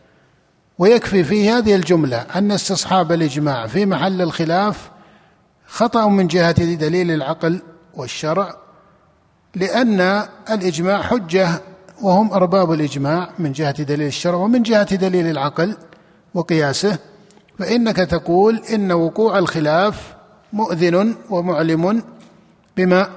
ويكفي 0.79 1.25
في 1.25 1.51
هذه 1.51 1.75
الجملة 1.75 2.17
أن 2.17 2.53
استصحاب 2.53 3.13
الإجماع 3.13 3.67
في 3.67 3.87
محل 3.87 4.23
الخلاف 4.23 4.91
خطأ 5.67 6.09
من 6.09 6.27
جهة 6.27 6.75
دليل 6.75 7.11
العقل 7.11 7.63
والشرع 7.95 8.57
لأن 9.55 10.27
الإجماع 10.51 11.03
حجة 11.03 11.63
وهم 12.03 12.33
أرباب 12.33 12.73
الإجماع 12.73 13.31
من 13.39 13.53
جهة 13.53 13.83
دليل 13.83 14.07
الشرع 14.07 14.35
ومن 14.35 14.63
جهة 14.63 14.95
دليل 14.95 15.27
العقل 15.27 15.77
وقياسه 16.35 16.99
فإنك 17.59 17.97
تقول 17.97 18.63
إن 18.75 18.93
وقوع 18.93 19.39
الخلاف 19.39 20.15
مؤذن 20.53 21.15
ومعلم 21.31 22.03
بما 22.77 23.09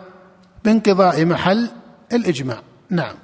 بانقضاء 0.66 1.26
محل 1.26 1.70
الإجماع. 2.14 2.62
نعم. 2.90 3.16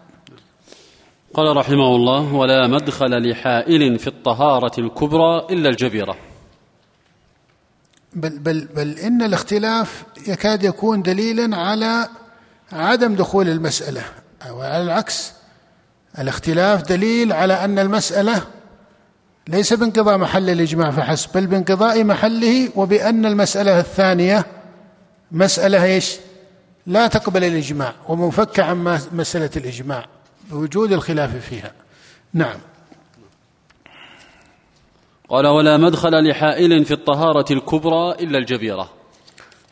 قال 1.34 1.58
رحمه 1.58 1.96
الله 1.96 2.34
ولا 2.34 2.68
مدخل 2.68 3.30
لحائل 3.30 4.00
في 4.00 4.08
الطهارة 4.08 4.80
الكبرى 4.80 5.48
إلا 5.50 5.70
الجبيرة. 5.70 6.16
بل, 8.16 8.40
بل, 8.40 8.68
بل 8.76 9.00
إن 9.00 9.22
الاختلاف 9.22 10.04
يكاد 10.28 10.64
يكون 10.64 11.02
دليلا 11.02 11.58
على 11.58 12.08
عدم 12.72 13.16
دخول 13.16 13.50
المسألة 13.50 14.02
أو 14.50 14.62
على 14.62 14.84
العكس 14.84 15.32
الاختلاف 16.20 16.82
دليل 16.82 17.34
على 17.34 17.66
أن 17.66 17.80
المسألة 17.80 18.42
ليس 19.48 19.74
بانقضاء 19.74 20.18
محل 20.18 20.50
الإجماع 20.50 20.92
فحسب 20.92 21.30
بل 21.34 21.48
بانقضاء 21.48 22.04
محله 22.04 22.70
وبأن 22.76 23.26
المسألة 23.26 23.80
الثانية 23.80 24.46
مسألة 25.32 25.84
إيش؟ 25.84 26.16
لا 26.88 27.08
تقبل 27.08 27.44
الإجماع 27.44 27.94
ومنفكه 28.08 28.64
عن 28.64 29.00
مسألة 29.12 29.50
الإجماع 29.58 30.06
بوجود 30.52 30.92
الخلاف 30.92 31.36
فيها. 31.36 31.72
نعم. 32.34 32.58
قال 35.30 35.48
ولا 35.48 35.78
مدخل 35.78 36.30
لحائل 36.30 36.86
في 36.86 36.94
الطهارة 36.94 37.54
الكبرى 37.54 38.12
إلا 38.12 38.38
الجبيرة. 38.38 38.90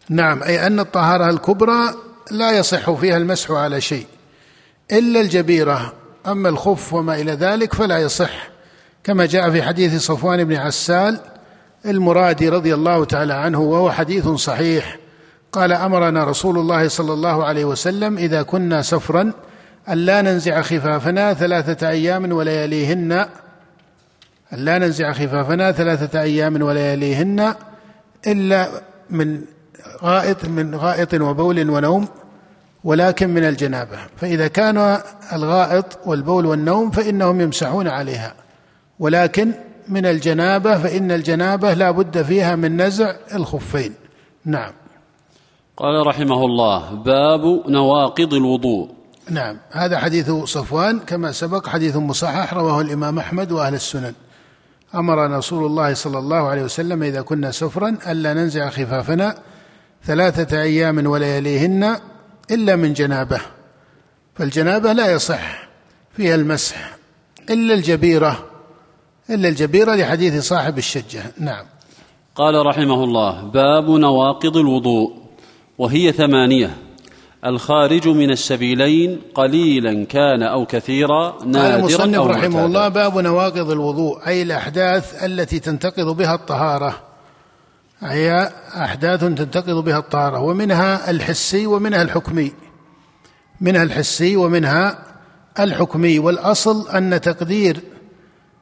نعم 0.10 0.43
أي 0.43 0.68
أن 0.68 0.80
الطهارة 0.80 1.30
الكبرى 1.30 1.93
لا 2.32 2.52
يصح 2.52 2.91
فيها 2.91 3.18
المسح 3.18 3.52
على 3.52 3.82
شيء 3.82 4.06
إلا 4.91 5.22
الجبيرة 5.22 5.93
أما 6.28 6.49
الخف 6.49 6.93
وما 6.93 7.16
إلى 7.16 7.32
ذلك 7.32 7.74
فلا 7.74 7.97
يصح 7.97 8.49
كما 9.04 9.26
جاء 9.26 9.52
في 9.52 9.64
حديث 9.64 10.02
صفوان 10.02 10.43
بن 10.43 10.56
عسال 10.56 11.20
المرادي 11.86 12.49
رضي 12.49 12.74
الله 12.74 13.06
تعالى 13.06 13.34
عنه 13.34 13.60
وهو 13.60 13.91
حديث 13.91 14.28
صحيح 14.28 14.97
قال 15.52 15.72
أمرنا 15.72 16.24
رسول 16.24 16.58
الله 16.58 16.88
صلى 16.88 17.14
الله 17.14 17.45
عليه 17.45 17.66
وسلم 17.66 18.18
إذا 18.18 18.41
كنا 18.41 18.82
سفرا 18.82 19.34
الا 19.89 20.22
ننزع 20.22 20.62
خفافنا 20.62 21.34
ثلاثة 21.34 21.89
أيام 21.89 22.32
ولياليهن 22.32 23.26
الا 24.54 24.78
ننزع 24.78 25.14
خفافنا 25.14 25.72
ثلاثة 25.72 26.22
أيام 26.22 26.62
ولياليهن 26.62 27.54
إلا 28.28 28.68
من 29.10 29.41
غائط 30.04 30.45
من 30.45 30.76
غائط 30.76 31.14
وبول 31.14 31.70
ونوم 31.70 32.08
ولكن 32.84 33.30
من 33.30 33.43
الجنابة. 33.43 33.97
فإذا 34.18 34.47
كان 34.47 34.97
الغائط 35.34 35.99
والبول 36.06 36.45
والنوم 36.45 36.91
فإنهم 36.91 37.41
يمسحون 37.41 37.88
عليها 37.88 38.34
ولكن 38.99 39.52
من 39.88 40.06
الجنابة 40.06 40.78
فإن 40.78 41.12
الجنابة 41.12 41.74
لا 41.74 41.91
بد 41.91 42.22
فيها 42.22 42.56
من 42.56 42.82
نزع 42.82 43.16
الخفين. 43.36 43.93
نعم. 44.45 44.72
قال 45.78 46.08
رحمه 46.08 46.45
الله 46.45 46.93
باب 46.93 47.64
نواقض 47.68 48.34
الوضوء. 48.34 48.89
نعم. 49.30 49.58
هذا 49.72 49.97
حديث 49.97 50.32
صفوان 50.32 50.99
كما 50.99 51.32
سبق 51.32 51.68
حديث 51.68 51.95
مصحح 51.95 52.54
رواه 52.54 52.82
الإمام 52.82 53.20
أحمد 53.20 53.52
وأهل 53.52 53.74
السنن. 53.74 54.14
أمرنا 54.95 55.37
رسول 55.37 55.65
الله 55.65 55.93
صلى 55.93 56.19
الله 56.19 56.47
عليه 56.47 56.63
وسلم 56.63 57.03
إذا 57.03 57.21
كنا 57.21 57.51
سفرا 57.51 57.97
الا 58.07 58.33
ننزع 58.33 58.69
خفافنا 58.69 59.35
ثلاثة 60.03 60.61
أيام 60.61 61.07
ولياليهن 61.07 61.97
إلا 62.51 62.75
من 62.75 62.93
جنابة. 62.93 63.41
فالجنابة 64.35 64.93
لا 64.93 65.11
يصح 65.11 65.69
فيها 66.17 66.35
المسح 66.35 66.95
إلا 67.49 67.73
الجبيرة 67.73 68.45
إلا 69.29 69.47
الجبيرة 69.47 69.95
لحديث 69.95 70.43
صاحب 70.43 70.77
الشجة. 70.77 71.23
نعم. 71.37 71.65
قال 72.35 72.65
رحمه 72.65 73.03
الله 73.03 73.41
باب 73.41 73.89
نواقض 73.89 74.57
الوضوء 74.57 75.13
وهي 75.77 76.11
ثمانية. 76.11 76.77
الخارج 77.45 78.07
من 78.07 78.31
السبيلين 78.31 79.21
قليلا 79.35 80.05
كان 80.05 80.43
أو 80.43 80.65
كثيرا 80.65 81.45
نادرا 81.45 81.61
قال 81.61 81.79
المصنف 81.79 82.15
أو 82.15 82.25
رحمه 82.25 82.65
الله 82.65 82.87
باب 82.87 83.17
نواقض 83.17 83.71
الوضوء 83.71 84.27
أي 84.27 84.41
الأحداث 84.41 85.23
التي 85.23 85.59
تنتقض 85.59 86.17
بها 86.17 86.35
الطهارة. 86.35 86.99
هي 87.99 88.51
أحداث 88.75 89.19
تنتقض 89.19 89.83
بها 89.83 89.97
الطهارة 89.97 90.39
ومنها 90.39 91.09
الحسي 91.09 91.65
ومنها 91.65 92.01
الحكمي. 92.01 92.51
منها 93.61 93.83
الحسي 93.83 94.35
ومنها 94.35 94.97
الحكمي 95.59 96.19
والأصل 96.19 96.89
أن 96.89 97.21
تقدير 97.21 97.79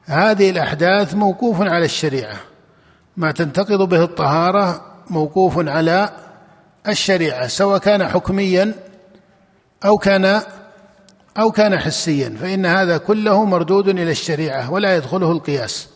هذه 0.04 0.50
الأحداث 0.50 1.14
موقوف 1.14 1.60
على 1.60 1.84
الشريعة. 1.84 2.36
ما 3.16 3.32
تنتقض 3.32 3.88
به 3.88 4.04
الطهارة 4.04 4.80
موقوف 5.10 5.68
على 5.68 6.10
الشريعة 6.88 7.46
سواء 7.46 7.78
كان 7.78 8.08
حكميا 8.08 8.74
أو 9.84 9.98
كان 9.98 10.42
أو 11.38 11.50
كان 11.50 11.78
حسيا 11.78 12.36
فإن 12.40 12.66
هذا 12.66 12.98
كله 12.98 13.44
مردود 13.44 13.88
إلى 13.88 14.10
الشريعة 14.10 14.72
ولا 14.72 14.96
يدخله 14.96 15.32
القياس. 15.32 15.88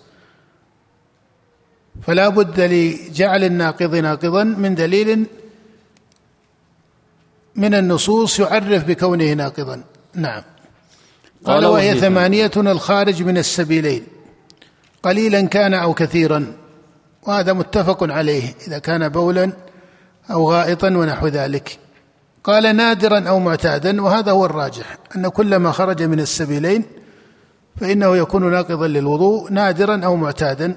فلا 2.03 2.29
بد 2.29 2.61
لجعل 2.61 3.45
الناقض 3.45 3.95
ناقضا 3.95 4.45
من 4.45 4.75
دليل 4.75 5.27
من 7.57 7.75
النصوص 7.75 8.41
يعرف 8.41 8.85
بكونه 8.85 9.33
ناقضا. 9.33 9.85
نعم. 10.15 10.43
قال 11.45 11.67
وهي 11.67 12.01
ثمانية 12.01 12.51
الخارج 12.57 13.23
من 13.23 13.39
السبيلين. 13.39 14.07
قليلا 15.03 15.41
كان 15.41 15.75
أو 15.75 15.95
كثيرا 15.95 16.53
وهذا 17.23 17.53
متفق 17.53 18.13
عليه. 18.13 18.55
إذا 18.67 18.79
كان 18.79 19.09
بولا 19.09 19.53
أو 20.31 20.51
غائطا 20.51 20.89
ونحو 20.89 21.27
ذلك. 21.27 21.79
قال 22.45 22.77
نادرا 22.77 23.29
أو 23.29 23.39
معتادا 23.39 24.03
وهذا 24.03 24.33
هو 24.33 24.47
الراجح 24.47 24.97
أن 25.17 25.29
كل 25.29 25.57
ما 25.57 25.73
خرج 25.73 26.03
من 26.03 26.21
السبيلين 26.21 26.85
فإنه 27.81 28.17
يكون 28.17 28.51
ناقضا 28.51 28.87
للوضوء 28.87 29.53
نادرا 29.53 30.05
أو 30.05 30.17
معتادا. 30.17 30.77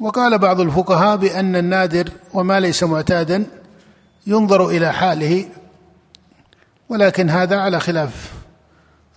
وقال 0.00 0.38
بعض 0.38 0.60
الفقهاء 0.60 1.16
بأن 1.16 1.56
النادر 1.56 2.08
وما 2.34 2.60
ليس 2.60 2.82
معتادا 2.82 3.46
ينظر 4.26 4.68
إلى 4.68 4.92
حاله 4.92 5.48
ولكن 6.88 7.30
هذا 7.30 7.56
على 7.56 7.80
خلاف 7.80 8.32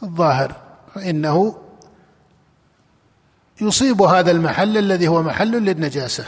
الظاهر. 0.04 0.56
فإنه 0.96 1.56
يصيب 3.62 4.02
هذا 4.02 4.32
المحل 4.32 4.78
الذي 4.78 5.08
هو 5.08 5.24
محل 5.24 5.52
للنجاسة 5.52 6.26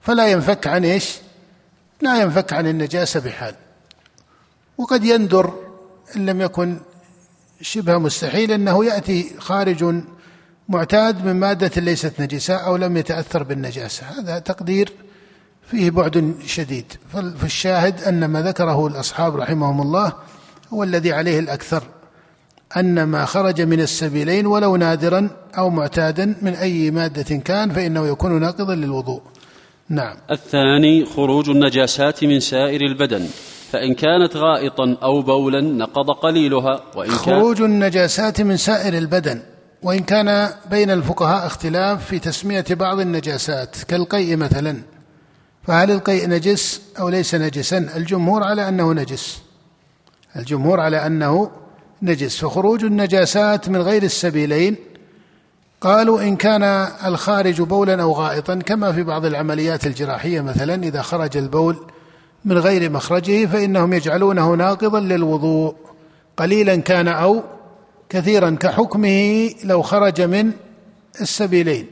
فلا 0.00 0.28
ينفك 0.28 0.66
عن 0.66 0.84
إيش؟ 0.84 1.16
لا 2.00 2.22
ينفك 2.22 2.52
عن 2.52 2.66
النجاسة 2.66 3.20
بحال. 3.20 3.54
وقد 4.78 5.04
يندر 5.04 5.54
إن 6.16 6.26
لم 6.26 6.40
يكن 6.40 6.76
شبه 7.60 7.98
مستحيل 7.98 8.52
أنه 8.52 8.84
يأتي 8.84 9.32
خارج 9.38 9.94
معتاد 10.68 11.24
من 11.24 11.32
مادة 11.32 11.80
ليست 11.80 12.20
نجسة 12.20 12.54
أو 12.54 12.76
لم 12.76 12.96
يتأثر 12.96 13.42
بالنجاسة. 13.42 14.06
هذا 14.06 14.38
تقدير 14.38 14.92
فيه 15.70 15.90
بعد 15.90 16.34
شديد. 16.46 16.92
فالشاهد 17.12 18.02
أن 18.02 18.24
ما 18.24 18.42
ذكره 18.42 18.86
الأصحاب 18.86 19.36
رحمهم 19.36 19.80
الله 19.80 20.12
هو 20.72 20.82
الذي 20.82 21.12
عليه 21.12 21.38
الأكثر 21.38 21.82
أن 22.76 23.02
ما 23.02 23.24
خرج 23.24 23.62
من 23.62 23.80
السبيلين 23.80 24.46
ولو 24.46 24.76
نادرا 24.76 25.28
أو 25.58 25.70
معتادا 25.70 26.34
من 26.42 26.54
أي 26.54 26.90
مادة 26.90 27.36
كان 27.36 27.70
فإنه 27.70 28.06
يكون 28.06 28.40
ناقضا 28.40 28.74
للوضوء. 28.74 29.22
نعم. 29.88 30.16
الثاني 30.30 31.04
خروج 31.04 31.50
النجاسات 31.50 32.24
من 32.24 32.40
سائر 32.40 32.80
البدن. 32.80 33.28
فإن 33.72 33.94
كانت 33.94 34.36
غائطا 34.36 34.96
أو 35.02 35.22
بولا 35.22 35.60
نقض 35.60 36.10
قليلها 36.10 36.82
وإن 36.96 37.10
خروج 37.10 37.62
النجاسات 37.62 38.40
من 38.40 38.56
سائر 38.56 38.98
البدن. 38.98 39.42
وإن 39.82 39.98
كان 39.98 40.50
بين 40.70 40.90
الفقهاء 40.90 41.46
اختلاف 41.46 42.06
في 42.06 42.18
تسمية 42.18 42.64
بعض 42.70 43.00
النجاسات 43.00 43.76
كالقيء 43.88 44.36
مثلا. 44.36 44.82
فهل 45.62 45.90
القيء 45.90 46.28
نجس 46.28 46.82
أو 46.98 47.08
ليس 47.08 47.34
نجسا؟ 47.34 47.78
الجمهور 47.96 48.42
على 48.42 48.68
أنه 48.68 48.92
نجس. 48.92 49.38
الجمهور 50.36 50.80
على 50.80 51.06
أنه 51.06 51.50
نجس. 52.02 52.38
فخروج 52.38 52.84
النجاسات 52.84 53.68
من 53.68 53.80
غير 53.80 54.02
السبيلين 54.02 54.76
قالوا 55.86 56.22
إن 56.22 56.36
كان 56.36 56.62
الخارج 57.04 57.62
بولا 57.62 58.02
أو 58.02 58.12
غائطا 58.12 58.54
كما 58.54 58.92
في 58.92 59.02
بعض 59.02 59.24
العمليات 59.24 59.86
الجراحية 59.86 60.40
مثلا 60.40 60.82
إذا 60.82 61.02
خرج 61.02 61.36
البول 61.36 61.76
من 62.44 62.58
غير 62.58 62.90
مخرجه 62.90 63.46
فإنهم 63.46 63.92
يجعلونه 63.92 64.54
ناقضا 64.54 65.00
للوضوء. 65.00 65.74
قليلا 66.36 66.76
كان 66.76 67.08
أو 67.08 67.42
كثيرا 68.08 68.50
كحكمه 68.60 69.50
لو 69.64 69.82
خرج 69.82 70.20
من 70.22 70.52
السبيلين. 71.20 71.86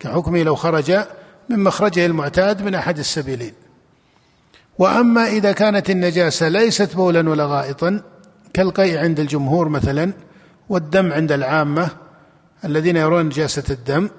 كحكمه 0.00 0.42
لو 0.42 0.54
خرج 0.54 0.92
من 1.48 1.58
مخرجه 1.58 2.06
المعتاد 2.06 2.62
من 2.62 2.74
أحد 2.74 2.98
السبيلين. 2.98 3.52
وأما 4.78 5.26
إذا 5.26 5.52
كانت 5.52 5.90
النجاسة 5.90 6.48
ليست 6.48 6.96
بولا 6.96 7.30
ولا 7.30 7.46
غائطا 7.46 8.00
كالقيء 8.54 8.98
عند 8.98 9.20
الجمهور 9.20 9.68
مثلا 9.68 10.12
والدم 10.68 11.12
عند 11.12 11.32
العامة 11.32 12.05
الذين 12.64 12.96
يرون 12.96 13.26
نجاسة 13.26 13.64
الدم 13.70 14.10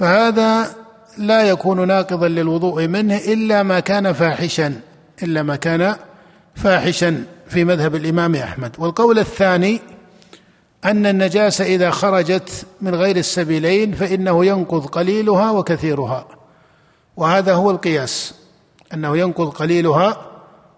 فهذا 0.00 0.74
لا 1.18 1.42
يكون 1.42 1.88
ناقضا 1.88 2.28
للوضوء 2.28 2.86
منه 2.86 3.16
إلا 3.16 3.62
ما 3.62 3.80
كان 3.80 4.12
فاحشا 4.12 4.80
إلا 5.22 5.42
ما 5.42 5.56
كان 5.56 5.96
فاحشا 6.54 7.24
في 7.48 7.64
مذهب 7.64 7.94
الإمام 7.94 8.34
أحمد. 8.34 8.76
والقول 8.78 9.18
الثاني 9.18 9.80
أن 10.84 11.06
النجاسة 11.06 11.64
إذا 11.64 11.90
خرجت 11.90 12.66
من 12.80 12.94
غير 12.94 13.16
السبيلين 13.16 13.92
فإنه 13.92 14.44
ينقض 14.44 14.86
قليلها 14.86 15.50
وكثيرها 15.50 16.26
وهذا 17.16 17.54
هو 17.54 17.70
القياس 17.70 18.34
أنه 18.94 19.18
ينقض 19.18 19.48
قليلها 19.48 20.26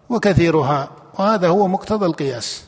وكثيرها 0.09 0.91
وهذا 1.19 1.49
هو 1.49 1.69
مقتضى 1.69 2.07
القياس. 2.07 2.65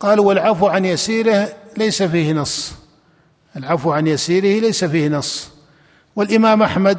قالوا 0.00 0.24
والعفو 0.24 0.66
عن 0.66 0.84
يسيره 0.84 1.48
ليس 1.76 2.02
فيه 2.02 2.32
نص. 2.32 2.72
العفو 3.56 3.92
عن 3.92 4.06
يسيره 4.06 4.60
ليس 4.60 4.84
فيه 4.84 5.08
نص. 5.08 5.50
والإمام 6.16 6.62
أحمد 6.62 6.98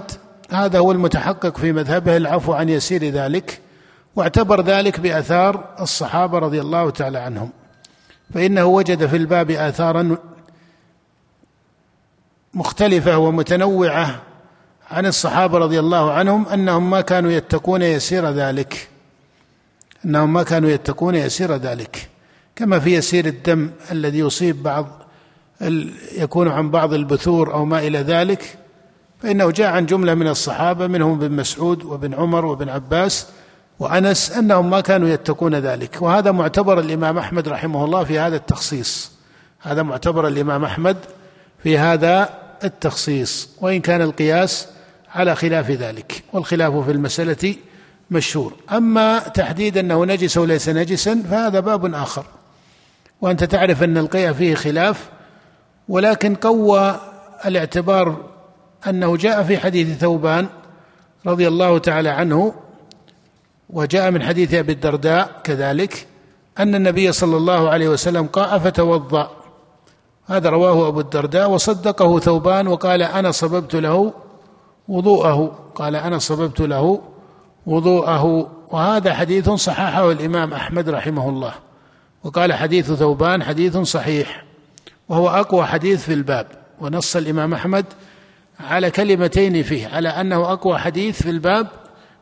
هذا 0.52 0.80
هو 0.80 0.92
المتحقق 0.92 1.58
في 1.58 1.72
مذهبه 1.72 2.18
العفو 2.18 2.54
عن 2.54 2.70
يسير 2.70 3.10
ذلك 3.10 3.60
واعتبر 4.16 4.62
ذلك 4.62 5.00
بآثار 5.00 5.76
الصحابة 5.80 6.40
رضي 6.40 6.62
الله 6.62 6.90
تعالى 6.90 7.18
عنهم. 7.20 7.50
فإنه 8.34 8.66
وجد 8.66 9.06
في 9.06 9.16
الباب 9.16 9.52
آثارا 9.52 10.18
مختلفة 12.54 13.18
ومتنوعة 13.18 14.22
عن 14.92 15.06
الصحابة 15.06 15.58
رضي 15.58 15.80
الله 15.80 16.12
عنهم 16.12 16.48
أنهم 16.48 16.90
ما 16.90 17.02
كانوا 17.02 17.32
يتقون 17.32 17.82
يسير 17.82 18.30
ذلك. 18.30 18.88
أنهم 20.06 20.34
ما 20.34 20.44
كانوا 20.44 20.70
يتقون 20.70 21.16
يسير 21.16 21.56
ذلك. 21.56 22.10
كما 22.56 22.80
في 22.80 22.96
يسير 22.96 23.26
الدم 23.26 23.70
الذي 23.92 24.20
يصيب 24.20 24.64
بعض 24.64 25.01
يكون 26.18 26.48
عن 26.48 26.72
بعض 26.72 26.94
البثور 26.94 27.54
أو 27.54 27.66
ما 27.66 27.80
إلى 27.80 28.00
ذلك 28.00 28.58
فإنه 29.22 29.52
جاء 29.52 29.72
عن 29.72 29.86
جملة 29.86 30.14
من 30.14 30.28
الصحابة 30.28 30.88
منهم 30.88 31.24
ابن 31.24 31.36
مسعود 31.36 31.84
وابن 31.84 32.14
عمر 32.14 32.46
وابن 32.46 32.70
عباس 32.70 33.28
وأنس 33.80 34.32
أنهم 34.32 34.70
ما 34.70 34.82
كانوا 34.82 35.10
يتقون 35.10 35.56
ذلك. 35.56 36.02
وهذا 36.02 36.32
معتبر 36.32 36.80
الإمام 36.80 37.18
أحمد 37.18 37.48
رحمه 37.48 37.86
الله 37.86 38.04
في 38.04 38.20
هذا 38.20 38.36
التخصيص. 38.36 39.12
هذا 39.60 39.84
معتبر 39.84 40.28
الإمام 40.28 40.66
أحمد 40.66 40.98
في 41.64 41.78
هذا 41.78 42.30
التخصيص. 42.64 43.50
وإن 43.62 43.82
كان 43.82 44.02
القياس 44.02 44.68
على 45.16 45.36
خلاف 45.36 45.72
ذلك 45.72 46.24
والخلاف 46.34 46.74
في 46.74 46.92
المسألة 46.92 47.56
مشهور. 48.12 48.54
أما 48.72 49.20
تحديد 49.20 49.78
أنه 49.78 50.06
نجس 50.06 50.38
أو 50.38 50.46
ليس 50.46 50.70
نجسا 50.70 51.24
فهذا 51.30 51.60
باب 51.60 51.94
آخر. 51.96 52.26
وأنت 53.22 53.44
تعرف 53.44 53.84
أن 53.84 53.98
القيا 53.98 54.32
فيه 54.34 54.56
خلاف 54.56 55.10
ولكن 55.92 56.36
قوى 56.36 57.00
الاعتبار 57.46 58.18
أنه 58.88 59.18
جاء 59.18 59.44
في 59.44 59.58
حديث 59.58 59.98
ثوبان 59.98 60.48
رضي 61.28 61.48
الله 61.48 61.78
تعالى 61.78 62.10
عنه 62.10 62.54
وجاء 63.70 64.12
من 64.12 64.24
حديث 64.24 64.54
أبي 64.54 64.72
الدرداء 64.72 65.42
كذلك 65.44 66.08
أن 66.60 66.76
النبي 66.76 67.12
صلى 67.12 67.38
الله 67.38 67.70
عليه 67.70 67.90
وسلم 67.90 68.28
قاء 68.28 68.60
فتوضأ. 68.60 69.32
هذا 70.26 70.50
رواه 70.50 70.88
أبو 70.88 71.00
الدرداء 71.00 71.50
وصدقه 71.50 72.20
ثوبان 72.20 72.68
وقال 72.68 73.02
أنا 73.02 73.32
صببت 73.32 73.76
له 73.76 74.14
وضوءه 74.88 75.52
قال 75.76 75.96
أنا 75.96 76.18
صببت 76.18 76.62
له 76.62 77.02
وضوءه. 77.66 78.52
وهذا 78.72 79.14
حديث 79.14 79.50
صححه 79.50 80.12
الإمام 80.12 80.54
أحمد 80.54 80.90
رحمه 80.90 81.30
الله 81.30 81.54
وقال 82.24 82.54
حديث 82.54 82.92
ثوبان 82.92 83.44
حديث 83.44 83.78
صحيح. 83.78 84.51
وهو 85.12 85.30
أقوى 85.30 85.66
حديث 85.66 86.06
في 86.06 86.14
الباب 86.14 86.48
ونص 86.80 87.16
الإمام 87.16 87.54
أحمد 87.54 87.86
على 88.60 88.92
كلمتين 88.92 89.64
فيه 89.64 89.88
على 89.88 90.10
أنه 90.10 90.54
أقوى 90.54 90.78
حديث 90.78 91.22
في 91.22 91.30
الباب 91.30 91.68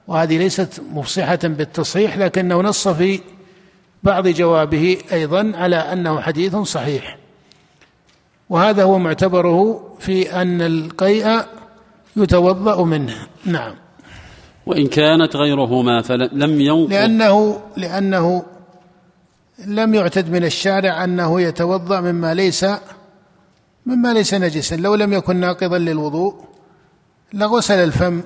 وهذه 0.07 0.37
ليست 0.37 0.81
مفصحة 0.93 1.39
بالتصحيح 1.43 2.17
لكنه 2.17 2.61
نص 2.61 2.87
في 2.87 3.19
بعض 4.03 4.27
جوابه 4.27 4.97
أيضا 5.11 5.51
على 5.55 5.75
أنه 5.75 6.21
حديث 6.21 6.55
صحيح. 6.55 7.17
وهذا 8.49 8.83
هو 8.83 8.99
معتبره 8.99 9.89
في 9.99 10.41
أن 10.41 10.61
القيء 10.61 11.41
يتوضأ 12.15 12.83
منه. 12.83 13.15
نعم. 13.45 13.73
وإن 14.65 14.87
كانت 14.87 15.35
غيرهما 15.35 16.01
فلم 16.01 16.61
ينقض. 16.61 16.91
لأنه 16.91 17.61
لأنه 17.77 18.43
لم 19.66 19.93
يعتد 19.93 20.30
من 20.30 20.43
الشارع 20.43 21.03
أنه 21.03 21.41
يتوضأ 21.41 22.01
مما 22.01 22.34
ليس 22.34 22.66
مما 23.86 24.14
ليس 24.14 24.34
نجسا. 24.34 24.76
لو 24.76 24.95
لم 24.95 25.14
يكن 25.14 25.36
ناقضا 25.36 25.78
للوضوء 25.78 26.43
لغسل 27.34 27.74
الفم 27.74 28.22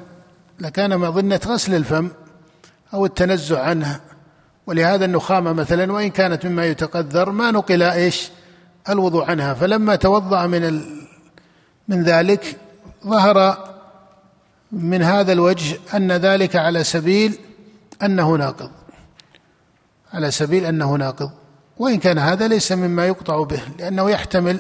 لكان 0.60 0.98
مظنة 0.98 1.40
غسل 1.48 1.76
الفم 1.76 2.10
أو 2.94 3.06
التنزع 3.06 3.64
عنه. 3.64 4.00
ولهذا 4.68 5.06
النخامة 5.06 5.54
مثلا 5.54 5.94
وإن 5.94 6.10
كانت 6.10 6.46
مما 6.46 6.66
يتقذر 6.66 7.30
ما 7.30 7.52
نقل 7.52 7.84
إيش؟ 7.84 8.30
الوضوء 8.90 9.26
عنها. 9.26 9.54
فلما 9.54 9.96
توضأ 9.96 10.48
من 10.48 10.64
ال 10.64 11.08
من 11.88 12.04
ذلك 12.04 12.58
ظهر 13.08 13.68
من 14.72 15.04
هذا 15.04 15.32
الوجه 15.32 15.80
أن 15.94 16.12
ذلك 16.12 16.56
على 16.56 16.84
سبيل 16.84 17.38
أنه 18.04 18.36
ناقض. 18.36 18.72
على 20.14 20.32
سبيل 20.32 20.66
أنه 20.66 20.96
ناقض. 20.96 21.32
وإن 21.78 22.00
كان 22.00 22.18
هذا 22.18 22.48
ليس 22.48 22.72
مما 22.72 23.06
يقطع 23.06 23.44
به 23.44 23.62
لأنه 23.80 24.10
يحتمل 24.10 24.60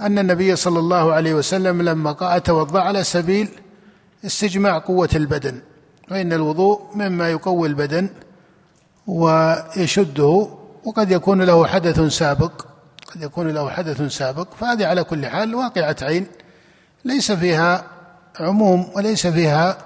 أن 0.00 0.18
النبي 0.18 0.56
صلى 0.56 0.78
الله 0.78 1.12
عليه 1.12 1.34
وسلم 1.34 1.82
لما 1.82 2.12
قال 2.12 2.42
توضأ 2.42 2.80
على 2.80 3.04
سبيل 3.04 3.48
استجماع 4.24 4.78
قوة 4.78 5.08
البدن. 5.14 5.60
فإن 6.08 6.32
الوضوء 6.32 6.80
مما 6.94 7.30
يقوي 7.30 7.68
البدن 7.68 8.08
ويشده 9.06 10.48
وقد 10.84 11.10
يكون 11.10 11.42
له 11.42 11.66
حدث 11.66 12.00
سابق. 12.00 12.66
قد 13.14 13.22
يكون 13.22 13.48
له 13.48 13.70
حدث 13.70 14.02
سابق 14.02 14.48
فهذه 14.60 14.86
على 14.86 15.04
كل 15.04 15.26
حال 15.26 15.54
واقعة 15.54 15.96
عين. 16.02 16.26
ليس 17.04 17.32
فيها 17.32 17.84
عموم 18.40 18.90
وليس 18.94 19.26
فيها 19.26 19.78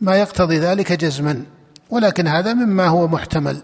ما 0.00 0.16
يقتضي 0.16 0.58
ذلك 0.58 0.92
جزما. 0.92 1.42
ولكن 1.90 2.26
هذا 2.26 2.54
مما 2.54 2.86
هو 2.86 3.08
محتمل. 3.08 3.62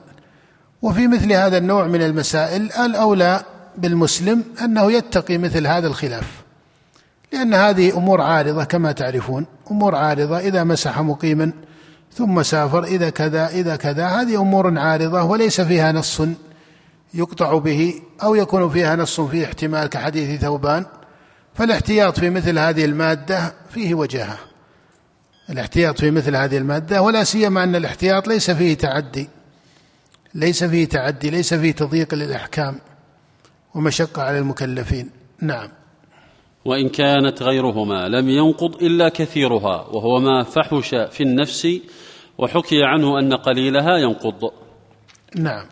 وفي 0.82 1.08
مثل 1.08 1.32
هذا 1.32 1.58
النوع 1.58 1.86
من 1.86 2.02
المسائل 2.02 2.72
الأولى 2.72 3.42
بالمسلم 3.78 4.44
أنه 4.64 4.92
يتقي 4.92 5.38
مثل 5.38 5.66
هذا 5.66 5.86
الخلاف 5.86 6.26
لأن 7.32 7.54
هذه 7.54 7.96
أمور 7.96 8.20
عارضة 8.20 8.64
كما 8.64 8.92
تعرفون 8.92 9.46
أمور 9.70 9.94
عارضة 9.94 10.38
إذا 10.38 10.64
مسح 10.64 11.00
مقيما 11.00 11.52
ثم 12.12 12.42
سافر 12.42 12.84
إذا 12.84 13.10
كذا 13.10 13.48
إذا 13.48 13.76
كذا 13.76 14.06
هذه 14.06 14.40
أمور 14.40 14.78
عارضة 14.78 15.22
وليس 15.22 15.60
فيها 15.60 15.92
نص 15.92 16.22
يقطع 17.14 17.58
به 17.58 17.94
أو 18.22 18.34
يكون 18.34 18.70
فيها 18.70 18.96
نص 18.96 19.20
فيه 19.20 19.44
احتمال 19.44 19.86
كحديث 19.86 20.40
ثوبان 20.40 20.84
فالاحتياط 21.54 22.20
في 22.20 22.30
مثل 22.30 22.58
هذه 22.58 22.84
المادة 22.84 23.54
فيه 23.70 23.94
وجاهة. 23.94 24.38
الاحتياط 25.50 26.00
في 26.00 26.10
مثل 26.10 26.36
هذه 26.36 26.56
المادة 26.56 27.02
ولا 27.02 27.24
سيما 27.24 27.64
أن 27.64 27.76
الاحتياط 27.76 28.28
ليس 28.28 28.50
فيه 28.50 28.74
تعدي. 28.74 29.28
ليس 30.36 30.64
فيه 30.64 30.84
تعدي 30.84 31.30
ليس 31.30 31.54
فيه 31.54 31.72
تضييق 31.72 32.14
للأحكام 32.14 32.78
ومشقة 33.74 34.22
على 34.22 34.38
المكلفين. 34.38 35.10
نعم. 35.40 35.68
وإن 36.64 36.88
كانت 36.88 37.42
غيرهما 37.42 38.08
لم 38.08 38.28
ينقض 38.28 38.82
إلا 38.82 39.08
كثيرها 39.08 39.86
وهو 39.92 40.20
ما 40.20 40.42
فحش 40.42 40.88
في 40.88 41.22
النفس 41.22 41.68
وحكي 42.38 42.84
عنه 42.84 43.18
أن 43.18 43.32
قليلها 43.32 43.96
ينقض. 43.96 44.50
نعم. 45.36 45.66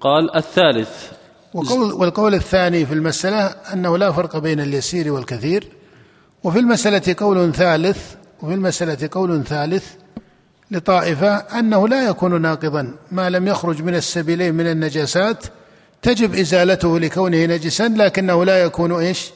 قال 0.00 0.36
الثالث. 0.36 1.12
وقول 1.54 1.92
والقول 1.92 2.34
الثاني 2.34 2.86
في 2.86 2.94
المسألة 2.94 3.46
أنه 3.46 3.98
لا 3.98 4.12
فرق 4.12 4.36
بين 4.36 4.60
اليسير 4.60 5.12
والكثير 5.12 5.68
وفي 6.44 6.58
المسألة 6.58 7.16
قول 7.18 7.52
ثالث 7.52 8.14
وفي 8.42 8.54
المسألة 8.54 9.08
قول 9.12 9.44
ثالث 9.44 9.94
لطائفة 10.70 11.36
أنه 11.36 11.88
لا 11.88 12.08
يكون 12.08 12.42
ناقضا. 12.42 12.94
ما 13.12 13.30
لم 13.30 13.46
يخرج 13.46 13.82
من 13.82 13.94
السبيلين 13.94 14.54
من 14.54 14.66
النجاسات 14.66 15.44
تجب 16.02 16.34
إزالته 16.34 16.98
لكونه 16.98 17.44
نجسا 17.46 17.88
لكنه 17.88 18.44
لا 18.44 18.62
يكون 18.62 18.92
إيش؟ 18.92 19.30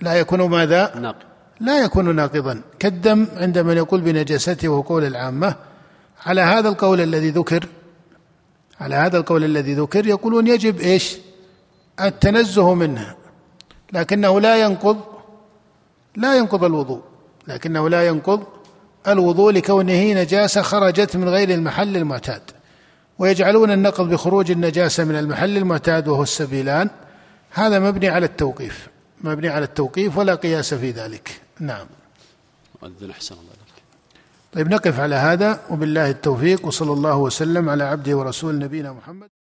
لا 0.00 0.14
يكون 0.14 0.42
ماذا؟ 0.42 0.94
ناقض. 0.96 1.22
لا 1.60 1.84
يكون 1.84 2.16
ناقضا. 2.16 2.62
كالدم 2.78 3.26
عند 3.36 3.58
من 3.58 3.76
يقول 3.76 4.00
بنجاسته 4.00 4.68
وهو 4.68 4.80
قول 4.80 5.04
العامة. 5.04 5.54
على 6.26 6.40
هذا 6.40 6.68
القول 6.68 7.00
الذي 7.00 7.30
ذكر 7.30 7.66
على 8.80 8.94
هذا 8.94 9.16
القول 9.18 9.44
الذي 9.44 9.74
ذكر 9.74 10.06
يقولون 10.06 10.46
يجب 10.46 10.80
إيش؟ 10.80 11.16
التنزه 12.00 12.74
منه. 12.74 13.14
لكنه 13.92 14.40
لا 14.40 14.56
ينقض 14.56 15.00
لا 16.16 16.36
ينقض 16.36 16.64
الوضوء. 16.64 17.02
لكنه 17.48 17.88
لا 17.88 18.06
ينقض 18.06 18.42
الوضوء 19.12 19.52
لكونه 19.52 20.12
نجاسة 20.12 20.62
خرجت 20.62 21.16
من 21.16 21.28
غير 21.28 21.50
المحل 21.50 21.96
المعتاد. 21.96 22.42
ويجعلون 23.18 23.70
النقض 23.70 24.08
بخروج 24.08 24.50
النجاسة 24.50 25.04
من 25.04 25.16
المحل 25.16 25.56
المعتاد 25.56 26.08
وهو 26.08 26.22
السبيلان. 26.22 26.90
هذا 27.50 27.78
مبني 27.78 28.08
على 28.08 28.26
التوقيف 28.26 28.88
مبني 29.20 29.48
على 29.48 29.64
التوقيف 29.64 30.18
ولا 30.18 30.34
قياس 30.34 30.74
في 30.74 30.90
ذلك. 30.90 31.40
نعم. 31.60 31.86
أحسن 33.10 33.34
الله 33.34 33.52
طيب 34.52 34.68
نقف 34.68 35.00
على 35.00 35.14
هذا. 35.14 35.60
وبالله 35.70 36.10
التوفيق 36.10 36.66
وصلى 36.66 36.92
الله 36.92 37.16
وسلم 37.16 37.68
على 37.68 37.84
عبده 37.84 38.16
ورسول 38.16 38.58
نبينا 38.58 38.92
محمد. 38.92 39.28